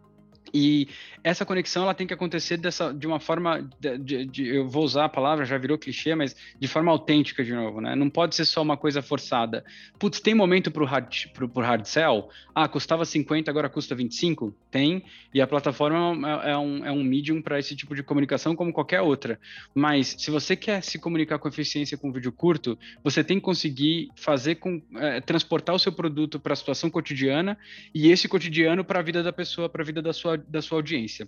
E 0.53 0.87
essa 1.23 1.45
conexão 1.45 1.83
ela 1.83 1.93
tem 1.93 2.05
que 2.05 2.13
acontecer 2.13 2.57
dessa, 2.57 2.93
de 2.93 3.07
uma 3.07 3.19
forma, 3.19 3.67
de, 3.79 3.97
de, 3.97 4.25
de, 4.25 4.47
eu 4.47 4.67
vou 4.67 4.83
usar 4.83 5.05
a 5.05 5.09
palavra, 5.09 5.45
já 5.45 5.57
virou 5.57 5.77
clichê, 5.77 6.15
mas 6.15 6.35
de 6.59 6.67
forma 6.67 6.91
autêntica 6.91 7.43
de 7.43 7.53
novo, 7.53 7.79
né? 7.79 7.95
Não 7.95 8.09
pode 8.09 8.35
ser 8.35 8.45
só 8.45 8.61
uma 8.61 8.75
coisa 8.75 9.01
forçada. 9.01 9.63
Putz, 9.97 10.19
tem 10.19 10.33
momento 10.33 10.69
para 10.69 10.83
o 10.83 10.85
hard, 10.85 11.27
pro, 11.33 11.47
pro 11.47 11.63
hard 11.63 11.85
sell? 11.85 12.29
Ah, 12.53 12.67
custava 12.67 13.05
50, 13.05 13.49
agora 13.49 13.69
custa 13.69 13.95
25? 13.95 14.53
Tem, 14.69 15.03
e 15.33 15.41
a 15.41 15.47
plataforma 15.47 16.43
é, 16.43 16.51
é 16.51 16.57
um, 16.57 16.85
é 16.85 16.91
um 16.91 17.03
medium 17.03 17.41
para 17.41 17.57
esse 17.57 17.75
tipo 17.75 17.95
de 17.95 18.03
comunicação 18.03 18.55
como 18.55 18.73
qualquer 18.73 19.01
outra. 19.01 19.39
Mas 19.73 20.15
se 20.19 20.29
você 20.29 20.55
quer 20.55 20.83
se 20.83 20.99
comunicar 20.99 21.39
com 21.39 21.47
eficiência 21.47 21.97
com 21.97 22.11
vídeo 22.11 22.31
curto, 22.31 22.77
você 23.03 23.23
tem 23.23 23.37
que 23.37 23.43
conseguir 23.43 24.11
fazer 24.15 24.55
com, 24.55 24.81
é, 24.97 25.21
transportar 25.21 25.73
o 25.75 25.79
seu 25.79 25.91
produto 25.91 26.39
para 26.39 26.53
a 26.53 26.55
situação 26.55 26.89
cotidiana 26.89 27.57
e 27.93 28.11
esse 28.11 28.27
cotidiano 28.27 28.83
para 28.83 28.99
a 28.99 29.03
vida 29.03 29.23
da 29.23 29.31
pessoa, 29.31 29.69
para 29.69 29.81
a 29.81 29.85
vida 29.85 30.01
da 30.01 30.11
sua 30.11 30.32
da 30.37 30.61
sua 30.61 30.77
audiência. 30.77 31.27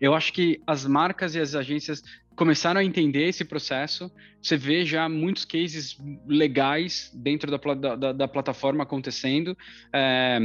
Eu 0.00 0.14
acho 0.14 0.32
que 0.32 0.60
as 0.66 0.86
marcas 0.86 1.34
e 1.34 1.40
as 1.40 1.54
agências 1.54 2.02
começaram 2.36 2.80
a 2.80 2.84
entender 2.84 3.24
esse 3.24 3.44
processo. 3.44 4.10
Você 4.40 4.56
vê 4.56 4.84
já 4.84 5.08
muitos 5.08 5.44
cases 5.44 5.98
legais 6.26 7.10
dentro 7.12 7.50
da, 7.50 7.96
da, 7.96 8.12
da 8.12 8.28
plataforma 8.28 8.84
acontecendo. 8.84 9.56
É, 9.92 10.38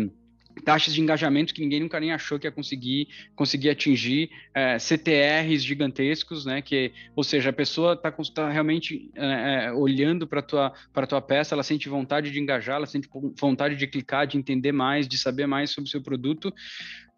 taxas 0.65 0.93
de 0.93 1.01
engajamento 1.01 1.53
que 1.53 1.61
ninguém 1.61 1.79
nunca 1.79 1.99
nem 1.99 2.11
achou 2.11 2.39
que 2.39 2.47
ia 2.47 2.51
conseguir 2.51 3.07
conseguir 3.35 3.69
atingir 3.69 4.29
é, 4.53 4.77
CTRs 4.77 5.63
gigantescos, 5.63 6.45
né? 6.45 6.61
Que, 6.61 6.91
ou 7.15 7.23
seja, 7.23 7.49
a 7.49 7.53
pessoa 7.53 7.93
está 7.93 8.11
tá 8.11 8.49
realmente 8.49 9.11
é, 9.15 9.65
é 9.65 9.71
olhando 9.71 10.27
para 10.27 10.41
tua 10.41 10.73
para 10.91 11.07
tua 11.07 11.21
peça, 11.21 11.55
ela 11.55 11.63
sente 11.63 11.89
vontade 11.89 12.31
de 12.31 12.39
engajar, 12.39 12.77
ela 12.77 12.85
sente 12.85 13.09
vontade 13.39 13.75
de 13.75 13.87
clicar, 13.87 14.27
de 14.27 14.37
entender 14.37 14.71
mais, 14.71 15.07
de 15.07 15.17
saber 15.17 15.47
mais 15.47 15.71
sobre 15.71 15.87
o 15.87 15.91
seu 15.91 16.01
produto. 16.01 16.53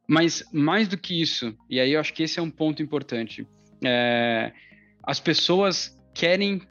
Mas 0.07 0.43
mais 0.51 0.87
do 0.87 0.97
que 0.97 1.19
isso, 1.19 1.55
e 1.69 1.79
aí 1.79 1.93
eu 1.93 1.99
acho 1.99 2.13
que 2.13 2.23
esse 2.23 2.39
é 2.39 2.41
um 2.41 2.49
ponto 2.49 2.81
importante, 2.81 3.47
é, 3.83 4.51
as 5.03 5.19
pessoas 5.19 5.97
querem, 6.13 6.61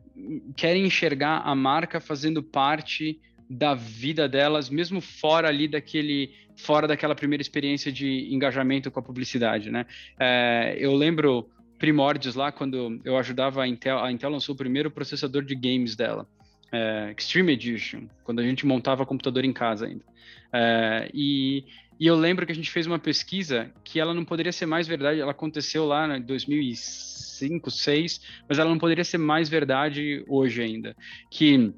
querem 0.57 0.85
enxergar 0.85 1.39
a 1.39 1.55
marca 1.55 2.01
fazendo 2.01 2.43
parte 2.43 3.21
da 3.49 3.75
vida 3.75 4.29
delas, 4.29 4.71
mesmo 4.71 5.01
fora 5.01 5.49
ali 5.49 5.69
daquele, 5.69 6.33
fora 6.57 6.87
daquela 6.87 7.15
primeira 7.15 7.43
experiência 7.43 7.93
de 7.93 8.33
engajamento 8.33 8.91
com 8.91 9.01
a 9.01 9.03
publicidade, 9.03 9.71
né? 9.71 9.87
É, 10.19 10.77
eu 10.79 10.95
lembro 10.95 11.49
primórdios 11.79 12.35
lá 12.35 12.51
quando 12.51 13.01
eu 13.05 13.19
ajudava 13.19 13.63
a 13.63 13.69
Intel, 13.69 13.99
a 13.99 14.11
Intel 14.11 14.31
lançou 14.31 14.55
o 14.55 14.59
primeiro 14.59 14.91
processador 14.91 15.43
de 15.43 15.55
games 15.55 15.95
dela, 15.95 16.27
é, 16.73 17.15
Extreme 17.17 17.53
Edition, 17.53 18.09
quando 18.23 18.41
a 18.41 18.43
gente 18.43 18.67
montava 18.67 19.05
computador 19.05 19.45
em 19.45 19.53
casa 19.53 19.87
ainda. 19.87 20.05
É, 20.53 21.11
e 21.13 21.65
e 21.99 22.07
eu 22.07 22.17
lembro 22.17 22.45
que 22.45 22.53
a 22.53 22.55
gente 22.55 22.71
fez 22.71 22.87
uma 22.87 22.99
pesquisa 22.99 23.71
que 23.85 24.01
ela 24.01 24.15
não 24.15 24.25
poderia 24.25 24.53
ser 24.53 24.67
mais 24.67 24.87
verdade, 24.87 25.21
ela 25.21 25.33
aconteceu 25.33 25.85
lá 25.85 26.17
em 26.17 26.23
2005, 26.23 27.25
2006, 27.39 28.21
mas 28.49 28.59
ela 28.59 28.71
não 28.71 28.79
poderia 28.79 29.05
ser 29.05 29.19
mais 29.19 29.49
verdade 29.49 30.25
hoje 30.29 30.63
ainda. 30.63 30.97
Que 31.31 31.73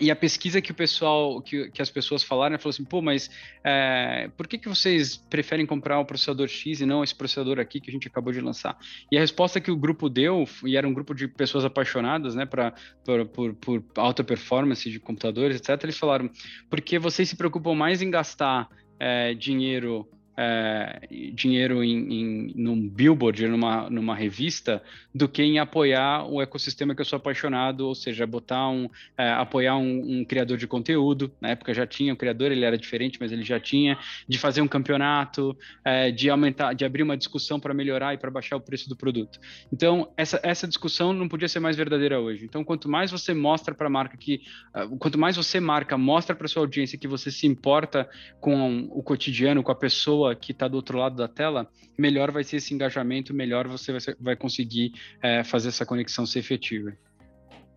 e 0.00 0.10
a 0.10 0.16
pesquisa 0.16 0.60
que 0.60 0.72
o 0.72 0.74
pessoal, 0.74 1.40
que, 1.40 1.70
que 1.70 1.80
as 1.80 1.90
pessoas 1.90 2.24
falaram, 2.24 2.58
falou 2.58 2.70
assim, 2.70 2.84
pô, 2.84 3.00
mas 3.00 3.30
é, 3.62 4.28
por 4.36 4.48
que, 4.48 4.58
que 4.58 4.68
vocês 4.68 5.16
preferem 5.16 5.64
comprar 5.64 6.00
o 6.00 6.04
processador 6.04 6.48
X 6.48 6.80
e 6.80 6.86
não 6.86 7.04
esse 7.04 7.14
processador 7.14 7.60
aqui 7.60 7.78
que 7.78 7.88
a 7.88 7.92
gente 7.92 8.08
acabou 8.08 8.32
de 8.32 8.40
lançar? 8.40 8.76
E 9.12 9.16
a 9.16 9.20
resposta 9.20 9.60
que 9.60 9.70
o 9.70 9.76
grupo 9.76 10.08
deu, 10.08 10.48
e 10.64 10.76
era 10.76 10.88
um 10.88 10.94
grupo 10.94 11.14
de 11.14 11.28
pessoas 11.28 11.64
apaixonadas, 11.64 12.34
né, 12.34 12.44
pra, 12.44 12.72
por, 13.04 13.26
por, 13.26 13.54
por 13.54 13.84
alta 13.96 14.24
performance 14.24 14.90
de 14.90 14.98
computadores, 14.98 15.56
etc., 15.56 15.84
eles 15.84 15.98
falaram, 15.98 16.28
porque 16.68 16.98
vocês 16.98 17.28
se 17.28 17.36
preocupam 17.36 17.74
mais 17.74 18.02
em 18.02 18.10
gastar 18.10 18.68
é, 19.04 19.34
dinheiro 19.34 20.08
é, 20.36 21.08
dinheiro 21.34 21.84
em, 21.84 22.12
em 22.12 22.52
num 22.54 22.88
billboard, 22.88 23.46
numa, 23.46 23.90
numa 23.90 24.14
revista, 24.14 24.82
do 25.14 25.28
que 25.28 25.42
em 25.42 25.58
apoiar 25.58 26.26
o 26.26 26.40
ecossistema 26.40 26.94
que 26.94 27.00
eu 27.00 27.04
sou 27.04 27.18
apaixonado, 27.18 27.86
ou 27.86 27.94
seja, 27.94 28.26
botar 28.26 28.68
um, 28.68 28.88
é, 29.16 29.30
apoiar 29.30 29.76
um, 29.76 30.20
um, 30.20 30.24
criador 30.24 30.56
de 30.56 30.66
conteúdo. 30.66 31.30
Na 31.40 31.50
época 31.50 31.74
já 31.74 31.86
tinha 31.86 32.12
um 32.12 32.16
criador, 32.16 32.50
ele 32.50 32.64
era 32.64 32.78
diferente, 32.78 33.18
mas 33.20 33.30
ele 33.30 33.42
já 33.42 33.60
tinha, 33.60 33.98
de 34.26 34.38
fazer 34.38 34.62
um 34.62 34.68
campeonato, 34.68 35.56
é, 35.84 36.10
de 36.10 36.30
aumentar, 36.30 36.72
de 36.72 36.84
abrir 36.84 37.02
uma 37.02 37.16
discussão 37.16 37.60
para 37.60 37.74
melhorar 37.74 38.14
e 38.14 38.18
para 38.18 38.30
baixar 38.30 38.56
o 38.56 38.60
preço 38.60 38.88
do 38.88 38.96
produto. 38.96 39.38
Então, 39.72 40.10
essa, 40.16 40.40
essa 40.42 40.66
discussão 40.66 41.12
não 41.12 41.28
podia 41.28 41.48
ser 41.48 41.60
mais 41.60 41.76
verdadeira 41.76 42.20
hoje. 42.20 42.44
Então, 42.44 42.64
quanto 42.64 42.88
mais 42.88 43.10
você 43.10 43.34
mostra 43.34 43.74
para 43.74 43.86
a 43.86 43.90
marca 43.90 44.16
que, 44.16 44.42
uh, 44.74 44.96
quanto 44.98 45.18
mais 45.18 45.36
você 45.36 45.60
marca, 45.60 45.98
mostra 45.98 46.34
para 46.34 46.48
sua 46.48 46.62
audiência 46.62 46.98
que 46.98 47.08
você 47.08 47.30
se 47.30 47.46
importa 47.46 48.08
com 48.40 48.88
o 48.90 49.02
cotidiano, 49.02 49.62
com 49.62 49.72
a 49.72 49.74
pessoa 49.74 50.21
que 50.40 50.52
está 50.52 50.68
do 50.68 50.76
outro 50.76 50.98
lado 50.98 51.16
da 51.16 51.28
tela, 51.28 51.68
melhor 51.98 52.30
vai 52.30 52.44
ser 52.44 52.56
esse 52.56 52.72
engajamento, 52.72 53.34
melhor 53.34 53.66
você 53.66 53.96
vai 54.20 54.36
conseguir 54.36 54.92
é, 55.22 55.42
fazer 55.44 55.68
essa 55.68 55.84
conexão 55.84 56.24
ser 56.24 56.38
efetiva. 56.38 56.92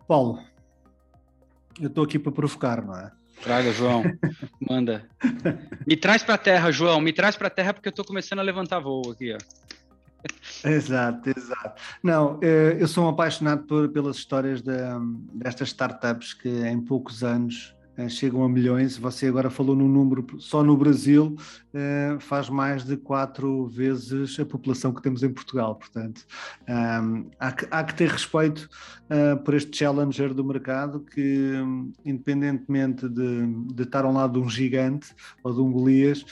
Paulo, 0.06 0.40
eu 1.80 1.88
estou 1.88 2.04
aqui 2.04 2.18
para 2.18 2.32
provocar, 2.32 2.84
não 2.84 2.96
é? 2.96 3.10
Traga, 3.42 3.72
João. 3.72 4.02
Manda. 4.60 5.04
Me 5.86 5.96
traz 5.96 6.22
para 6.22 6.34
a 6.34 6.38
terra, 6.38 6.70
João. 6.70 7.00
Me 7.00 7.12
traz 7.12 7.36
para 7.36 7.48
a 7.48 7.50
terra 7.50 7.74
porque 7.74 7.88
eu 7.88 7.90
estou 7.90 8.04
começando 8.04 8.38
a 8.38 8.42
levantar 8.42 8.80
voo 8.80 9.10
aqui, 9.10 9.34
ó. 9.34 9.38
Exato, 10.68 11.30
exato. 11.30 11.80
Não, 12.02 12.40
eu 12.42 12.88
sou 12.88 13.04
um 13.04 13.08
apaixonado 13.08 13.64
por, 13.64 13.88
pelas 13.90 14.16
histórias 14.16 14.62
de, 14.62 14.72
destas 15.34 15.68
startups 15.68 16.34
que 16.34 16.48
em 16.48 16.80
poucos 16.80 17.22
anos 17.22 17.75
chegam 18.08 18.44
a 18.44 18.48
milhões. 18.48 18.96
Você 18.98 19.26
agora 19.26 19.48
falou 19.48 19.74
num 19.74 19.88
número, 19.88 20.26
só 20.38 20.62
no 20.62 20.76
Brasil 20.76 21.36
uh, 21.72 22.20
faz 22.20 22.48
mais 22.50 22.84
de 22.84 22.96
quatro 22.96 23.66
vezes 23.66 24.38
a 24.38 24.44
população 24.44 24.92
que 24.92 25.02
temos 25.02 25.22
em 25.22 25.32
Portugal. 25.32 25.74
Portanto, 25.76 26.24
um, 26.68 27.30
há, 27.38 27.52
que, 27.52 27.66
há, 27.70 27.84
que, 27.84 27.94
ter 27.94 28.10
respeito 28.10 28.68
uh, 29.10 29.42
por 29.42 29.54
este 29.54 29.76
challenger 29.76 30.34
do 30.34 30.44
mercado 30.44 31.00
que, 31.00 31.52
independentemente 32.04 33.08
de, 33.08 33.46
de, 33.74 33.82
estar 33.82 34.04
ao 34.04 34.12
lado 34.12 34.34
de 34.34 34.46
um 34.46 34.48
gigante 34.48 35.14
ou 35.42 35.54
de 35.54 35.60
um 35.60 35.72
Golias, 35.72 36.24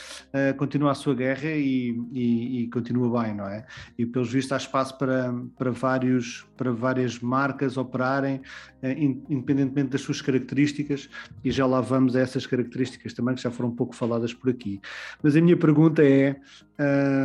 continua 0.59 0.91
a 0.91 0.95
sua 0.95 1.15
guerra 1.15 1.51
e, 1.51 1.97
e, 2.13 2.63
e, 2.63 2.71
continua 2.71 3.23
bem, 3.23 3.35
não 3.35 3.47
é? 3.47 3.65
E 3.99 4.05
pelos 4.05 4.33
vistos 4.33 4.53
há 4.53 4.57
espaço 4.57 4.99
para, 4.99 5.33
para, 5.57 5.71
vários, 5.71 6.47
para 6.57 6.73
várias 6.73 7.19
marcas 7.21 7.77
operarem, 7.77 8.41
independentemente 8.83 9.91
das 9.91 10.01
suas 10.01 10.21
características 10.21 11.09
e 11.45 11.51
já 11.55 11.67
lá 11.67 11.81
vamos 11.81 12.17
a 12.17 12.21
essas 12.21 12.47
características 12.47 13.15
também 13.15 13.35
que 13.35 13.43
já 13.43 13.51
foram 13.51 13.71
um 13.71 13.75
pouco 13.75 13.95
faladas 13.95 14.35
por 14.35 14.51
aqui. 14.51 14.81
Mas 15.23 15.37
a 15.37 15.41
minha 15.41 15.57
pergunta 15.57 16.03
é, 16.03 16.37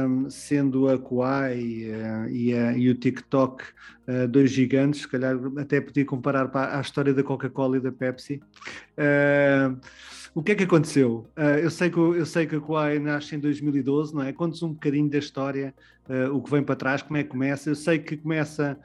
um, 0.07 0.29
sendo 0.29 0.87
a 0.87 0.97
Kuai 0.97 1.57
uh, 1.57 2.29
e, 2.29 2.51
e, 2.51 2.89
o 2.89 2.95
TikTok 2.95 3.63
uh, 4.07 4.27
dois 4.27 4.51
gigantes, 4.51 5.01
se 5.01 5.07
calhar 5.07 5.35
até 5.57 5.81
podia 5.81 6.05
comparar 6.05 6.47
para 6.49 6.77
a 6.77 6.81
história 6.81 7.13
da 7.13 7.23
Coca-Cola 7.23 7.77
e 7.77 7.79
da 7.79 7.91
Pepsi, 7.91 8.41
uh, 8.97 9.79
o 10.35 10.43
que 10.43 10.51
é 10.51 10.55
que 10.55 10.63
aconteceu? 10.63 11.27
eu, 11.61 11.71
sei 11.71 11.89
que, 11.89 11.97
eu 11.97 12.25
sei 12.25 12.45
que 12.45 12.55
a 12.55 12.61
Kuai 12.61 12.99
nasce 12.99 13.35
em 13.35 13.39
2012, 13.39 14.13
não 14.13 14.21
é? 14.21 14.31
Conta-nos 14.31 14.61
um 14.61 14.73
bocadinho 14.73 15.09
da 15.09 15.17
história, 15.17 15.73
o 16.31 16.39
que 16.39 16.51
vem 16.51 16.63
para 16.63 16.75
trás, 16.75 17.01
como 17.01 17.17
é 17.17 17.23
que 17.23 17.29
começa. 17.29 17.71
Eu 17.71 17.75
sei 17.75 17.97
que 17.97 18.15
começa, 18.15 18.77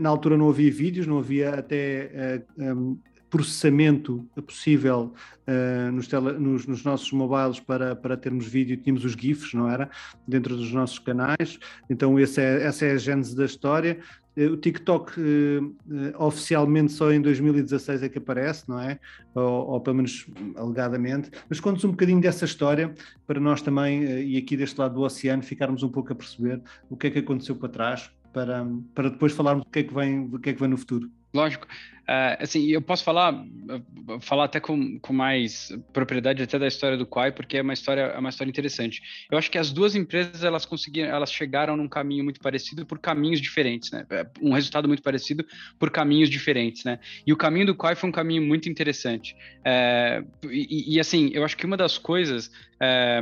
na 0.00 0.08
altura 0.08 0.38
não 0.38 0.48
havia 0.48 0.70
vídeos, 0.70 1.04
não 1.04 1.18
havia 1.18 1.50
até 1.50 2.44
um, 2.56 2.96
processamento 3.30 4.26
possível 4.46 5.12
uh, 5.46 5.92
nos, 5.92 6.06
tele, 6.08 6.32
nos, 6.32 6.66
nos, 6.66 6.84
nossos 6.84 7.12
mobiles 7.12 7.60
para, 7.60 7.94
para 7.94 8.16
termos 8.16 8.46
vídeo, 8.46 8.76
tínhamos 8.76 9.04
os 9.04 9.12
GIFs, 9.12 9.54
não 9.54 9.68
era? 9.68 9.90
Dentro 10.26 10.56
dos 10.56 10.72
nossos 10.72 10.98
canais. 10.98 11.58
Então, 11.88 12.18
esse 12.18 12.40
é, 12.40 12.62
essa 12.64 12.86
é 12.86 12.92
a 12.92 12.96
gênese 12.96 13.36
da 13.36 13.44
história. 13.44 13.98
Uh, 14.36 14.52
o 14.52 14.56
TikTok, 14.56 15.12
uh, 15.20 15.74
oficialmente, 16.18 16.92
só 16.92 17.12
em 17.12 17.20
2016 17.20 18.02
é 18.02 18.08
que 18.08 18.18
aparece, 18.18 18.68
não 18.68 18.80
é? 18.80 18.98
Ou, 19.34 19.68
ou 19.68 19.80
pelo 19.80 19.96
menos 19.96 20.26
alegadamente. 20.56 21.30
Mas 21.48 21.60
conta-nos 21.60 21.84
um 21.84 21.90
bocadinho 21.90 22.20
dessa 22.20 22.44
história, 22.44 22.94
para 23.26 23.38
nós 23.38 23.60
também, 23.60 24.04
e 24.22 24.36
aqui 24.38 24.56
deste 24.56 24.78
lado 24.78 24.94
do 24.94 25.02
oceano, 25.02 25.42
ficarmos 25.42 25.82
um 25.82 25.88
pouco 25.88 26.12
a 26.12 26.16
perceber 26.16 26.62
o 26.88 26.96
que 26.96 27.08
é 27.08 27.10
que 27.10 27.18
aconteceu 27.18 27.56
para 27.56 27.68
trás, 27.68 28.10
para, 28.32 28.66
para 28.94 29.10
depois 29.10 29.32
falarmos 29.32 29.64
do 29.64 29.70
que 29.70 29.80
é 29.80 29.82
que 29.82 29.94
vem, 29.94 30.26
do 30.26 30.38
que 30.38 30.50
é 30.50 30.52
que 30.52 30.60
vem 30.60 30.68
no 30.68 30.76
futuro. 30.76 31.10
Lógico. 31.34 31.66
Uh, 32.08 32.42
assim, 32.42 32.66
eu 32.68 32.80
posso 32.80 33.04
falar, 33.04 33.44
falar 34.20 34.44
até 34.44 34.58
com, 34.58 34.98
com 34.98 35.12
mais 35.12 35.70
propriedade 35.92 36.42
até 36.42 36.58
da 36.58 36.66
história 36.66 36.96
do 36.96 37.04
Quai, 37.04 37.30
porque 37.30 37.58
é 37.58 37.62
uma 37.62 37.74
história, 37.74 38.00
é 38.00 38.18
uma 38.18 38.30
história 38.30 38.48
interessante. 38.48 39.02
Eu 39.30 39.36
acho 39.36 39.50
que 39.50 39.58
as 39.58 39.70
duas 39.70 39.94
empresas 39.94 40.42
elas 40.42 40.64
conseguiram, 40.64 41.10
elas 41.10 41.30
chegaram 41.30 41.76
num 41.76 41.86
caminho 41.86 42.24
muito 42.24 42.40
parecido 42.40 42.86
por 42.86 42.98
caminhos 42.98 43.42
diferentes, 43.42 43.90
né? 43.90 44.06
É, 44.08 44.26
um 44.40 44.54
resultado 44.54 44.88
muito 44.88 45.02
parecido 45.02 45.44
por 45.78 45.90
caminhos 45.90 46.30
diferentes, 46.30 46.82
né? 46.82 46.98
E 47.26 47.32
o 47.32 47.36
caminho 47.36 47.66
do 47.66 47.74
Quai 47.74 47.94
foi 47.94 48.08
um 48.08 48.12
caminho 48.12 48.40
muito 48.42 48.70
interessante. 48.70 49.36
Uh, 49.60 50.48
e, 50.50 50.94
e, 50.94 51.00
assim, 51.00 51.30
eu 51.34 51.44
acho 51.44 51.58
que 51.58 51.66
uma 51.66 51.76
das 51.76 51.98
coisas 51.98 52.50
é, 52.80 53.20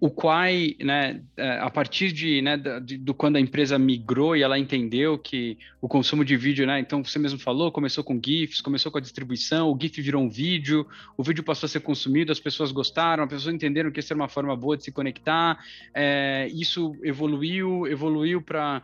o 0.00 0.08
Quai, 0.08 0.76
né, 0.80 1.20
é, 1.36 1.58
a 1.58 1.68
partir 1.68 2.12
de, 2.12 2.40
né, 2.40 2.56
de, 2.56 2.96
do 2.96 3.12
quando 3.12 3.34
a 3.34 3.40
empresa 3.40 3.76
migrou 3.76 4.36
e 4.36 4.42
ela 4.42 4.56
entendeu 4.56 5.18
que 5.18 5.58
o 5.80 5.88
consumo 5.88 6.24
de 6.24 6.36
vídeo, 6.36 6.64
né, 6.64 6.78
então 6.78 7.02
você 7.02 7.18
mesmo 7.18 7.38
falou, 7.38 7.72
começou 7.72 8.04
com 8.04 8.20
GIFs, 8.24 8.60
começou 8.60 8.92
com 8.92 8.98
a 8.98 9.00
distribuição, 9.00 9.72
o 9.72 9.78
GIF 9.80 10.00
virou 10.00 10.22
um 10.22 10.28
vídeo, 10.28 10.86
o 11.16 11.22
vídeo 11.22 11.42
passou 11.42 11.66
a 11.66 11.68
ser 11.68 11.80
consumido, 11.80 12.30
as 12.30 12.38
pessoas 12.38 12.70
gostaram, 12.70 13.24
as 13.24 13.30
pessoas 13.30 13.54
entenderam 13.54 13.90
que 13.90 13.98
isso 13.98 14.12
era 14.12 14.20
uma 14.20 14.28
forma 14.28 14.54
boa 14.54 14.76
de 14.76 14.84
se 14.84 14.92
conectar, 14.92 15.58
é, 15.92 16.48
isso 16.52 16.96
evoluiu, 17.02 17.88
evoluiu 17.88 18.40
para 18.40 18.82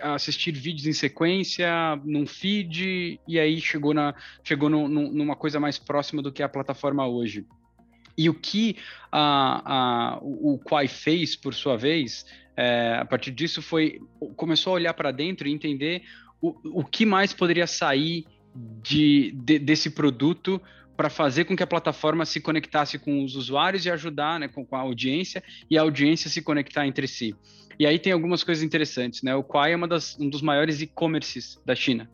assistir 0.00 0.52
vídeos 0.52 0.86
em 0.86 0.94
sequência, 0.94 1.68
num 2.04 2.26
feed, 2.26 3.20
e 3.28 3.38
aí 3.38 3.60
chegou, 3.60 3.92
na, 3.92 4.14
chegou 4.42 4.70
no, 4.70 4.88
no, 4.88 5.12
numa 5.12 5.36
coisa 5.36 5.60
mais 5.60 5.78
próxima 5.78 6.22
do 6.22 6.32
que 6.32 6.42
a 6.42 6.48
plataforma 6.48 7.06
hoje. 7.06 7.44
E 8.16 8.28
o 8.28 8.34
que 8.34 8.76
a, 9.10 10.14
a, 10.14 10.18
o 10.20 10.58
Quai 10.58 10.88
fez, 10.88 11.34
por 11.36 11.54
sua 11.54 11.76
vez, 11.76 12.26
é, 12.56 12.96
a 13.00 13.04
partir 13.04 13.30
disso, 13.30 13.62
foi 13.62 14.00
começou 14.36 14.72
a 14.72 14.74
olhar 14.74 14.94
para 14.94 15.10
dentro 15.10 15.48
e 15.48 15.52
entender 15.52 16.02
o, 16.40 16.80
o 16.80 16.84
que 16.84 17.06
mais 17.06 17.32
poderia 17.32 17.66
sair 17.66 18.26
de, 18.82 19.32
de 19.32 19.58
desse 19.58 19.90
produto 19.90 20.60
para 20.96 21.08
fazer 21.08 21.44
com 21.44 21.56
que 21.56 21.62
a 21.62 21.66
plataforma 21.66 22.24
se 22.24 22.40
conectasse 22.40 22.98
com 22.98 23.24
os 23.24 23.34
usuários 23.34 23.86
e 23.86 23.90
ajudar 23.90 24.38
né, 24.38 24.48
com, 24.48 24.64
com, 24.64 24.76
a 24.76 24.80
audiência 24.80 25.42
e 25.70 25.78
a 25.78 25.82
audiência 25.82 26.28
se 26.28 26.42
conectar 26.42 26.86
entre 26.86 27.08
si. 27.08 27.34
E 27.78 27.86
aí 27.86 27.98
tem 27.98 28.12
algumas 28.12 28.44
coisas 28.44 28.62
interessantes, 28.62 29.22
né? 29.22 29.34
O 29.34 29.42
Quai 29.42 29.72
é 29.72 29.76
uma 29.76 29.88
das, 29.88 30.18
um 30.20 30.28
dos 30.28 30.42
maiores 30.42 30.82
e-commerces 30.82 31.60
da 31.64 31.74
China. 31.74 32.10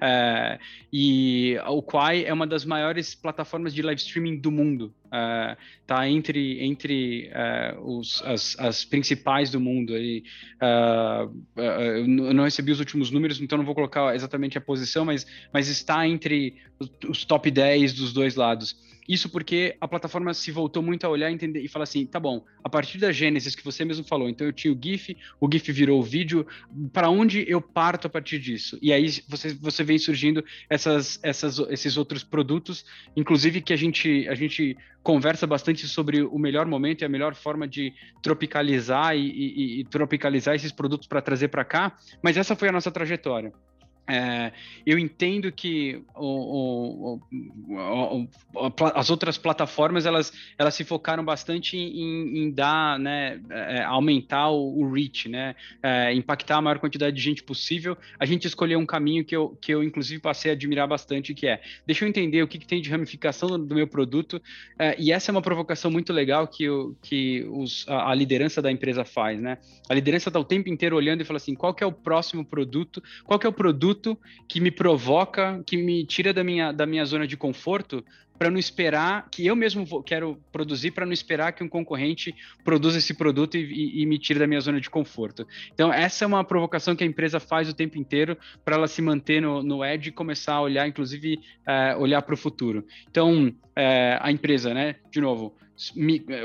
É, 0.00 0.58
e 0.92 1.56
o 1.66 1.82
Quai 1.82 2.24
é 2.24 2.32
uma 2.32 2.46
das 2.46 2.64
maiores 2.64 3.14
plataformas 3.14 3.72
de 3.72 3.82
live 3.82 4.00
streaming 4.00 4.40
do 4.40 4.50
mundo. 4.50 4.94
Uh, 5.08 5.56
tá 5.86 6.06
entre 6.06 6.62
entre 6.62 7.30
uh, 7.30 7.98
os, 7.98 8.22
as, 8.26 8.56
as, 8.58 8.84
principais 8.84 9.50
do 9.50 9.58
mundo 9.58 9.94
aí. 9.94 10.22
Uh, 10.60 11.34
eu 11.56 12.06
não 12.06 12.44
recebi 12.44 12.72
os 12.72 12.78
últimos 12.78 13.10
números 13.10 13.40
então 13.40 13.56
não 13.56 13.64
vou 13.64 13.74
colocar 13.74 14.14
exatamente 14.14 14.58
a 14.58 14.60
posição 14.60 15.06
mas 15.06 15.26
mas 15.50 15.68
está 15.68 16.06
entre 16.06 16.56
os, 16.78 16.90
os 17.08 17.24
top 17.24 17.50
10 17.50 17.94
dos 17.94 18.12
dois 18.12 18.36
lados 18.36 18.76
isso 19.08 19.30
porque 19.30 19.74
a 19.80 19.88
plataforma 19.88 20.34
se 20.34 20.50
voltou 20.50 20.82
muito 20.82 21.06
a 21.06 21.08
olhar 21.08 21.30
entender, 21.30 21.60
e 21.60 21.68
falar 21.68 21.84
assim, 21.84 22.04
tá 22.04 22.20
bom, 22.20 22.44
a 22.62 22.68
partir 22.68 22.98
da 22.98 23.10
Gênesis 23.10 23.54
que 23.54 23.64
você 23.64 23.84
mesmo 23.84 24.04
falou, 24.04 24.28
então 24.28 24.46
eu 24.46 24.52
tinha 24.52 24.72
o 24.72 24.78
GIF, 24.80 25.16
o 25.40 25.48
GIF 25.50 25.72
virou 25.72 25.98
o 25.98 26.02
vídeo, 26.02 26.46
para 26.92 27.08
onde 27.08 27.44
eu 27.48 27.60
parto 27.60 28.06
a 28.06 28.10
partir 28.10 28.38
disso? 28.38 28.78
E 28.82 28.92
aí 28.92 29.08
você, 29.26 29.54
você 29.54 29.82
vem 29.82 29.98
surgindo 29.98 30.44
essas, 30.68 31.18
essas, 31.22 31.58
esses 31.70 31.96
outros 31.96 32.22
produtos, 32.22 32.84
inclusive 33.16 33.62
que 33.62 33.72
a 33.72 33.76
gente, 33.76 34.28
a 34.28 34.34
gente 34.34 34.76
conversa 35.02 35.46
bastante 35.46 35.88
sobre 35.88 36.22
o 36.22 36.38
melhor 36.38 36.66
momento 36.66 37.00
e 37.00 37.04
a 37.06 37.08
melhor 37.08 37.34
forma 37.34 37.66
de 37.66 37.94
tropicalizar 38.22 39.16
e, 39.16 39.30
e, 39.30 39.80
e 39.80 39.84
tropicalizar 39.84 40.54
esses 40.54 40.70
produtos 40.70 41.08
para 41.08 41.22
trazer 41.22 41.48
para 41.48 41.64
cá, 41.64 41.96
mas 42.22 42.36
essa 42.36 42.54
foi 42.54 42.68
a 42.68 42.72
nossa 42.72 42.90
trajetória. 42.90 43.52
É, 44.08 44.52
eu 44.86 44.98
entendo 44.98 45.52
que 45.52 46.02
o, 46.16 47.20
o, 47.20 47.20
o, 47.74 48.72
as 48.94 49.10
outras 49.10 49.36
plataformas 49.36 50.06
elas, 50.06 50.32
elas 50.56 50.74
se 50.74 50.82
focaram 50.82 51.22
bastante 51.22 51.76
em, 51.76 52.38
em 52.38 52.50
dar, 52.50 52.98
né, 52.98 53.38
é, 53.50 53.82
aumentar 53.82 54.48
o, 54.48 54.90
reach, 54.90 55.28
né, 55.28 55.54
é, 55.82 56.14
impactar 56.14 56.56
a 56.56 56.62
maior 56.62 56.78
quantidade 56.78 57.14
de 57.14 57.20
gente 57.22 57.42
possível. 57.42 57.98
A 58.18 58.24
gente 58.24 58.46
escolheu 58.46 58.78
um 58.78 58.86
caminho 58.86 59.22
que 59.26 59.36
eu, 59.36 59.58
que 59.60 59.74
eu 59.74 59.82
inclusive 59.82 60.22
passei 60.22 60.50
a 60.50 60.54
admirar 60.54 60.88
bastante, 60.88 61.34
que 61.34 61.46
é, 61.46 61.60
deixa 61.86 62.06
eu 62.06 62.08
entender 62.08 62.42
o 62.42 62.48
que, 62.48 62.58
que 62.58 62.66
tem 62.66 62.80
de 62.80 62.88
ramificação 62.88 63.58
do, 63.58 63.74
meu 63.74 63.86
produto. 63.86 64.40
É, 64.78 64.96
e 64.98 65.12
essa 65.12 65.30
é 65.30 65.32
uma 65.32 65.42
provocação 65.42 65.90
muito 65.90 66.14
legal 66.14 66.48
que, 66.48 66.66
o, 66.66 66.96
que 67.02 67.46
os, 67.50 67.86
a, 67.86 68.10
a, 68.10 68.14
liderança 68.14 68.62
da 68.62 68.72
empresa 68.72 69.04
faz, 69.04 69.38
né? 69.38 69.58
A 69.86 69.94
liderança 69.94 70.30
está 70.30 70.40
o 70.40 70.44
tempo 70.44 70.70
inteiro 70.70 70.96
olhando 70.96 71.20
e 71.20 71.24
fala 71.24 71.36
assim, 71.36 71.54
qual 71.54 71.76
é 71.78 71.84
o 71.84 71.92
próximo 71.92 72.42
produto? 72.42 73.02
Qual 73.24 73.38
é 73.42 73.48
o 73.48 73.52
produto 73.52 73.97
produto 73.98 74.18
que 74.48 74.60
me 74.60 74.70
provoca, 74.70 75.62
que 75.66 75.76
me 75.76 76.04
tira 76.04 76.32
da 76.32 76.44
minha, 76.44 76.72
da 76.72 76.86
minha 76.86 77.04
zona 77.04 77.26
de 77.26 77.36
conforto 77.36 78.04
para 78.38 78.50
não 78.52 78.58
esperar 78.58 79.28
que 79.30 79.44
eu 79.44 79.56
mesmo 79.56 79.84
vou, 79.84 80.00
quero 80.00 80.38
produzir 80.52 80.92
para 80.92 81.04
não 81.04 81.12
esperar 81.12 81.52
que 81.52 81.64
um 81.64 81.68
concorrente 81.68 82.32
produza 82.64 82.98
esse 82.98 83.12
produto 83.12 83.56
e, 83.56 83.64
e, 83.64 84.02
e, 84.02 84.06
me 84.06 84.16
tire 84.16 84.38
da 84.38 84.46
minha 84.46 84.60
zona 84.60 84.80
de 84.80 84.88
conforto. 84.88 85.44
Então 85.74 85.92
essa 85.92 86.24
é 86.24 86.26
uma 86.26 86.44
provocação 86.44 86.94
que 86.94 87.02
a 87.02 87.06
empresa 87.06 87.40
faz 87.40 87.68
o 87.68 87.74
tempo 87.74 87.98
inteiro 87.98 88.38
para 88.64 88.76
ela 88.76 88.86
se 88.86 89.02
manter 89.02 89.42
no, 89.42 89.60
no 89.60 89.84
edge 89.84 90.10
e 90.10 90.12
começar 90.12 90.54
a 90.54 90.60
olhar, 90.60 90.86
inclusive 90.86 91.40
é, 91.66 91.96
olhar 91.96 92.22
para 92.22 92.34
o 92.34 92.36
futuro. 92.36 92.86
Então 93.10 93.52
é, 93.74 94.16
a 94.20 94.30
empresa, 94.30 94.72
né, 94.72 94.94
de 95.10 95.20
novo 95.20 95.56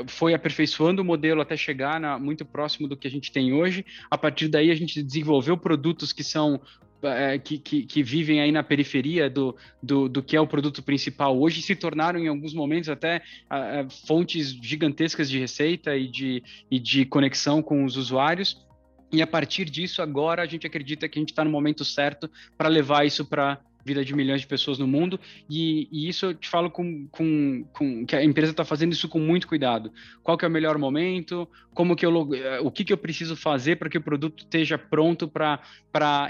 foi 0.06 0.32
aperfeiçoando 0.32 1.02
o 1.02 1.04
modelo 1.04 1.40
até 1.40 1.56
chegar 1.56 1.98
na, 1.98 2.18
muito 2.18 2.44
próximo 2.44 2.86
do 2.86 2.96
que 2.96 3.08
a 3.08 3.10
gente 3.10 3.32
tem 3.32 3.52
hoje. 3.52 3.84
A 4.08 4.16
partir 4.16 4.48
daí, 4.48 4.70
a 4.70 4.74
gente 4.74 5.02
desenvolveu 5.02 5.56
produtos 5.56 6.12
que 6.12 6.22
são 6.22 6.60
é, 7.06 7.38
que, 7.38 7.58
que, 7.58 7.82
que, 7.84 8.02
vivem 8.02 8.40
aí 8.40 8.52
na 8.52 8.62
periferia 8.62 9.28
do, 9.28 9.56
do, 9.82 10.08
do, 10.08 10.22
que 10.22 10.36
é 10.36 10.40
o 10.40 10.46
produto 10.46 10.82
principal 10.82 11.38
hoje 11.38 11.62
se 11.62 11.74
tornaram 11.74 12.18
em 12.18 12.28
alguns 12.28 12.54
momentos 12.54 12.88
até 12.88 13.18
uh, 13.18 13.88
fontes 14.06 14.50
gigantescas 14.62 15.28
de 15.28 15.38
receita 15.38 15.96
e 15.96 16.06
de, 16.08 16.42
e 16.70 16.78
de 16.78 17.04
conexão 17.04 17.62
com 17.62 17.84
os 17.84 17.96
usuários. 17.96 18.64
E 19.12 19.22
a 19.22 19.26
partir 19.26 19.66
disso, 19.66 20.02
agora 20.02 20.42
a 20.42 20.46
gente 20.46 20.66
acredita 20.66 21.08
que 21.08 21.18
a 21.18 21.22
gente 21.22 21.30
está 21.30 21.44
no 21.44 21.50
momento 21.50 21.84
certo 21.84 22.28
para 22.58 22.68
levar 22.68 23.06
isso 23.06 23.24
para 23.24 23.60
vida 23.84 24.04
de 24.04 24.14
milhões 24.14 24.40
de 24.40 24.46
pessoas 24.46 24.78
no 24.78 24.86
mundo, 24.86 25.20
e, 25.48 25.88
e 25.92 26.08
isso 26.08 26.26
eu 26.26 26.34
te 26.34 26.48
falo 26.48 26.70
com, 26.70 27.06
com, 27.08 27.64
com 27.72 28.06
que 28.06 28.16
a 28.16 28.24
empresa 28.24 28.52
está 28.52 28.64
fazendo 28.64 28.92
isso 28.92 29.08
com 29.08 29.18
muito 29.18 29.46
cuidado. 29.46 29.92
Qual 30.22 30.38
que 30.38 30.44
é 30.44 30.48
o 30.48 30.50
melhor 30.50 30.78
momento, 30.78 31.46
como 31.74 31.94
que 31.94 32.06
eu, 32.06 32.28
o 32.62 32.70
que, 32.70 32.84
que 32.84 32.92
eu 32.92 32.96
preciso 32.96 33.36
fazer 33.36 33.76
para 33.76 33.90
que 33.90 33.98
o 33.98 34.02
produto 34.02 34.44
esteja 34.44 34.78
pronto 34.78 35.28
para 35.28 35.60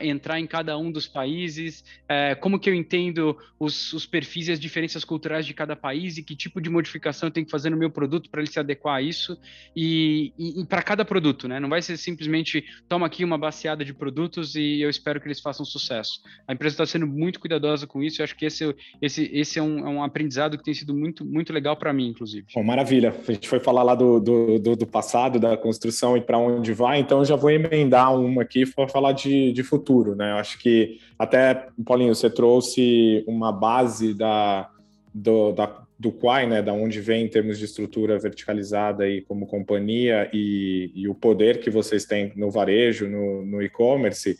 entrar 0.02 0.38
em 0.40 0.46
cada 0.46 0.76
um 0.76 0.90
dos 0.90 1.06
países, 1.06 1.84
é, 2.08 2.34
como 2.34 2.58
que 2.58 2.68
eu 2.68 2.74
entendo 2.74 3.36
os, 3.58 3.92
os 3.92 4.06
perfis 4.06 4.48
e 4.48 4.52
as 4.52 4.60
diferenças 4.60 5.04
culturais 5.04 5.46
de 5.46 5.54
cada 5.54 5.74
país 5.74 6.18
e 6.18 6.22
que 6.22 6.36
tipo 6.36 6.60
de 6.60 6.68
modificação 6.68 7.28
eu 7.28 7.32
tenho 7.32 7.46
que 7.46 7.50
fazer 7.50 7.70
no 7.70 7.76
meu 7.76 7.90
produto 7.90 8.28
para 8.30 8.40
ele 8.40 8.50
se 8.50 8.58
adequar 8.58 8.96
a 8.96 9.02
isso, 9.02 9.38
e, 9.74 10.32
e, 10.38 10.60
e 10.60 10.66
para 10.66 10.82
cada 10.82 11.04
produto, 11.04 11.48
né? 11.48 11.58
Não 11.58 11.68
vai 11.68 11.80
ser 11.80 11.96
simplesmente 11.96 12.64
toma 12.88 13.06
aqui 13.06 13.24
uma 13.24 13.38
baseada 13.38 13.84
de 13.84 13.94
produtos 13.94 14.54
e 14.54 14.80
eu 14.80 14.90
espero 14.90 15.20
que 15.20 15.26
eles 15.26 15.40
façam 15.40 15.64
sucesso. 15.64 16.20
A 16.46 16.52
empresa 16.52 16.74
está 16.74 16.86
sendo 16.86 17.06
muito 17.06 17.40
cuidadosa 17.40 17.86
com 17.86 18.02
isso. 18.02 18.20
Eu 18.20 18.24
acho 18.24 18.36
que 18.36 18.44
esse, 18.44 18.74
esse, 19.00 19.30
esse 19.32 19.58
é, 19.58 19.62
um, 19.62 19.78
é 19.78 19.88
um 19.88 20.02
aprendizado 20.02 20.58
que 20.58 20.64
tem 20.64 20.74
sido 20.74 20.94
muito, 20.94 21.24
muito 21.24 21.52
legal 21.52 21.76
para 21.76 21.92
mim, 21.92 22.08
inclusive. 22.08 22.46
Bom, 22.54 22.62
maravilha. 22.62 23.14
A 23.26 23.32
gente 23.32 23.48
foi 23.48 23.60
falar 23.60 23.82
lá 23.82 23.94
do, 23.94 24.20
do, 24.20 24.58
do, 24.58 24.76
do 24.76 24.86
passado, 24.86 25.38
da 25.38 25.56
construção 25.56 26.16
e 26.16 26.20
para 26.20 26.38
onde 26.38 26.72
vai, 26.72 27.00
então 27.00 27.18
eu 27.20 27.24
já 27.24 27.36
vou 27.36 27.50
emendar 27.50 28.14
uma 28.14 28.42
aqui 28.42 28.66
para 28.66 28.88
falar 28.88 29.12
de, 29.12 29.52
de 29.54 29.62
futuro. 29.62 30.14
Né? 30.14 30.32
Eu 30.32 30.36
acho 30.36 30.58
que 30.58 30.98
até, 31.18 31.68
Paulinho, 31.84 32.14
você 32.14 32.28
trouxe 32.28 33.24
uma 33.26 33.50
base 33.50 34.12
da, 34.12 34.68
do, 35.14 35.52
da, 35.52 35.84
do 35.98 36.12
Quai, 36.12 36.46
né, 36.46 36.60
da 36.60 36.72
onde 36.72 37.00
vem 37.00 37.24
em 37.24 37.28
termos 37.28 37.58
de 37.58 37.64
estrutura 37.64 38.18
verticalizada 38.18 39.04
aí 39.04 39.22
como 39.22 39.46
companhia 39.46 40.28
e, 40.32 40.90
e 40.94 41.08
o 41.08 41.14
poder 41.14 41.60
que 41.60 41.70
vocês 41.70 42.04
têm 42.04 42.32
no 42.36 42.50
varejo, 42.50 43.08
no, 43.08 43.44
no 43.44 43.62
e-commerce. 43.62 44.38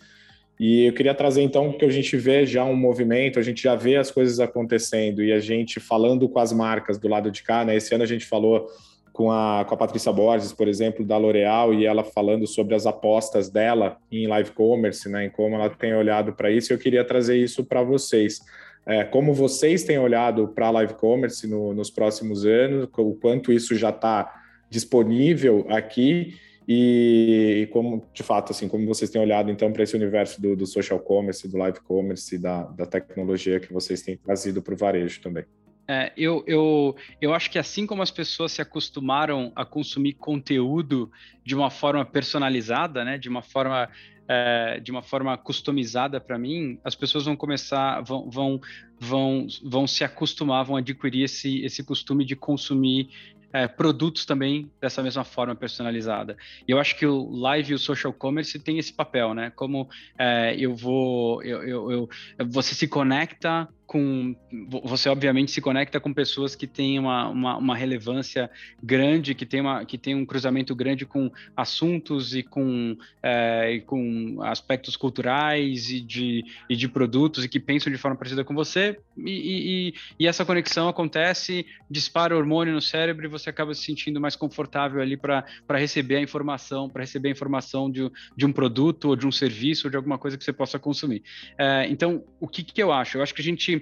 E 0.59 0.85
eu 0.85 0.93
queria 0.93 1.15
trazer 1.15 1.43
então 1.43 1.73
que 1.73 1.85
a 1.85 1.91
gente 1.91 2.17
vê 2.17 2.47
já 2.47 2.65
um 2.65 2.77
movimento, 2.77 3.39
a 3.39 3.43
gente 3.43 3.63
já 3.63 3.75
vê 3.75 3.97
as 3.97 4.11
coisas 4.11 4.39
acontecendo 4.39 5.23
e 5.23 5.33
a 5.33 5.41
gente 5.41 5.81
falando 5.81 6.29
com 6.29 6.39
as 6.39 6.53
marcas 6.53 6.99
do 6.99 7.09
lado 7.09 7.31
de 7.31 7.43
cá, 7.43 7.65
né? 7.65 7.77
Esse 7.77 7.95
ano 7.95 8.05
a 8.05 8.07
gente 8.07 8.25
falou 8.25 8.69
com 9.15 9.31
a, 9.31 9.65
com 9.65 9.75
a 9.75 9.77
Patrícia 9.79 10.13
Borges, 10.13 10.53
por 10.53 10.67
exemplo, 10.67 11.05
da 11.05 11.17
L'Oréal, 11.17 11.73
e 11.73 11.87
ela 11.87 12.03
falando 12.03 12.49
sobre 12.49 12.75
as 12.75 12.85
apostas 12.85 13.49
dela 13.49 13.97
em 14.11 14.27
live 14.27 14.51
commerce, 14.51 15.09
né? 15.09 15.27
Em 15.27 15.31
como 15.31 15.55
ela 15.55 15.71
tem 15.71 15.95
olhado 15.95 16.33
para 16.33 16.51
isso. 16.51 16.73
Eu 16.73 16.79
queria 16.79 17.05
trazer 17.05 17.37
isso 17.37 17.65
para 17.65 17.81
vocês. 17.81 18.41
É, 18.85 19.05
como 19.05 19.33
vocês 19.33 19.85
têm 19.85 20.01
olhado 20.01 20.49
para 20.49 20.67
a 20.67 20.71
live 20.73 20.95
commerce 20.95 21.47
no, 21.47 21.73
nos 21.73 21.91
próximos 21.91 22.45
anos, 22.45 22.89
o 22.99 23.15
quanto 23.15 23.53
isso 23.53 23.77
já 23.77 23.91
está 23.91 24.43
disponível 24.69 25.65
aqui 25.71 26.35
e, 26.67 27.61
e, 27.63 27.67
como, 27.69 28.05
de 28.13 28.25
fato, 28.25 28.51
assim, 28.51 28.67
como 28.67 28.85
vocês 28.85 29.11
têm 29.11 29.23
olhado, 29.23 29.49
então, 29.49 29.73
para 29.73 29.85
esse 29.85 29.95
universo 29.95 30.43
do, 30.43 30.57
do, 30.57 30.67
social 30.67 30.99
commerce, 30.99 31.47
do 31.47 31.57
live 31.57 31.79
commerce, 31.81 32.37
da, 32.37 32.65
da 32.65 32.85
tecnologia 32.85 33.61
que 33.61 33.73
vocês 33.73 34.03
têm 34.03 34.17
trazido 34.17 34.61
para 34.61 34.75
o 34.75 34.77
varejo 34.77 35.21
também? 35.21 35.45
É, 35.87 36.13
eu, 36.17 36.43
eu, 36.47 36.97
eu 37.21 37.35
acho 37.35 37.51
que 37.51 37.59
assim 37.59 37.87
como 37.87 38.03
as 38.03 38.11
pessoas 38.11 38.53
se 38.53 38.63
acostumaram 38.63 39.53
a 39.55 39.65
consumir 39.67 40.15
conteúdo 40.15 41.11
de 41.45 41.55
uma 41.55 41.71
forma 41.71 42.05
personalizada, 42.05 43.05
né, 43.05 43.19
de 43.19 43.29
uma 43.29 43.43
forma 43.43 43.89
é, 44.27 44.81
de 44.81 44.91
uma 44.91 45.03
forma 45.03 45.37
customizada 45.37 46.21
para 46.21 46.39
mim, 46.39 46.79
as 46.83 46.95
pessoas 46.95 47.27
vão 47.27 47.37
começar, 47.37 48.01
vão, 48.01 48.31
vão, 48.31 48.61
vão, 48.99 49.47
vão 49.63 49.87
se 49.87 50.03
acostumar, 50.03 50.65
vão 50.65 50.77
adquirir 50.77 51.25
esse, 51.25 51.63
esse 51.63 51.85
costume 51.85 52.25
de 52.25 52.35
consumir 52.35 53.11
é, 53.53 53.69
produtos 53.69 54.27
também 54.27 54.69
dessa 54.81 55.01
mesma 55.01 55.23
forma 55.23 55.55
personalizada. 55.55 56.37
E 56.67 56.73
eu 56.73 56.81
acho 56.81 56.99
que 56.99 57.07
o 57.07 57.31
live 57.31 57.71
e 57.71 57.75
o 57.75 57.79
social 57.79 58.13
commerce 58.13 58.59
tem 58.59 58.79
esse 58.79 58.93
papel, 58.93 59.33
né? 59.33 59.53
Como 59.55 59.89
é, 60.19 60.57
eu 60.59 60.75
vou, 60.75 61.41
eu, 61.43 61.63
eu, 61.63 61.93
eu, 61.93 62.09
você 62.49 62.75
se 62.75 62.89
conecta 62.89 63.69
com 63.87 64.35
você 64.83 65.09
obviamente 65.09 65.51
se 65.51 65.61
conecta 65.61 66.01
com 66.01 66.13
pessoas 66.13 66.55
que 66.55 66.67
têm 66.67 66.99
uma, 66.99 67.29
uma, 67.29 67.57
uma, 67.57 67.77
relevância 67.77 68.51
grande, 68.83 69.35
que 69.35 69.45
tem, 69.45 69.61
uma, 69.61 69.85
que 69.85 69.99
tem 69.99 70.15
um 70.15 70.25
cruzamento 70.25 70.75
grande 70.75 71.05
com 71.05 71.31
assuntos 71.57 72.35
e 72.35 72.43
com, 72.43 72.97
é, 73.23 73.75
e 73.75 73.81
com 73.81 74.39
aspectos 74.43 74.97
culturais 74.97 75.91
e 75.91 76.01
de, 76.01 76.45
e 76.69 76.77
de 76.77 76.89
produtos 76.89 77.45
e 77.45 77.49
que 77.49 77.61
pensam 77.61 77.93
de 77.93 77.99
forma 77.99 78.17
parecida 78.17 78.43
com 78.43 78.55
você 78.55 78.99
e, 79.17 79.93
e, 79.93 79.95
e 80.19 80.27
essa 80.27 80.45
conexão 80.45 80.89
acontece, 80.89 81.67
dispara 81.91 82.37
hormônio 82.37 82.73
no 82.73 82.81
cérebro 82.81 83.27
e 83.27 83.29
você 83.29 83.51
acaba 83.51 83.75
se 83.75 83.83
sentindo 83.83 84.21
mais 84.21 84.35
confortável 84.35 85.01
ali 85.01 85.17
para 85.17 85.45
receber 85.71 86.17
a 86.17 86.21
informação, 86.21 86.89
para 86.89 87.03
receber 87.03 87.29
a 87.29 87.33
informação 87.33 87.91
de, 87.91 88.11
de 88.37 88.47
um 88.47 88.53
produto 88.53 89.11
ou 89.11 89.17
de 89.17 89.27
um 89.27 89.33
serviço 89.33 89.87
ou 89.87 89.91
de 89.91 89.97
alguma 89.97 90.19
coisa 90.19 90.39
que 90.39 90.45
você 90.45 90.53
possa 90.53 90.79
consumir. 90.79 91.23
É, 91.59 91.87
então, 91.89 92.25
o 92.41 92.49
que, 92.49 92.63
que 92.63 92.83
eu 92.83 92.93
acho? 92.93 93.19
Eu 93.19 93.23
acho 93.23 93.35
que 93.35 93.41
a 93.41 93.45
gente 93.45 93.74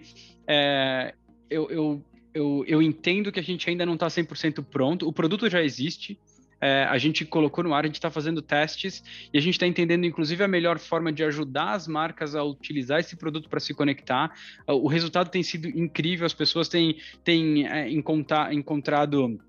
é, 0.46 1.14
eu, 1.50 1.70
eu, 1.70 2.04
eu, 2.34 2.64
eu, 2.66 2.82
entendo 2.82 3.30
que 3.30 3.40
a 3.40 3.42
gente 3.42 3.68
ainda 3.68 3.84
não 3.84 3.94
está 3.94 4.06
100% 4.06 4.64
pronto, 4.64 5.08
o 5.08 5.12
produto 5.12 5.48
já 5.50 5.62
existe, 5.62 6.18
é, 6.62 6.84
a 6.84 6.96
gente 6.96 7.24
colocou 7.24 7.64
no 7.64 7.74
ar, 7.74 7.82
a 7.82 7.86
gente 7.88 7.96
está 7.96 8.08
fazendo 8.08 8.40
testes 8.40 9.02
e 9.34 9.36
a 9.36 9.40
gente 9.40 9.54
está 9.54 9.66
entendendo, 9.66 10.06
inclusive, 10.06 10.44
a 10.44 10.48
melhor 10.48 10.78
forma 10.78 11.12
de 11.12 11.24
ajudar 11.24 11.72
as 11.72 11.88
marcas 11.88 12.36
a 12.36 12.44
utilizar 12.44 13.00
esse 13.00 13.16
produto 13.16 13.48
para 13.48 13.58
se 13.58 13.74
conectar. 13.74 14.32
O 14.68 14.86
resultado 14.86 15.28
tem 15.28 15.42
sido 15.42 15.66
incrível, 15.66 16.24
as 16.24 16.32
pessoas 16.32 16.68
têm, 16.68 16.98
têm 17.24 17.66
é, 17.66 17.90
encontrado. 17.90 19.40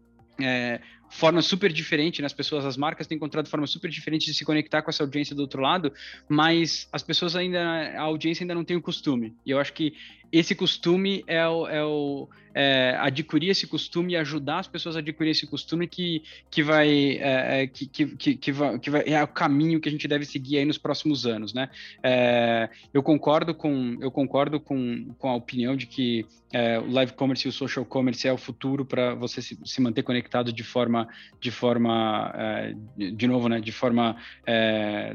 É, 0.42 0.82
forma 1.14 1.42
super 1.42 1.72
diferente, 1.72 2.22
né? 2.22 2.26
as 2.26 2.34
pessoas, 2.34 2.66
as 2.66 2.76
marcas 2.76 3.06
têm 3.06 3.16
encontrado 3.16 3.48
forma 3.48 3.68
super 3.68 3.90
diferente 3.90 4.26
de 4.26 4.34
se 4.34 4.44
conectar 4.44 4.82
com 4.82 4.90
essa 4.90 5.04
audiência 5.04 5.36
do 5.36 5.42
outro 5.42 5.62
lado, 5.62 5.94
mas 6.28 6.88
as 6.92 7.04
pessoas 7.04 7.36
ainda, 7.36 7.62
a 7.96 8.02
audiência 8.02 8.44
ainda 8.44 8.56
não 8.56 8.64
tem 8.64 8.76
o 8.76 8.82
costume. 8.82 9.36
E 9.46 9.52
eu 9.52 9.60
acho 9.60 9.74
que 9.74 9.94
esse 10.32 10.56
costume 10.56 11.24
é 11.28 11.48
o, 11.48 11.68
é 11.68 11.84
o 11.86 12.28
é, 12.56 12.96
adquirir 13.00 13.50
esse 13.50 13.68
costume 13.68 14.14
e 14.14 14.18
ajudar 14.18 14.60
as 14.60 14.68
pessoas 14.68 14.96
a 14.96 15.00
adquirir 15.00 15.30
esse 15.32 15.48
costume 15.48 15.88
que, 15.88 16.24
que 16.50 16.62
vai 16.62 17.18
é, 17.18 17.64
é, 17.64 17.68
que, 17.68 17.86
que, 17.86 18.36
que, 18.36 18.52
vai, 18.52 18.80
que 18.80 18.90
vai 18.90 19.04
é 19.06 19.24
o 19.24 19.28
caminho 19.28 19.80
que 19.80 19.90
a 19.90 19.92
gente 19.92 20.08
deve 20.08 20.26
seguir 20.26 20.58
aí 20.58 20.66
nos 20.66 20.78
próximos 20.78 21.26
anos, 21.26 21.54
né? 21.54 21.70
É, 22.02 22.70
eu 22.94 23.02
concordo 23.02 23.54
com 23.54 23.98
eu 24.02 24.12
concordo 24.12 24.60
com, 24.60 25.14
com 25.18 25.30
a 25.30 25.36
opinião 25.36 25.76
de 25.76 25.88
que 25.88 26.26
é, 26.52 26.80
o 26.80 26.92
live 26.92 27.14
commerce 27.14 27.48
e 27.48 27.50
o 27.50 27.52
social 27.52 27.84
commerce 27.84 28.28
é 28.28 28.32
o 28.32 28.38
futuro 28.38 28.86
para 28.86 29.16
você 29.16 29.42
se, 29.42 29.58
se, 29.66 29.82
manter 29.82 30.04
conectado 30.04 30.54
de 30.54 30.64
forma 30.64 31.03
de 31.40 31.52
forma 31.52 32.32
é, 32.36 32.74
de 33.12 33.28
novo, 33.28 33.48
né? 33.50 33.60
De 33.60 33.72
forma 33.72 34.16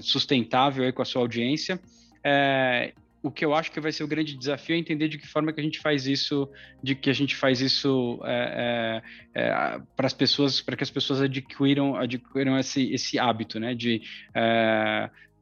sustentável 0.00 0.84
aí 0.84 0.92
com 0.92 1.02
a 1.02 1.04
sua 1.04 1.22
audiência. 1.22 1.80
É, 2.22 2.92
o 3.22 3.30
que 3.30 3.44
eu 3.44 3.54
acho 3.54 3.72
que 3.72 3.80
vai 3.80 3.90
ser 3.90 4.04
o 4.04 4.08
grande 4.08 4.36
desafio 4.36 4.76
é 4.76 4.78
entender 4.78 5.08
de 5.08 5.18
que 5.18 5.26
forma 5.26 5.52
que 5.52 5.60
a 5.60 5.62
gente 5.62 5.80
faz 5.80 6.06
isso, 6.06 6.48
de 6.82 6.94
que 6.94 7.10
a 7.10 7.12
gente 7.12 7.34
faz 7.34 7.60
isso 7.60 8.20
é, 8.24 9.02
é, 9.34 9.42
é, 9.42 9.80
para 9.96 10.06
as 10.06 10.12
pessoas, 10.12 10.60
para 10.60 10.76
que 10.76 10.84
as 10.84 10.90
pessoas 10.90 11.20
adquiram, 11.20 11.96
adquiram 11.96 12.58
esse, 12.58 12.92
esse 12.92 13.18
hábito, 13.18 13.58
né, 13.58 13.74
de 13.74 14.02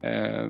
é, 0.01 0.47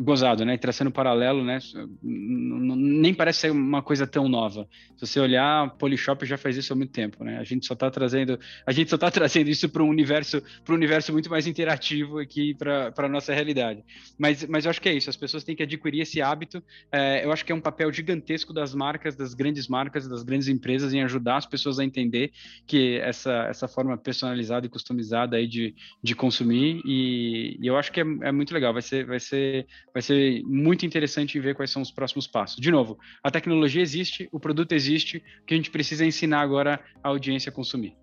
gozado, 0.00 0.44
né? 0.44 0.56
Traçando 0.58 0.90
paralelo, 0.90 1.44
né? 1.44 1.58
Nem 2.02 3.14
parece 3.14 3.40
ser 3.40 3.50
uma 3.50 3.82
coisa 3.82 4.06
tão 4.06 4.28
nova. 4.28 4.68
Se 4.96 5.06
você 5.06 5.20
olhar, 5.20 5.70
Polishop 5.76 6.24
já 6.26 6.36
faz 6.36 6.56
isso 6.56 6.72
há 6.72 6.76
muito 6.76 6.92
tempo, 6.92 7.24
né? 7.24 7.38
A 7.38 7.44
gente 7.44 7.66
só 7.66 7.74
está 7.74 7.90
trazendo, 7.90 8.38
a 8.66 8.72
gente 8.72 8.90
só 8.90 8.96
está 8.96 9.08
trazendo 9.10 9.48
isso 9.48 9.68
para 9.68 9.82
um 9.82 9.88
universo, 9.88 10.42
para 10.64 10.72
um 10.72 10.76
universo 10.76 11.12
muito 11.12 11.30
mais 11.30 11.46
interativo 11.46 12.18
aqui 12.18 12.54
para 12.54 13.08
nossa 13.08 13.32
realidade. 13.32 13.82
Mas, 14.18 14.44
mas 14.46 14.64
eu 14.64 14.70
acho 14.70 14.80
que 14.80 14.88
é 14.88 14.94
isso. 14.94 15.08
As 15.08 15.16
pessoas 15.16 15.44
têm 15.44 15.56
que 15.56 15.62
adquirir 15.62 16.02
esse 16.02 16.20
hábito. 16.20 16.62
É, 16.90 17.24
eu 17.24 17.32
acho 17.32 17.44
que 17.44 17.52
é 17.52 17.54
um 17.54 17.60
papel 17.60 17.92
gigantesco 17.92 18.52
das 18.52 18.74
marcas, 18.74 19.16
das 19.16 19.34
grandes 19.34 19.68
marcas, 19.68 20.06
das 20.06 20.22
grandes 20.22 20.48
empresas 20.48 20.92
em 20.92 21.02
ajudar 21.02 21.38
as 21.38 21.46
pessoas 21.46 21.78
a 21.78 21.84
entender 21.84 22.32
que 22.66 22.98
essa 22.98 23.42
essa 23.48 23.68
forma 23.68 23.96
personalizada 23.96 24.66
e 24.66 24.68
customizada 24.68 25.36
aí 25.36 25.46
de, 25.46 25.74
de 26.02 26.14
consumir 26.14 26.82
e, 26.84 27.58
e 27.60 27.66
eu 27.66 27.76
acho 27.76 27.92
que 27.92 28.00
é, 28.00 28.04
é 28.22 28.32
muito 28.32 28.52
legal. 28.52 28.72
Vai 28.72 28.81
vai 28.82 28.88
ser, 28.88 29.06
vai 29.06 29.20
ser, 29.20 29.66
vai 29.94 30.02
ser 30.02 30.42
muito 30.44 30.84
interessante 30.84 31.38
ver 31.38 31.54
quais 31.54 31.70
são 31.70 31.80
os 31.80 31.90
próximos 31.90 32.26
passos. 32.26 32.60
De 32.60 32.70
novo, 32.70 32.98
a 33.22 33.30
tecnologia 33.30 33.80
existe, 33.80 34.28
o 34.32 34.40
produto 34.40 34.72
existe, 34.72 35.18
o 35.42 35.46
que 35.46 35.54
a 35.54 35.56
gente 35.56 35.70
precisa 35.70 36.04
é 36.04 36.08
ensinar 36.08 36.40
agora 36.40 36.80
a 37.02 37.08
audiência 37.08 37.50
a 37.50 37.52
consumir. 37.52 37.96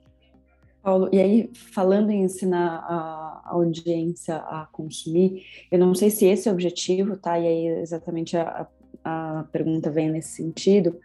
Paulo, 0.82 1.10
e 1.12 1.20
aí, 1.20 1.50
falando 1.54 2.10
em 2.10 2.24
ensinar 2.24 2.78
a 2.78 3.42
audiência 3.48 4.38
a 4.38 4.68
consumir, 4.72 5.44
eu 5.70 5.78
não 5.78 5.94
sei 5.94 6.10
se 6.10 6.26
esse 6.26 6.48
é 6.48 6.52
o 6.52 6.54
objetivo, 6.54 7.18
tá? 7.18 7.38
E 7.38 7.46
aí, 7.46 7.68
exatamente 7.82 8.38
a, 8.38 8.66
a 9.04 9.46
pergunta 9.52 9.92
vem 9.92 10.10
nesse 10.10 10.30
sentido, 10.30 10.98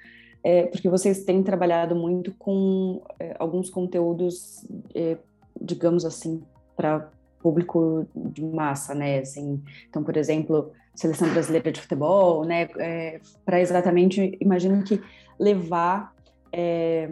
é, 0.45 0.67
porque 0.67 0.89
vocês 0.89 1.25
têm 1.25 1.43
trabalhado 1.43 1.97
muito 1.97 2.33
com 2.39 3.03
é, 3.19 3.35
alguns 3.39 3.69
conteúdos, 3.69 4.65
é, 4.95 5.19
digamos 5.61 6.05
assim, 6.05 6.43
para 6.77 7.11
público 7.45 8.09
de 8.17 8.43
massa, 8.43 8.95
né? 8.95 9.19
Assim, 9.19 9.63
então, 9.87 10.03
por 10.03 10.17
exemplo, 10.17 10.73
seleção 10.95 11.29
brasileira 11.29 11.71
de 11.71 11.79
futebol, 11.79 12.43
né? 12.47 12.67
É, 12.79 13.21
para 13.45 13.61
exatamente, 13.61 14.39
imagino 14.41 14.83
que 14.83 14.99
levar 15.39 16.15
é, 16.51 17.11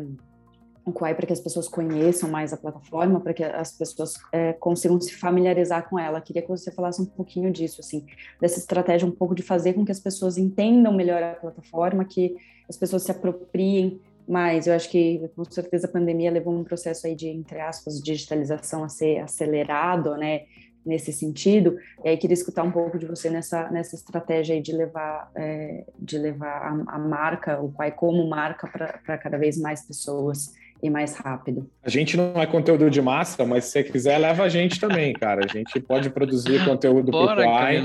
o 0.87 0.91
Quai 0.91 1.15
para 1.15 1.27
que 1.27 1.35
as 1.35 1.41
pessoas 1.41 1.69
conheçam 1.69 2.31
mais 2.31 2.51
a 2.51 2.57
plataforma, 2.57 3.21
para 3.21 3.35
que 3.35 3.45
as 3.45 3.73
pessoas 3.73 4.15
é, 4.33 4.55
consigam 4.55 4.99
se 4.99 5.15
familiarizar 5.15 5.87
com 5.91 5.99
ela. 5.99 6.19
Queria 6.19 6.41
que 6.41 6.49
você 6.49 6.73
falasse 6.73 7.03
um 7.03 7.05
pouquinho 7.05 7.53
disso, 7.53 7.83
assim, 7.83 8.07
dessa 8.41 8.59
estratégia 8.59 9.07
um 9.07 9.13
pouco 9.13 9.35
de 9.35 9.43
fazer 9.43 9.75
com 9.75 9.85
que 9.85 9.93
as 9.93 10.01
pessoas 10.01 10.39
entendam 10.39 10.95
melhor 10.95 11.23
a 11.23 11.35
plataforma, 11.35 12.07
que 12.07 12.35
as 12.67 12.79
pessoas 12.79 13.03
se 13.03 13.11
apropriem 13.11 14.01
mais. 14.29 14.67
Eu 14.67 14.75
acho 14.75 14.91
que 14.91 15.29
com 15.35 15.45
certeza 15.45 15.87
a 15.87 15.91
pandemia 15.91 16.31
levou 16.31 16.55
um 16.55 16.65
processo 16.65 17.07
aí 17.07 17.15
de 17.15 17.29
entre 17.29 17.61
aspas 17.61 18.01
digitalização 18.01 18.85
a 18.85 18.89
ser 18.89 19.19
acelerado, 19.19 20.17
né? 20.17 20.43
nesse 20.85 21.13
sentido. 21.13 21.79
E 22.05 22.09
aí 22.09 22.17
queria 22.17 22.35
escutar 22.35 22.63
um 22.63 22.71
pouco 22.71 22.99
de 22.99 23.07
você 23.07 23.31
nessa, 23.31 23.71
nessa 23.71 23.95
estratégia 23.95 24.61
de 24.61 24.73
levar, 24.73 25.31
é, 25.35 25.85
de 25.99 26.19
levar 26.19 26.61
a, 26.61 26.97
a, 26.97 26.99
marca, 26.99 27.61
o 27.61 27.71
pai 27.71 27.93
como 27.93 28.29
marca 28.29 28.67
para 28.67 29.19
cada 29.19 29.39
vez 29.39 29.57
mais 29.57 29.87
pessoas 29.87 30.53
e 30.83 30.91
mais 30.91 31.17
rápido. 31.17 31.71
A 31.83 31.89
gente 31.89 32.17
não 32.17 32.35
é 32.43 32.45
conteúdo 32.45 32.91
de 32.91 33.01
massa, 33.01 33.45
mas 33.45 33.67
se 33.67 33.71
você 33.71 33.85
quiser, 33.85 34.19
leva 34.19 34.43
a 34.43 34.49
gente 34.49 34.81
também, 34.81 35.13
cara. 35.13 35.45
A 35.45 35.49
gente 35.49 35.79
pode 35.79 36.11
produzir 36.11 36.65
conteúdo 36.65 37.13
para 37.13 37.41
o 37.41 37.45
Quai. 37.45 37.83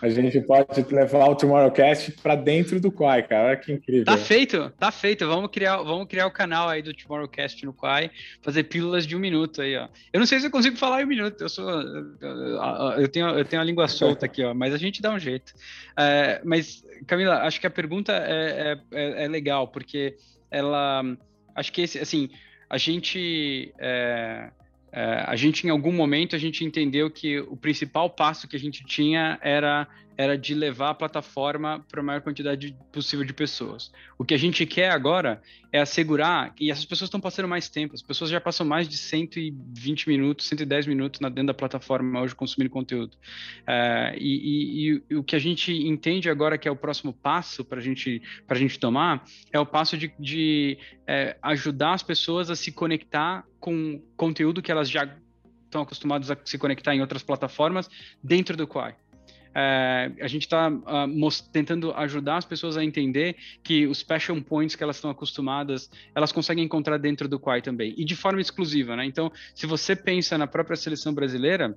A 0.00 0.08
gente 0.08 0.40
pode 0.40 0.82
levar 0.90 1.28
o 1.28 1.34
Tomorrowcast 1.34 2.12
para 2.22 2.34
dentro 2.34 2.80
do 2.80 2.90
Quai, 2.90 3.22
cara. 3.22 3.48
Olha 3.48 3.56
que 3.58 3.70
incrível. 3.70 4.06
Tá 4.06 4.16
feito, 4.16 4.72
tá 4.78 4.90
feito. 4.90 5.26
Vamos 5.26 5.50
criar, 5.50 5.76
vamos 5.82 6.08
criar 6.08 6.26
o 6.26 6.30
canal 6.30 6.70
aí 6.70 6.80
do 6.80 6.94
Tomorrowcast 6.94 7.66
no 7.66 7.74
Quai, 7.74 8.10
fazer 8.40 8.62
pílulas 8.64 9.06
de 9.06 9.14
um 9.14 9.18
minuto 9.18 9.60
aí, 9.60 9.76
ó. 9.76 9.88
Eu 10.10 10.18
não 10.18 10.26
sei 10.26 10.40
se 10.40 10.46
eu 10.46 10.50
consigo 10.50 10.78
falar 10.78 11.02
em 11.02 11.04
um 11.04 11.08
minuto. 11.08 11.42
Eu 11.42 11.48
sou, 11.50 11.68
eu 12.96 13.08
tenho, 13.08 13.28
eu 13.28 13.44
tenho 13.44 13.60
a 13.60 13.64
língua 13.64 13.86
solta 13.86 14.24
aqui, 14.24 14.42
ó. 14.42 14.54
Mas 14.54 14.72
a 14.72 14.78
gente 14.78 15.02
dá 15.02 15.12
um 15.12 15.18
jeito. 15.18 15.52
É, 15.98 16.40
mas 16.42 16.82
Camila, 17.06 17.42
acho 17.42 17.60
que 17.60 17.66
a 17.66 17.70
pergunta 17.70 18.14
é, 18.14 18.78
é, 18.92 19.24
é 19.24 19.28
legal 19.28 19.68
porque 19.68 20.16
ela 20.50 21.04
acho 21.54 21.72
que 21.72 21.82
esse, 21.82 21.98
assim, 21.98 22.30
a 22.68 22.78
gente, 22.78 23.72
é, 23.78 24.50
é, 24.92 25.24
a 25.26 25.36
gente 25.36 25.66
em 25.66 25.70
algum 25.70 25.92
momento 25.92 26.36
a 26.36 26.38
gente 26.38 26.64
entendeu 26.64 27.10
que 27.10 27.40
o 27.40 27.56
principal 27.56 28.08
passo 28.08 28.48
que 28.48 28.56
a 28.56 28.60
gente 28.60 28.84
tinha 28.84 29.38
era 29.42 29.88
era 30.20 30.36
de 30.36 30.54
levar 30.54 30.90
a 30.90 30.94
plataforma 30.94 31.82
para 31.90 32.00
a 32.00 32.02
maior 32.02 32.20
quantidade 32.20 32.76
possível 32.92 33.24
de 33.24 33.32
pessoas. 33.32 33.90
O 34.18 34.24
que 34.24 34.34
a 34.34 34.36
gente 34.36 34.66
quer 34.66 34.90
agora 34.90 35.40
é 35.72 35.80
assegurar, 35.80 36.54
e 36.60 36.70
essas 36.70 36.84
pessoas 36.84 37.08
estão 37.08 37.18
passando 37.18 37.48
mais 37.48 37.70
tempo, 37.70 37.94
as 37.94 38.02
pessoas 38.02 38.28
já 38.28 38.38
passam 38.38 38.66
mais 38.66 38.86
de 38.86 38.98
120 38.98 40.08
minutos, 40.10 40.46
110 40.46 40.86
minutos 40.88 41.20
dentro 41.20 41.46
da 41.46 41.54
plataforma 41.54 42.20
hoje 42.20 42.34
consumindo 42.34 42.70
conteúdo. 42.70 43.16
É, 43.66 44.14
e, 44.18 44.90
e, 44.90 45.02
e, 45.08 45.16
o 45.16 45.24
que 45.24 45.34
a 45.34 45.38
gente 45.38 45.72
entende 45.72 46.28
agora 46.28 46.58
que 46.58 46.68
é 46.68 46.70
o 46.70 46.76
próximo 46.76 47.14
passo 47.14 47.64
para 47.64 47.80
gente, 47.80 48.20
a 48.46 48.54
gente 48.54 48.78
tomar 48.78 49.24
é 49.50 49.58
o 49.58 49.64
passo 49.64 49.96
de, 49.96 50.12
de 50.18 50.76
é, 51.06 51.38
ajudar 51.40 51.94
as 51.94 52.02
pessoas 52.02 52.50
a 52.50 52.56
se 52.56 52.70
conectar 52.70 53.42
com 53.58 54.02
conteúdo 54.18 54.60
que 54.60 54.70
elas 54.70 54.90
já 54.90 55.08
estão 55.64 55.80
acostumadas 55.80 56.30
a 56.30 56.36
se 56.44 56.58
conectar 56.58 56.94
em 56.94 57.00
outras 57.00 57.22
plataformas 57.22 57.88
dentro 58.22 58.54
do 58.54 58.66
Quai. 58.66 58.94
É, 59.54 60.12
a 60.20 60.28
gente 60.28 60.42
está 60.42 60.70
uh, 60.70 60.82
ah, 60.86 61.06
tentando 61.52 61.92
ajudar 61.92 62.36
as 62.36 62.44
pessoas 62.44 62.76
a 62.76 62.84
entender 62.84 63.36
que 63.62 63.86
os 63.86 64.02
passion 64.02 64.40
points 64.40 64.76
que 64.76 64.82
elas 64.82 64.96
estão 64.96 65.10
acostumadas, 65.10 65.90
elas 66.14 66.30
conseguem 66.30 66.64
encontrar 66.64 66.98
dentro 66.98 67.28
do 67.28 67.38
Quai 67.38 67.60
também, 67.60 67.94
e 67.96 68.04
de 68.04 68.14
forma 68.14 68.40
exclusiva, 68.40 68.94
né? 68.94 69.04
Então, 69.04 69.32
se 69.54 69.66
você 69.66 69.96
pensa 69.96 70.38
na 70.38 70.46
própria 70.46 70.76
seleção 70.76 71.12
brasileira, 71.12 71.76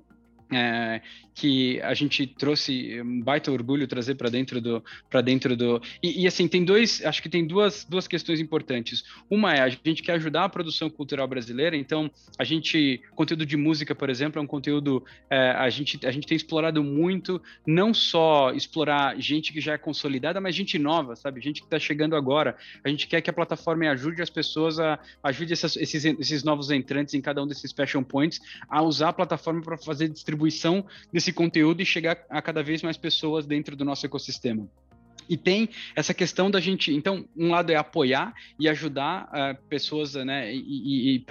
é, 0.56 1.02
que 1.34 1.80
a 1.82 1.92
gente 1.94 2.26
trouxe 2.26 3.00
um 3.02 3.20
baita 3.20 3.50
orgulho 3.50 3.88
trazer 3.88 4.14
para 4.14 4.30
dentro 4.30 4.60
do 4.60 4.82
para 5.10 5.20
dentro 5.20 5.56
do 5.56 5.82
e, 6.02 6.22
e, 6.22 6.26
assim 6.26 6.46
tem 6.46 6.64
dois 6.64 7.04
acho 7.04 7.20
que 7.20 7.28
tem 7.28 7.44
duas, 7.44 7.84
duas 7.84 8.06
questões 8.06 8.38
importantes. 8.40 9.02
Uma 9.28 9.54
é 9.54 9.60
a 9.60 9.68
gente 9.68 10.02
quer 10.02 10.12
ajudar 10.12 10.44
a 10.44 10.48
produção 10.48 10.88
cultural 10.88 11.26
brasileira 11.26 11.76
então 11.76 12.10
a 12.38 12.44
gente 12.44 13.02
conteúdo 13.16 13.44
de 13.44 13.56
música 13.56 13.94
por 13.94 14.08
exemplo 14.08 14.38
é 14.38 14.42
um 14.42 14.46
conteúdo 14.46 15.04
é, 15.28 15.50
a 15.50 15.68
gente 15.68 15.98
a 16.06 16.10
gente 16.12 16.26
tem 16.26 16.36
explorado 16.36 16.84
muito 16.84 17.42
não 17.66 17.92
só 17.92 18.52
explorar 18.52 19.18
gente 19.20 19.52
que 19.52 19.60
já 19.60 19.72
é 19.72 19.78
consolidada 19.78 20.40
mas 20.40 20.54
gente 20.54 20.78
nova 20.78 21.16
sabe? 21.16 21.40
Gente 21.40 21.60
que 21.60 21.66
está 21.66 21.78
chegando 21.78 22.14
agora. 22.14 22.56
A 22.84 22.88
gente 22.88 23.06
quer 23.08 23.20
que 23.20 23.30
a 23.30 23.32
plataforma 23.32 23.90
ajude 23.90 24.22
as 24.22 24.30
pessoas 24.30 24.78
a 24.78 24.98
ajude 25.22 25.52
essas, 25.52 25.76
esses 25.76 26.04
esses 26.04 26.44
novos 26.44 26.70
entrantes 26.70 27.14
em 27.14 27.20
cada 27.20 27.42
um 27.42 27.46
desses 27.46 27.72
passion 27.72 28.02
points 28.02 28.40
a 28.68 28.82
usar 28.82 29.08
a 29.08 29.12
plataforma 29.12 29.60
para 29.62 29.76
fazer 29.76 30.08
distribuição 30.08 30.43
distribuição 30.44 30.84
desse 31.12 31.32
conteúdo 31.32 31.80
e 31.80 31.86
chegar 31.86 32.24
a 32.28 32.42
cada 32.42 32.62
vez 32.62 32.82
mais 32.82 32.96
pessoas 32.96 33.46
dentro 33.46 33.76
do 33.76 33.84
nosso 33.84 34.04
ecossistema. 34.04 34.68
E 35.26 35.38
tem 35.38 35.70
essa 35.96 36.12
questão 36.12 36.50
da 36.50 36.60
gente, 36.60 36.92
então, 36.92 37.26
um 37.34 37.50
lado 37.50 37.72
é 37.72 37.76
apoiar 37.76 38.34
e 38.58 38.68
ajudar 38.68 39.24
uh, 39.24 39.68
pessoas, 39.68 40.14
né, 40.14 40.54
e, 40.54 40.58
e, 40.58 41.16
e 41.16 41.24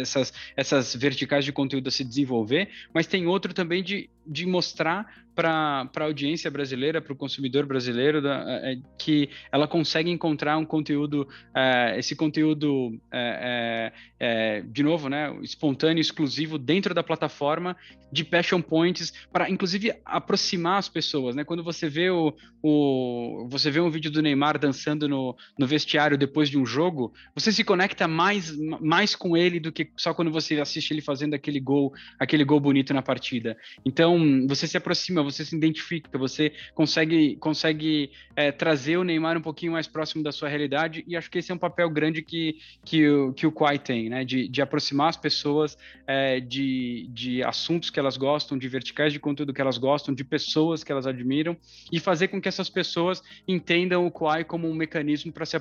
essas, 0.00 0.34
essas 0.54 0.94
verticais 0.94 1.42
de 1.42 1.50
conteúdo 1.50 1.88
a 1.88 1.90
se 1.90 2.04
desenvolver, 2.04 2.68
mas 2.92 3.06
tem 3.06 3.26
outro 3.26 3.54
também 3.54 3.82
de, 3.82 4.10
de 4.26 4.44
mostrar 4.44 5.24
para 5.34 5.88
a 5.96 6.04
audiência 6.04 6.50
brasileira, 6.50 7.00
para 7.00 7.12
o 7.12 7.16
consumidor 7.16 7.66
brasileiro, 7.66 8.20
da, 8.20 8.44
é, 8.48 8.76
que 8.98 9.30
ela 9.50 9.66
consegue 9.66 10.10
encontrar 10.10 10.56
um 10.58 10.64
conteúdo, 10.64 11.28
é, 11.54 11.98
esse 11.98 12.14
conteúdo, 12.14 12.98
é, 13.10 13.92
é, 14.20 14.58
é 14.58 14.60
de 14.62 14.82
novo, 14.82 15.08
né, 15.08 15.34
espontâneo, 15.42 16.00
exclusivo, 16.00 16.58
dentro 16.58 16.94
da 16.94 17.02
plataforma, 17.02 17.76
de 18.12 18.24
passion 18.24 18.60
points, 18.60 19.12
para 19.32 19.48
inclusive 19.48 19.94
aproximar 20.04 20.78
as 20.78 20.88
pessoas. 20.88 21.34
Né? 21.34 21.44
Quando 21.44 21.64
você 21.64 21.88
vê, 21.88 22.10
o, 22.10 22.34
o, 22.62 23.46
você 23.48 23.70
vê 23.70 23.80
um 23.80 23.90
vídeo 23.90 24.10
do 24.10 24.20
Neymar 24.20 24.58
dançando 24.58 25.08
no, 25.08 25.34
no 25.58 25.66
vestiário 25.66 26.18
depois 26.18 26.50
de 26.50 26.58
um 26.58 26.66
jogo, 26.66 27.14
você 27.34 27.50
se 27.50 27.64
conecta 27.64 28.06
mais, 28.06 28.54
mais 28.80 29.16
com 29.16 29.34
ele 29.34 29.58
do 29.58 29.72
que 29.72 29.90
só 29.96 30.12
quando 30.12 30.30
você 30.30 30.60
assiste 30.60 30.90
ele 30.90 31.00
fazendo 31.00 31.32
aquele 31.32 31.58
gol, 31.58 31.92
aquele 32.18 32.44
gol 32.44 32.60
bonito 32.60 32.92
na 32.92 33.00
partida. 33.00 33.56
Então, 33.84 34.46
você 34.46 34.66
se 34.66 34.76
aproxima 34.76 35.21
você 35.22 35.44
se 35.44 35.56
identifica, 35.56 36.18
você 36.18 36.52
consegue, 36.74 37.36
consegue 37.36 38.10
é, 38.34 38.50
trazer 38.50 38.96
o 38.96 39.04
Neymar 39.04 39.36
um 39.36 39.42
pouquinho 39.42 39.72
mais 39.72 39.86
próximo 39.86 40.22
da 40.22 40.32
sua 40.32 40.48
realidade, 40.48 41.04
e 41.06 41.16
acho 41.16 41.30
que 41.30 41.38
esse 41.38 41.50
é 41.50 41.54
um 41.54 41.58
papel 41.58 41.88
grande 41.90 42.22
que, 42.22 42.56
que, 42.84 43.08
o, 43.08 43.32
que 43.32 43.46
o 43.46 43.52
Quai 43.52 43.78
tem, 43.78 44.08
né? 44.08 44.24
De, 44.24 44.48
de 44.48 44.62
aproximar 44.62 45.08
as 45.08 45.16
pessoas 45.16 45.76
é, 46.06 46.40
de, 46.40 47.08
de 47.12 47.42
assuntos 47.42 47.90
que 47.90 47.98
elas 47.98 48.16
gostam, 48.16 48.56
de 48.58 48.68
verticais 48.68 49.12
de 49.12 49.18
conteúdo 49.18 49.52
que 49.52 49.60
elas 49.60 49.78
gostam, 49.78 50.14
de 50.14 50.24
pessoas 50.24 50.82
que 50.84 50.92
elas 50.92 51.06
admiram, 51.06 51.56
e 51.90 52.00
fazer 52.00 52.28
com 52.28 52.40
que 52.40 52.48
essas 52.48 52.68
pessoas 52.68 53.22
entendam 53.46 54.06
o 54.06 54.10
Quai 54.10 54.44
como 54.44 54.68
um 54.68 54.74
mecanismo 54.74 55.32
para 55.32 55.44
se, 55.46 55.56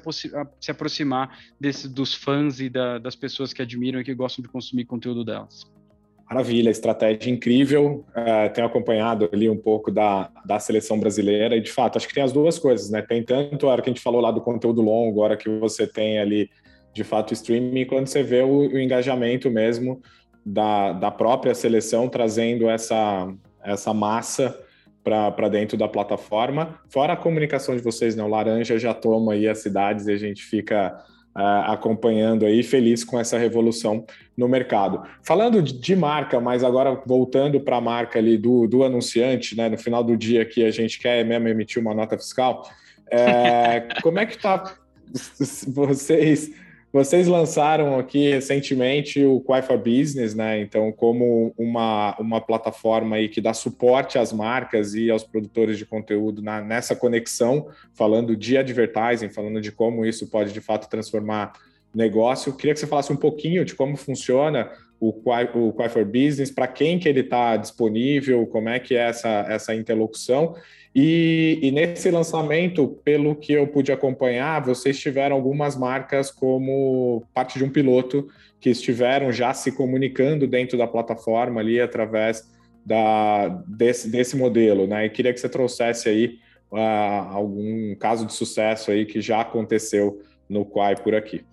se 0.59 0.71
aproximar 0.71 1.37
desse, 1.59 1.87
dos 1.87 2.13
fãs 2.13 2.59
e 2.59 2.69
da, 2.69 2.97
das 2.97 3.15
pessoas 3.15 3.53
que 3.53 3.61
admiram 3.61 3.99
e 3.99 4.03
que 4.03 4.13
gostam 4.13 4.43
de 4.43 4.49
consumir 4.49 4.85
conteúdo 4.85 5.23
delas. 5.23 5.65
Maravilha, 6.31 6.69
estratégia 6.69 7.29
incrível. 7.29 8.05
Uh, 8.15 8.53
tenho 8.53 8.65
acompanhado 8.65 9.29
ali 9.33 9.49
um 9.49 9.57
pouco 9.57 9.91
da, 9.91 10.31
da 10.45 10.59
seleção 10.59 10.97
brasileira 10.97 11.57
e, 11.57 11.61
de 11.61 11.69
fato, 11.69 11.97
acho 11.97 12.07
que 12.07 12.13
tem 12.13 12.23
as 12.23 12.31
duas 12.31 12.57
coisas, 12.57 12.89
né? 12.89 13.01
Tem 13.01 13.21
tanto 13.21 13.67
a 13.67 13.71
hora 13.73 13.81
que 13.81 13.89
a 13.89 13.93
gente 13.93 14.01
falou 14.01 14.21
lá 14.21 14.31
do 14.31 14.39
conteúdo 14.39 14.81
longo, 14.81 15.19
agora 15.19 15.35
que 15.35 15.49
você 15.59 15.85
tem 15.85 16.19
ali, 16.19 16.49
de 16.93 17.03
fato, 17.03 17.33
streaming, 17.33 17.83
quando 17.83 18.07
você 18.07 18.23
vê 18.23 18.43
o, 18.43 18.59
o 18.59 18.79
engajamento 18.79 19.51
mesmo 19.51 20.01
da, 20.45 20.93
da 20.93 21.11
própria 21.11 21.53
seleção 21.53 22.07
trazendo 22.07 22.69
essa, 22.69 23.29
essa 23.61 23.93
massa 23.93 24.57
para 25.03 25.49
dentro 25.49 25.75
da 25.75 25.89
plataforma. 25.89 26.79
Fora 26.87 27.11
a 27.11 27.17
comunicação 27.17 27.75
de 27.75 27.83
vocês, 27.83 28.15
né? 28.15 28.23
O 28.23 28.29
Laranja 28.29 28.79
já 28.79 28.93
toma 28.93 29.33
aí 29.33 29.49
as 29.49 29.57
cidades 29.57 30.07
e 30.07 30.13
a 30.13 30.17
gente 30.17 30.43
fica 30.43 30.97
acompanhando 31.33 32.45
aí, 32.45 32.61
feliz 32.61 33.03
com 33.03 33.19
essa 33.19 33.37
revolução 33.37 34.05
no 34.35 34.47
mercado. 34.47 35.03
Falando 35.23 35.61
de 35.61 35.95
marca, 35.95 36.39
mas 36.39 36.63
agora 36.63 37.01
voltando 37.05 37.59
para 37.59 37.77
a 37.77 37.81
marca 37.81 38.19
ali 38.19 38.37
do, 38.37 38.67
do 38.67 38.83
anunciante, 38.83 39.55
né? 39.55 39.69
No 39.69 39.77
final 39.77 40.03
do 40.03 40.17
dia 40.17 40.45
que 40.45 40.63
a 40.63 40.71
gente 40.71 40.99
quer 40.99 41.23
mesmo 41.25 41.47
emitir 41.47 41.81
uma 41.81 41.93
nota 41.93 42.17
fiscal, 42.17 42.69
é, 43.09 43.87
como 44.03 44.19
é 44.19 44.25
que 44.25 44.35
está 44.35 44.75
vocês 45.67 46.51
vocês 46.93 47.27
lançaram 47.27 47.97
aqui 47.97 48.29
recentemente 48.29 49.23
o 49.23 49.39
Quai 49.39 49.61
for 49.61 49.77
Business, 49.77 50.35
né? 50.35 50.59
Então, 50.59 50.91
como 50.91 51.53
uma, 51.57 52.15
uma 52.19 52.41
plataforma 52.41 53.15
aí 53.15 53.29
que 53.29 53.39
dá 53.39 53.53
suporte 53.53 54.17
às 54.17 54.33
marcas 54.33 54.93
e 54.93 55.09
aos 55.09 55.23
produtores 55.23 55.77
de 55.77 55.85
conteúdo 55.85 56.41
na, 56.41 56.61
nessa 56.61 56.95
conexão, 56.95 57.69
falando 57.93 58.35
de 58.35 58.57
advertising, 58.57 59.29
falando 59.29 59.61
de 59.61 59.71
como 59.71 60.05
isso 60.05 60.27
pode 60.27 60.51
de 60.51 60.59
fato 60.59 60.89
transformar 60.89 61.53
negócio. 61.95 62.55
Queria 62.55 62.73
que 62.73 62.79
você 62.79 62.87
falasse 62.87 63.13
um 63.13 63.17
pouquinho 63.17 63.63
de 63.63 63.73
como 63.73 63.95
funciona 63.95 64.69
o 64.99 65.13
Quai, 65.13 65.49
o 65.55 65.71
Quai 65.71 65.87
for 65.87 66.05
Business, 66.05 66.51
para 66.51 66.67
quem 66.67 66.99
que 66.99 67.07
ele 67.07 67.21
está 67.21 67.55
disponível, 67.55 68.45
como 68.47 68.69
é 68.69 68.79
que 68.79 68.95
é 68.95 69.07
essa, 69.09 69.45
essa 69.49 69.73
interlocução 69.73 70.55
e, 70.93 71.59
e, 71.61 71.71
nesse 71.71 72.11
lançamento, 72.11 72.99
pelo 73.03 73.35
que 73.35 73.53
eu 73.53 73.65
pude 73.65 73.91
acompanhar, 73.93 74.61
vocês 74.61 74.99
tiveram 74.99 75.37
algumas 75.37 75.77
marcas 75.77 76.29
como 76.29 77.25
parte 77.33 77.57
de 77.57 77.63
um 77.63 77.69
piloto 77.69 78.27
que 78.59 78.69
estiveram 78.69 79.31
já 79.31 79.53
se 79.53 79.71
comunicando 79.71 80.45
dentro 80.45 80.77
da 80.77 80.85
plataforma 80.85 81.61
ali 81.61 81.79
através 81.79 82.51
da, 82.85 83.47
desse, 83.67 84.09
desse 84.09 84.35
modelo, 84.35 84.85
né? 84.85 85.05
E 85.05 85.09
queria 85.09 85.33
que 85.33 85.39
você 85.39 85.47
trouxesse 85.47 86.09
aí 86.09 86.39
uh, 86.71 86.77
algum 87.31 87.95
caso 87.95 88.25
de 88.25 88.33
sucesso 88.33 88.91
aí 88.91 89.05
que 89.05 89.21
já 89.21 89.41
aconteceu 89.41 90.21
no 90.49 90.65
Quai 90.65 90.95
por 90.97 91.15
aqui. 91.15 91.45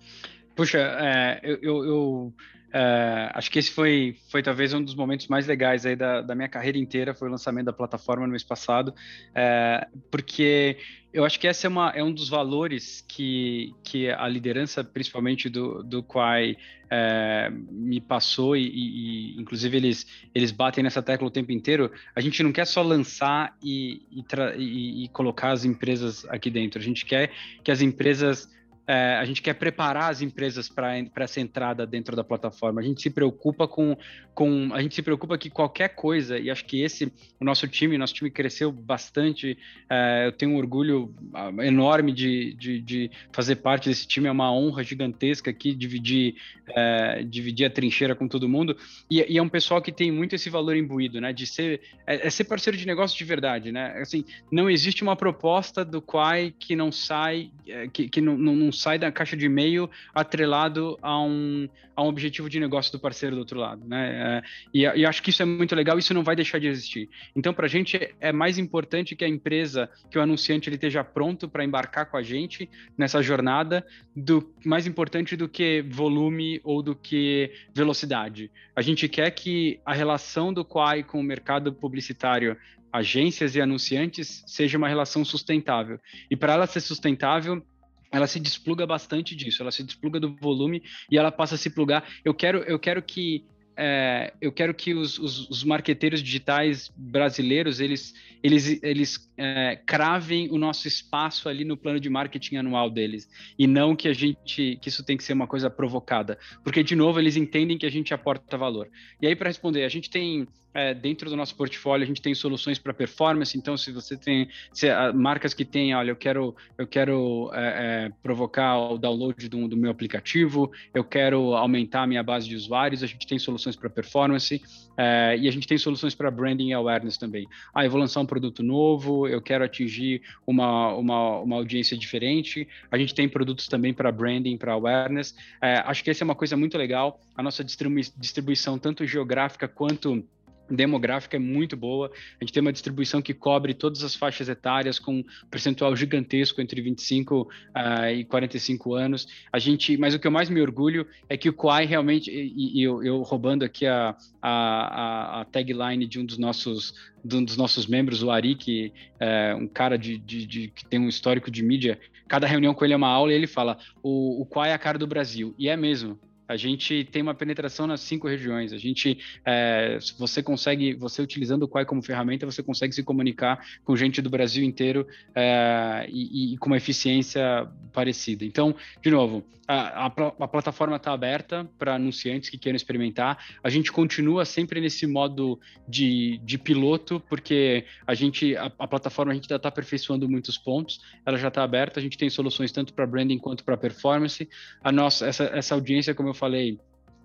Puxa, 0.53 0.79
é, 0.99 1.39
eu, 1.43 1.57
eu, 1.61 1.85
eu 1.85 2.33
é, 2.71 3.31
acho 3.33 3.49
que 3.49 3.57
esse 3.57 3.71
foi, 3.71 4.15
foi 4.29 4.43
talvez 4.43 4.73
um 4.73 4.83
dos 4.83 4.95
momentos 4.95 5.27
mais 5.27 5.47
legais 5.47 5.85
aí 5.85 5.95
da, 5.95 6.21
da 6.21 6.35
minha 6.35 6.47
carreira 6.47 6.77
inteira, 6.77 7.13
foi 7.13 7.27
o 7.27 7.31
lançamento 7.31 7.65
da 7.65 7.73
plataforma 7.73 8.25
no 8.25 8.31
mês 8.31 8.43
passado, 8.43 8.93
é, 9.33 9.87
porque 10.11 10.77
eu 11.11 11.25
acho 11.25 11.39
que 11.39 11.47
esse 11.47 11.65
é, 11.65 11.69
uma, 11.69 11.89
é 11.89 12.03
um 12.03 12.11
dos 12.11 12.29
valores 12.29 13.03
que, 13.07 13.73
que 13.83 14.09
a 14.09 14.27
liderança, 14.27 14.83
principalmente 14.83 15.49
do, 15.49 15.81
do 15.81 16.03
Quai, 16.03 16.55
é, 16.91 17.51
me 17.71 17.99
passou 17.99 18.55
e, 18.55 18.67
e, 18.67 19.41
inclusive 19.41 19.75
eles, 19.75 20.05
eles 20.35 20.51
batem 20.51 20.83
nessa 20.83 21.01
tecla 21.01 21.27
o 21.27 21.31
tempo 21.31 21.51
inteiro. 21.51 21.91
A 22.15 22.21
gente 22.21 22.43
não 22.43 22.51
quer 22.51 22.65
só 22.65 22.83
lançar 22.83 23.57
e, 23.63 24.03
e, 24.11 25.05
e 25.05 25.07
colocar 25.09 25.51
as 25.51 25.65
empresas 25.65 26.25
aqui 26.25 26.51
dentro, 26.51 26.79
a 26.79 26.83
gente 26.83 27.03
quer 27.05 27.31
que 27.63 27.71
as 27.71 27.81
empresas 27.81 28.47
é, 28.89 29.17
a 29.17 29.23
gente 29.23 29.39
quer 29.43 29.53
preparar 29.53 30.09
as 30.09 30.19
empresas 30.19 30.67
para 30.67 30.97
essa 31.17 31.39
entrada 31.39 31.85
dentro 31.85 32.15
da 32.15 32.23
plataforma. 32.23 32.81
A 32.81 32.83
gente 32.83 33.03
se 33.03 33.11
preocupa 33.11 33.67
com, 33.67 33.95
com, 34.33 34.71
a 34.73 34.81
gente 34.81 34.95
se 34.95 35.03
preocupa 35.03 35.37
que 35.37 35.47
qualquer 35.47 35.89
coisa, 35.89 36.39
e 36.39 36.49
acho 36.49 36.65
que 36.65 36.81
esse, 36.81 37.05
o 37.39 37.45
nosso 37.45 37.67
time, 37.67 37.99
nosso 37.99 38.15
time 38.15 38.31
cresceu 38.31 38.71
bastante. 38.71 39.55
É, 39.87 40.25
eu 40.25 40.31
tenho 40.31 40.53
um 40.53 40.57
orgulho 40.57 41.13
ah, 41.35 41.51
enorme 41.63 42.11
de, 42.11 42.55
de, 42.55 42.81
de, 42.81 43.11
fazer 43.31 43.57
parte 43.57 43.89
desse 43.89 44.07
time, 44.07 44.27
é 44.27 44.31
uma 44.31 44.51
honra 44.51 44.83
gigantesca 44.83 45.51
aqui 45.51 45.75
dividir, 45.75 46.33
é, 46.69 47.23
dividir 47.23 47.65
a 47.65 47.69
trincheira 47.69 48.15
com 48.15 48.27
todo 48.27 48.49
mundo. 48.49 48.75
E, 49.07 49.23
e, 49.31 49.37
é 49.37 49.41
um 49.41 49.49
pessoal 49.49 49.83
que 49.83 49.91
tem 49.91 50.11
muito 50.11 50.33
esse 50.33 50.49
valor 50.49 50.75
imbuído, 50.75 51.21
né? 51.21 51.31
De 51.31 51.45
ser, 51.45 51.79
é, 52.07 52.25
é 52.25 52.29
ser 52.31 52.45
parceiro 52.45 52.75
de 52.75 52.87
negócio 52.87 53.15
de 53.15 53.23
verdade, 53.23 53.71
né? 53.71 53.99
Assim, 54.01 54.25
não 54.51 54.67
existe 54.67 55.03
uma 55.03 55.15
proposta 55.15 55.85
do 55.85 56.01
Quai 56.01 56.51
que 56.57 56.75
não 56.75 56.91
sai, 56.91 57.51
é, 57.67 57.87
que, 57.87 58.09
que 58.09 58.19
não, 58.19 58.35
não, 58.35 58.55
não 58.55 58.78
sai 58.79 58.97
da 58.97 59.11
caixa 59.11 59.35
de 59.35 59.45
e-mail 59.45 59.89
atrelado 60.13 60.97
a 61.01 61.21
um, 61.21 61.67
a 61.95 62.03
um 62.03 62.07
objetivo 62.07 62.49
de 62.49 62.59
negócio 62.59 62.91
do 62.91 62.99
parceiro 62.99 63.35
do 63.35 63.39
outro 63.39 63.59
lado, 63.59 63.85
né? 63.85 64.09
É, 64.11 64.41
e, 64.73 64.81
e, 64.81 65.05
acho 65.05 65.21
que 65.21 65.29
isso 65.29 65.41
é 65.41 65.45
muito 65.45 65.75
legal, 65.75 65.97
isso 65.97 66.13
não 66.13 66.23
vai 66.23 66.35
deixar 66.35 66.59
de 66.59 66.67
existir. 66.67 67.09
Então, 67.35 67.53
para 67.53 67.65
a 67.65 67.69
gente 67.69 68.13
é 68.19 68.31
mais 68.31 68.57
importante 68.57 69.15
que 69.15 69.25
a 69.25 69.27
empresa, 69.27 69.89
que 70.09 70.17
o 70.17 70.21
anunciante 70.21 70.69
ele 70.69 70.75
esteja 70.75 71.03
pronto 71.03 71.49
para 71.49 71.63
embarcar 71.63 72.05
com 72.05 72.17
a 72.17 72.23
gente 72.23 72.69
nessa 72.97 73.21
jornada, 73.21 73.85
do 74.15 74.53
mais 74.65 74.87
importante 74.87 75.35
do 75.35 75.49
que 75.49 75.81
volume 75.89 76.61
ou 76.63 76.81
do 76.81 76.95
que 76.95 77.51
velocidade. 77.73 78.51
A 78.75 78.81
gente 78.81 79.09
quer 79.09 79.29
que 79.31 79.79
a 79.85 79.93
relação 79.93 80.53
do 80.53 80.63
Quai 80.63 81.03
com 81.03 81.19
o 81.19 81.23
mercado 81.23 81.73
publicitário 81.73 82.57
agências 82.91 83.55
e 83.55 83.61
anunciantes 83.61 84.43
seja 84.47 84.77
uma 84.77 84.87
relação 84.87 85.23
sustentável. 85.23 85.99
E 86.29 86.35
para 86.35 86.53
ela 86.53 86.67
ser 86.67 86.81
sustentável, 86.81 87.63
ela 88.11 88.27
se 88.27 88.39
despluga 88.39 88.85
bastante 88.85 89.35
disso, 89.35 89.61
ela 89.61 89.71
se 89.71 89.83
despluga 89.83 90.19
do 90.19 90.35
volume 90.35 90.81
e 91.11 91.17
ela 91.17 91.31
passa 91.31 91.55
a 91.55 91.57
se 91.57 91.69
plugar. 91.69 92.07
Eu 92.23 92.33
quero, 92.33 92.59
eu 92.59 92.79
quero 92.79 93.01
que 93.01 93.45
é, 93.81 94.33
eu 94.41 94.51
quero 94.51 94.73
que 94.73 94.93
os, 94.93 95.17
os, 95.17 95.49
os, 95.49 95.63
marqueteiros 95.63 96.21
digitais 96.21 96.91
brasileiros 96.97 97.79
eles, 97.79 98.13
eles, 98.43 98.83
eles 98.83 99.31
é, 99.37 99.77
cravem 99.85 100.49
o 100.51 100.57
nosso 100.57 100.85
espaço 100.85 101.47
ali 101.47 101.63
no 101.63 101.77
plano 101.77 101.97
de 101.97 102.09
marketing 102.09 102.57
anual 102.57 102.89
deles 102.89 103.29
e 103.57 103.65
não 103.65 103.95
que 103.95 104.09
a 104.09 104.13
gente 104.13 104.77
que 104.81 104.89
isso 104.89 105.01
tem 105.01 105.15
que 105.15 105.23
ser 105.23 105.31
uma 105.31 105.47
coisa 105.47 105.69
provocada, 105.69 106.37
porque 106.61 106.83
de 106.83 106.93
novo 106.93 107.21
eles 107.21 107.37
entendem 107.37 107.77
que 107.77 107.85
a 107.85 107.89
gente 107.89 108.13
aporta 108.13 108.57
valor. 108.57 108.89
E 109.21 109.27
aí 109.27 109.33
para 109.33 109.47
responder, 109.47 109.85
a 109.85 109.89
gente 109.89 110.09
tem 110.09 110.45
é, 110.73 110.93
dentro 110.93 111.29
do 111.29 111.35
nosso 111.35 111.55
portfólio 111.55 112.03
a 112.03 112.07
gente 112.07 112.21
tem 112.21 112.33
soluções 112.33 112.77
para 112.77 112.93
performance. 112.93 113.57
Então, 113.57 113.75
se 113.77 113.91
você 113.91 114.15
tem 114.15 114.49
se, 114.71 114.89
a, 114.89 115.11
marcas 115.11 115.53
que 115.53 115.65
têm, 115.65 115.95
olha, 115.95 116.11
eu 116.11 116.15
quero 116.15 116.55
eu 116.77 116.87
quero 116.87 117.49
é, 117.53 117.59
é, 118.05 118.11
provocar 118.21 118.77
o 118.77 118.97
download 118.97 119.47
do, 119.49 119.67
do, 119.67 119.77
meu 119.77 119.91
aplicativo, 119.91 120.71
eu 120.93 121.03
quero 121.03 121.55
aumentar 121.55 122.03
a 122.03 122.07
minha 122.07 122.23
base 122.23 122.47
de 122.47 122.55
usuários, 122.55 123.03
a 123.03 123.07
gente 123.07 123.25
tem 123.25 123.39
soluções 123.39 123.75
para 123.75 123.89
performance 123.89 124.61
é, 124.97 125.37
e 125.37 125.47
a 125.47 125.51
gente 125.51 125.67
tem 125.67 125.77
soluções 125.77 126.13
para 126.13 126.29
branding 126.29 126.69
e 126.69 126.73
awareness 126.73 127.17
também. 127.17 127.47
Ah, 127.73 127.85
eu 127.85 127.91
vou 127.91 127.99
lançar 127.99 128.19
um 128.19 128.25
produto 128.25 128.61
novo, 128.61 129.27
eu 129.27 129.41
quero 129.41 129.63
atingir 129.63 130.21
uma, 130.45 130.93
uma, 130.93 131.39
uma 131.39 131.55
audiência 131.55 131.97
diferente. 131.97 132.67
A 132.91 132.97
gente 132.97 133.15
tem 133.15 133.27
produtos 133.27 133.67
também 133.67 133.93
para 133.93 134.11
branding, 134.11 134.57
para 134.57 134.73
awareness. 134.73 135.35
É, 135.61 135.75
acho 135.85 136.03
que 136.03 136.09
essa 136.09 136.23
é 136.23 136.25
uma 136.25 136.35
coisa 136.35 136.57
muito 136.57 136.77
legal. 136.77 137.19
A 137.35 137.41
nossa 137.41 137.63
distribuição, 137.63 138.77
tanto 138.77 139.05
geográfica 139.05 139.67
quanto 139.67 140.23
demográfica 140.69 141.37
é 141.37 141.39
muito 141.39 141.75
boa. 141.75 142.11
A 142.39 142.43
gente 142.43 142.53
tem 142.53 142.61
uma 142.61 142.71
distribuição 142.71 143.21
que 143.21 143.33
cobre 143.33 143.73
todas 143.73 144.03
as 144.03 144.15
faixas 144.15 144.49
etárias 144.49 144.99
com 144.99 145.19
um 145.19 145.23
percentual 145.49 145.95
gigantesco 145.95 146.61
entre 146.61 146.81
25 146.81 147.41
uh, 147.41 147.47
ah, 147.73 148.11
e 148.11 148.23
45 148.25 148.93
anos. 148.93 149.27
A 149.51 149.59
gente, 149.59 149.97
mas 149.97 150.13
o 150.13 150.19
que 150.19 150.27
eu 150.27 150.31
mais 150.31 150.49
me 150.49 150.61
orgulho 150.61 151.07
é 151.27 151.37
que 151.37 151.49
o 151.49 151.53
Quai 151.53 151.85
realmente 151.85 152.29
e, 152.31 152.79
e 152.79 152.83
eu, 152.83 153.03
eu, 153.03 153.21
roubando 153.21 153.63
aqui 153.63 153.85
a, 153.85 154.15
a, 154.41 155.41
a, 155.41 155.45
tagline 155.45 156.05
de 156.05 156.19
um 156.19 156.25
dos 156.25 156.37
nossos 156.37 156.93
de 157.23 157.35
um 157.35 157.43
dos 157.43 157.57
nossos 157.57 157.85
membros, 157.85 158.23
o 158.23 158.31
Ari, 158.31 158.55
que 158.55 158.93
é 159.19 159.53
um 159.53 159.67
cara 159.67 159.97
de, 159.97 160.17
de, 160.17 160.45
de, 160.45 160.67
que 160.69 160.85
tem 160.85 160.99
um 160.99 161.09
histórico 161.09 161.51
de 161.51 161.61
mídia. 161.61 161.99
Cada 162.29 162.47
reunião 162.47 162.73
com 162.73 162.85
ele 162.85 162.93
é 162.93 162.97
uma 162.97 163.09
aula 163.09 163.33
e 163.33 163.35
ele 163.35 163.47
fala: 163.47 163.77
o, 164.01 164.41
o 164.41 164.45
Quai 164.45 164.69
é 164.69 164.73
a 164.73 164.79
cara 164.79 164.97
do 164.97 165.07
Brasil. 165.07 165.53
E 165.57 165.67
é 165.67 165.75
mesmo. 165.75 166.17
A 166.49 166.57
gente 166.57 167.07
tem 167.11 167.21
uma 167.21 167.35
penetração 167.35 167.85
nas 167.85 168.01
cinco 168.01 168.27
regiões. 168.27 168.73
A 168.73 168.77
gente, 168.79 169.19
é, 169.45 169.99
você 170.17 170.41
consegue, 170.41 170.95
você 170.95 171.21
utilizando 171.21 171.63
o 171.63 171.67
Quai 171.67 171.85
como 171.85 172.01
ferramenta, 172.01 172.43
você 172.43 172.63
consegue 172.63 172.93
se 172.93 173.03
comunicar 173.03 173.63
com 173.85 173.95
gente 173.95 174.19
do 174.19 174.31
Brasil 174.31 174.63
inteiro 174.63 175.05
é, 175.35 176.07
e, 176.09 176.55
e, 176.55 176.57
com 176.57 176.65
uma 176.65 176.77
eficiência 176.77 177.69
parecida. 177.93 178.43
Então, 178.43 178.75
de 178.99 179.11
novo, 179.11 179.45
a, 179.69 180.07
a, 180.07 180.11
a 180.39 180.47
plataforma 180.47 180.95
está 180.95 181.13
aberta 181.13 181.69
para 181.77 181.93
anunciantes 181.93 182.49
que 182.49 182.57
queiram 182.57 182.75
experimentar. 182.75 183.37
A 183.63 183.69
gente 183.69 183.91
continua 183.91 184.43
sempre 184.43 184.81
nesse 184.81 185.05
modo 185.05 185.59
de, 185.87 186.39
de 186.43 186.57
piloto, 186.57 187.21
porque 187.29 187.85
a 188.07 188.15
gente, 188.15 188.57
a, 188.57 188.71
a 188.79 188.87
plataforma 188.87 189.31
a 189.31 189.35
gente 189.35 189.43
está 189.43 189.69
aperfeiçoando 189.69 190.27
muitos 190.27 190.57
pontos. 190.57 190.99
Ela 191.23 191.37
já 191.37 191.49
está 191.49 191.61
aberta. 191.61 191.99
A 191.99 192.03
gente 192.03 192.17
tem 192.17 192.31
soluções 192.31 192.71
tanto 192.71 192.95
para 192.95 193.05
branding 193.05 193.37
quanto 193.37 193.63
para 193.63 193.77
performance. 193.77 194.49
A 194.83 194.91
nossa, 194.91 195.27
essa, 195.27 195.43
essa 195.53 195.75
audiência, 195.75 196.15
como 196.15 196.29
eu 196.29 196.33
falei, 196.39 196.79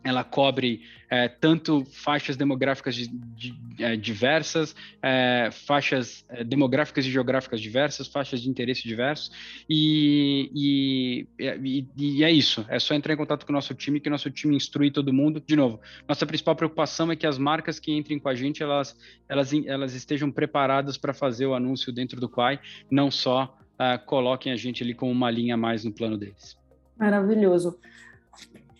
ela 0.04 0.22
cobre 0.22 0.82
é, 1.08 1.28
tanto 1.28 1.82
faixas 1.86 2.36
demográficas 2.36 2.94
de, 2.94 3.08
de, 3.08 3.54
é, 3.78 3.96
diversas, 3.96 4.76
é, 5.02 5.48
faixas 5.50 6.26
é, 6.28 6.44
demográficas 6.44 7.06
e 7.06 7.10
geográficas 7.10 7.60
diversas, 7.60 8.06
faixas 8.06 8.42
de 8.42 8.50
interesse 8.50 8.86
diversos, 8.86 9.30
e, 9.68 10.50
e, 10.54 11.26
e, 11.38 11.88
e, 11.96 12.22
é 12.22 12.30
isso. 12.30 12.66
É 12.68 12.78
só 12.78 12.94
entrar 12.94 13.14
em 13.14 13.16
contato 13.16 13.46
com 13.46 13.52
o 13.52 13.54
nosso 13.54 13.74
time, 13.74 13.98
que 13.98 14.08
o 14.08 14.12
nosso 14.12 14.30
time 14.30 14.54
instrui 14.54 14.90
todo 14.90 15.12
mundo. 15.12 15.42
De 15.44 15.56
novo, 15.56 15.80
nossa 16.06 16.26
principal 16.26 16.54
preocupação 16.54 17.10
é 17.10 17.16
que 17.16 17.26
as 17.26 17.38
marcas 17.38 17.80
que 17.80 17.90
entrem 17.90 18.18
com 18.18 18.28
a 18.28 18.34
gente, 18.34 18.62
elas, 18.62 18.94
elas, 19.26 19.52
elas 19.64 19.94
estejam 19.94 20.30
preparadas 20.30 20.98
para 20.98 21.14
fazer 21.14 21.46
o 21.46 21.54
anúncio 21.54 21.90
dentro 21.90 22.20
do 22.20 22.28
Quai, 22.28 22.60
não 22.90 23.10
só 23.10 23.56
uh, 23.74 24.04
coloquem 24.04 24.52
a 24.52 24.56
gente 24.56 24.82
ali 24.82 24.92
com 24.92 25.10
uma 25.10 25.30
linha 25.30 25.54
a 25.54 25.56
mais 25.56 25.82
no 25.82 25.92
plano 25.92 26.18
deles. 26.18 26.58
Maravilhoso. 26.98 27.78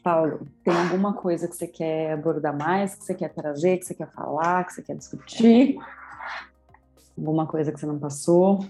Paulo, 0.04 0.46
tem 0.62 0.74
alguma 0.74 1.14
coisa 1.14 1.48
que 1.48 1.56
você 1.56 1.66
quer 1.66 2.12
abordar 2.12 2.54
mais, 2.54 2.94
que 2.94 3.04
você 3.04 3.14
quer 3.14 3.30
trazer, 3.30 3.78
que 3.78 3.86
você 3.86 3.94
quer 3.94 4.10
falar, 4.12 4.62
que 4.64 4.74
você 4.74 4.82
quer 4.82 4.96
discutir? 4.96 5.78
Alguma 7.16 7.46
coisa 7.46 7.72
que 7.72 7.80
você 7.80 7.86
não 7.86 7.98
passou? 7.98 8.66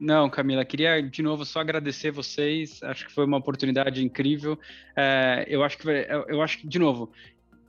Não, 0.00 0.30
Camila, 0.30 0.64
queria 0.64 1.02
de 1.02 1.22
novo 1.22 1.44
só 1.44 1.60
agradecer 1.60 2.10
vocês. 2.10 2.82
Acho 2.82 3.06
que 3.06 3.12
foi 3.12 3.26
uma 3.26 3.36
oportunidade 3.36 4.02
incrível. 4.02 4.58
É, 4.96 5.44
eu 5.46 5.62
acho 5.62 5.76
que 5.76 5.86
eu 6.28 6.40
acho 6.40 6.58
que 6.58 6.66
de 6.66 6.78
novo 6.78 7.12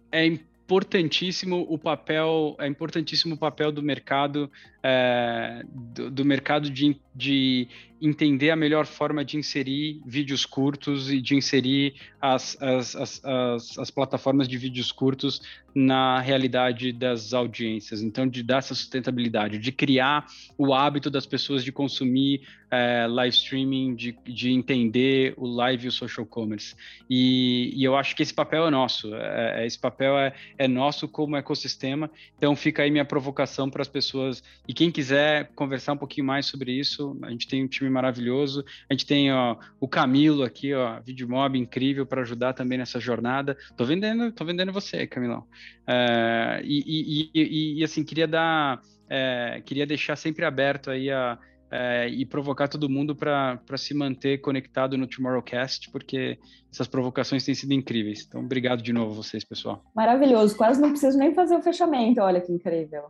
é 0.10 0.26
importantíssimo 0.26 1.66
o 1.70 1.78
papel 1.78 2.56
é 2.60 2.68
importantíssimo 2.68 3.36
o 3.36 3.38
papel 3.38 3.72
do 3.72 3.84
mercado 3.84 4.50
é, 4.82 5.64
do, 5.68 6.10
do, 6.10 6.26
mercado 6.26 6.70
de, 6.70 7.00
de 7.16 7.68
entender 8.02 8.52
a 8.52 8.56
melhor 8.56 8.86
forma 8.86 9.24
de 9.24 9.38
inserir 9.38 10.02
vídeos 10.06 10.46
curtos 10.46 11.12
e 11.12 11.22
de 11.22 11.36
inserir 11.36 11.96
as, 12.22 12.58
as, 12.62 12.96
as, 12.96 13.22
as, 13.24 13.80
as 13.80 13.92
plataformas 13.92 14.48
de 14.48 14.58
vídeos 14.58 14.92
curtos 14.92 15.42
na 15.74 16.20
realidade 16.20 16.94
das 16.94 17.34
audiências. 17.34 18.02
Então, 18.02 18.28
de 18.28 18.42
dar 18.42 18.60
essa 18.60 18.74
sustentabilidade, 18.74 19.58
de 19.58 19.72
criar 19.74 20.26
o 20.58 20.74
hábito 20.74 21.10
das 21.10 21.26
pessoas 21.26 21.66
de 21.66 21.72
consumir 21.72 22.42
é, 22.72 23.06
live 23.08 23.36
streaming, 23.36 23.96
de, 23.96 24.18
de 24.26 24.52
entender 24.52 25.34
o 25.36 25.46
live 25.46 25.86
e 25.86 25.88
o 25.90 25.92
social 25.92 26.26
commerce. 26.26 26.76
E, 27.10 27.74
e 27.76 27.84
eu 27.84 27.96
acho 27.96 28.16
que 28.16 28.24
esse 28.24 28.34
papel 28.34 28.68
é 28.68 28.70
nosso, 28.70 29.14
é, 29.14 29.64
é 29.64 29.66
esse 29.66 29.78
papel 29.78 30.18
é, 30.18 30.34
é 30.58 30.68
nosso 30.68 31.10
como 31.10 31.36
ecossistema. 31.36 32.10
Então, 32.38 32.56
fica 32.56 32.84
aí 32.84 32.92
minha 32.92 33.06
provocação 33.06 33.70
para 33.70 33.82
as 33.82 33.90
pessoas. 33.90 34.42
E 34.66 34.74
quem 34.74 34.90
quiser 34.90 35.52
conversar 35.56 35.94
um 35.94 35.98
pouquinho 35.98 36.26
mais 36.26 36.46
sobre 36.46 36.72
isso, 36.72 37.05
a 37.24 37.30
gente 37.30 37.48
tem 37.48 37.64
um 37.64 37.68
time 37.68 37.90
maravilhoso. 37.90 38.64
A 38.90 38.94
gente 38.94 39.06
tem 39.06 39.32
ó, 39.32 39.58
o 39.80 39.88
Camilo 39.88 40.44
aqui, 40.44 40.74
ó, 40.74 41.00
Videomob 41.02 41.58
incrível 41.58 42.06
para 42.06 42.22
ajudar 42.22 42.54
também 42.54 42.78
nessa 42.78 43.00
jornada. 43.00 43.58
Tô 43.76 43.86
vendendo, 43.86 44.32
tô 44.32 44.46
vendendo 44.46 44.72
você, 44.72 45.06
Camilão. 45.06 45.46
É, 45.88 46.62
e, 46.64 46.84
e, 46.86 47.32
e, 47.34 47.80
e, 47.80 47.84
assim, 47.84 48.04
queria 48.04 48.28
dar, 48.28 48.82
é, 49.10 49.62
queria 49.66 49.86
deixar 49.86 50.16
sempre 50.16 50.46
aberto 50.46 50.90
aí 50.90 51.12
a, 51.12 51.38
é, 51.72 52.08
e 52.08 52.26
provocar 52.26 52.68
todo 52.68 52.90
mundo 52.90 53.16
para 53.16 53.60
se 53.78 53.94
manter 53.94 54.40
conectado 54.40 54.98
no 54.98 55.08
Tomorrowcast, 55.08 55.90
porque 55.92 56.38
essas 56.72 56.88
provocações 56.88 57.44
têm 57.44 57.56
sido 57.56 57.74
incríveis. 57.74 58.26
Então, 58.28 58.42
obrigado 58.42 58.82
de 58.82 58.94
novo 58.94 59.12
a 59.12 59.16
vocês, 59.16 59.44
pessoal. 59.44 59.84
Maravilhoso, 59.96 60.56
quase 60.56 60.82
não 60.82 60.92
preciso 60.92 61.18
nem 61.18 61.34
fazer 61.34 61.56
o 61.56 61.62
fechamento, 61.62 62.22
olha 62.22 62.42
que 62.42 62.52
incrível. 62.52 63.06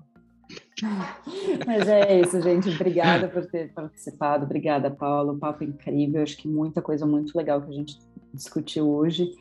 Mas 1.65 1.87
é 1.87 2.19
isso, 2.19 2.41
gente. 2.41 2.69
Obrigada 2.69 3.27
por 3.27 3.45
ter 3.45 3.71
participado. 3.73 4.45
Obrigada, 4.45 4.91
Paulo. 4.91 5.33
O 5.33 5.37
papo 5.37 5.63
incrível. 5.63 6.21
Acho 6.21 6.37
que 6.37 6.47
muita 6.47 6.81
coisa 6.81 7.05
muito 7.05 7.35
legal 7.37 7.61
que 7.61 7.69
a 7.69 7.73
gente 7.73 7.97
discutiu 8.33 8.89
hoje. 8.89 9.31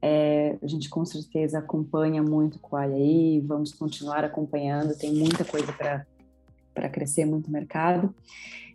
É, 0.00 0.58
a 0.62 0.66
gente 0.66 0.90
com 0.90 1.04
certeza 1.04 1.58
acompanha 1.58 2.22
muito 2.22 2.60
o 2.70 2.76
aí, 2.76 3.40
vamos 3.40 3.72
continuar 3.72 4.22
acompanhando, 4.22 4.94
tem 4.98 5.10
muita 5.14 5.46
coisa 5.46 5.72
para 5.72 6.88
crescer, 6.90 7.24
muito 7.24 7.50
mercado. 7.50 8.14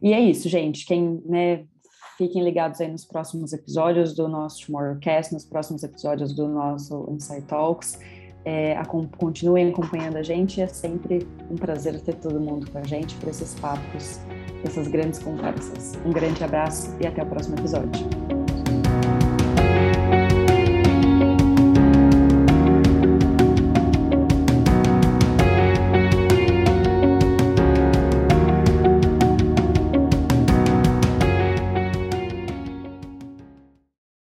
E 0.02 0.12
é 0.12 0.20
isso, 0.20 0.50
gente. 0.50 0.88
Quem, 0.88 1.22
né, 1.24 1.66
fiquem 2.18 2.44
ligados 2.44 2.82
aí 2.82 2.92
nos 2.92 3.06
próximos 3.06 3.54
episódios 3.54 4.16
do 4.16 4.28
nosso 4.28 4.66
Tomorrowcast, 4.66 5.32
nos 5.32 5.46
próximos 5.46 5.84
episódios 5.84 6.34
do 6.34 6.48
nosso 6.48 7.08
Insight 7.12 7.46
Talks. 7.46 8.00
É, 8.46 8.78
a, 8.78 8.86
continuem 8.86 9.70
acompanhando 9.70 10.18
a 10.18 10.24
gente, 10.24 10.62
é 10.62 10.68
sempre 10.68 11.28
um 11.52 11.56
prazer 11.56 12.00
ter 12.00 12.16
todo 12.16 12.40
mundo 12.40 12.70
com 12.72 12.78
a 12.78 12.84
gente 12.84 13.16
para 13.16 13.30
esses 13.30 13.54
papos, 13.60 14.20
essas 14.64 14.88
grandes 14.88 15.20
conversas. 15.20 16.00
Um 16.06 16.12
grande 16.12 16.44
abraço 16.44 16.96
e 17.02 17.08
até 17.08 17.22
o 17.22 17.26
próximo 17.26 17.58
episódio. 17.58 18.39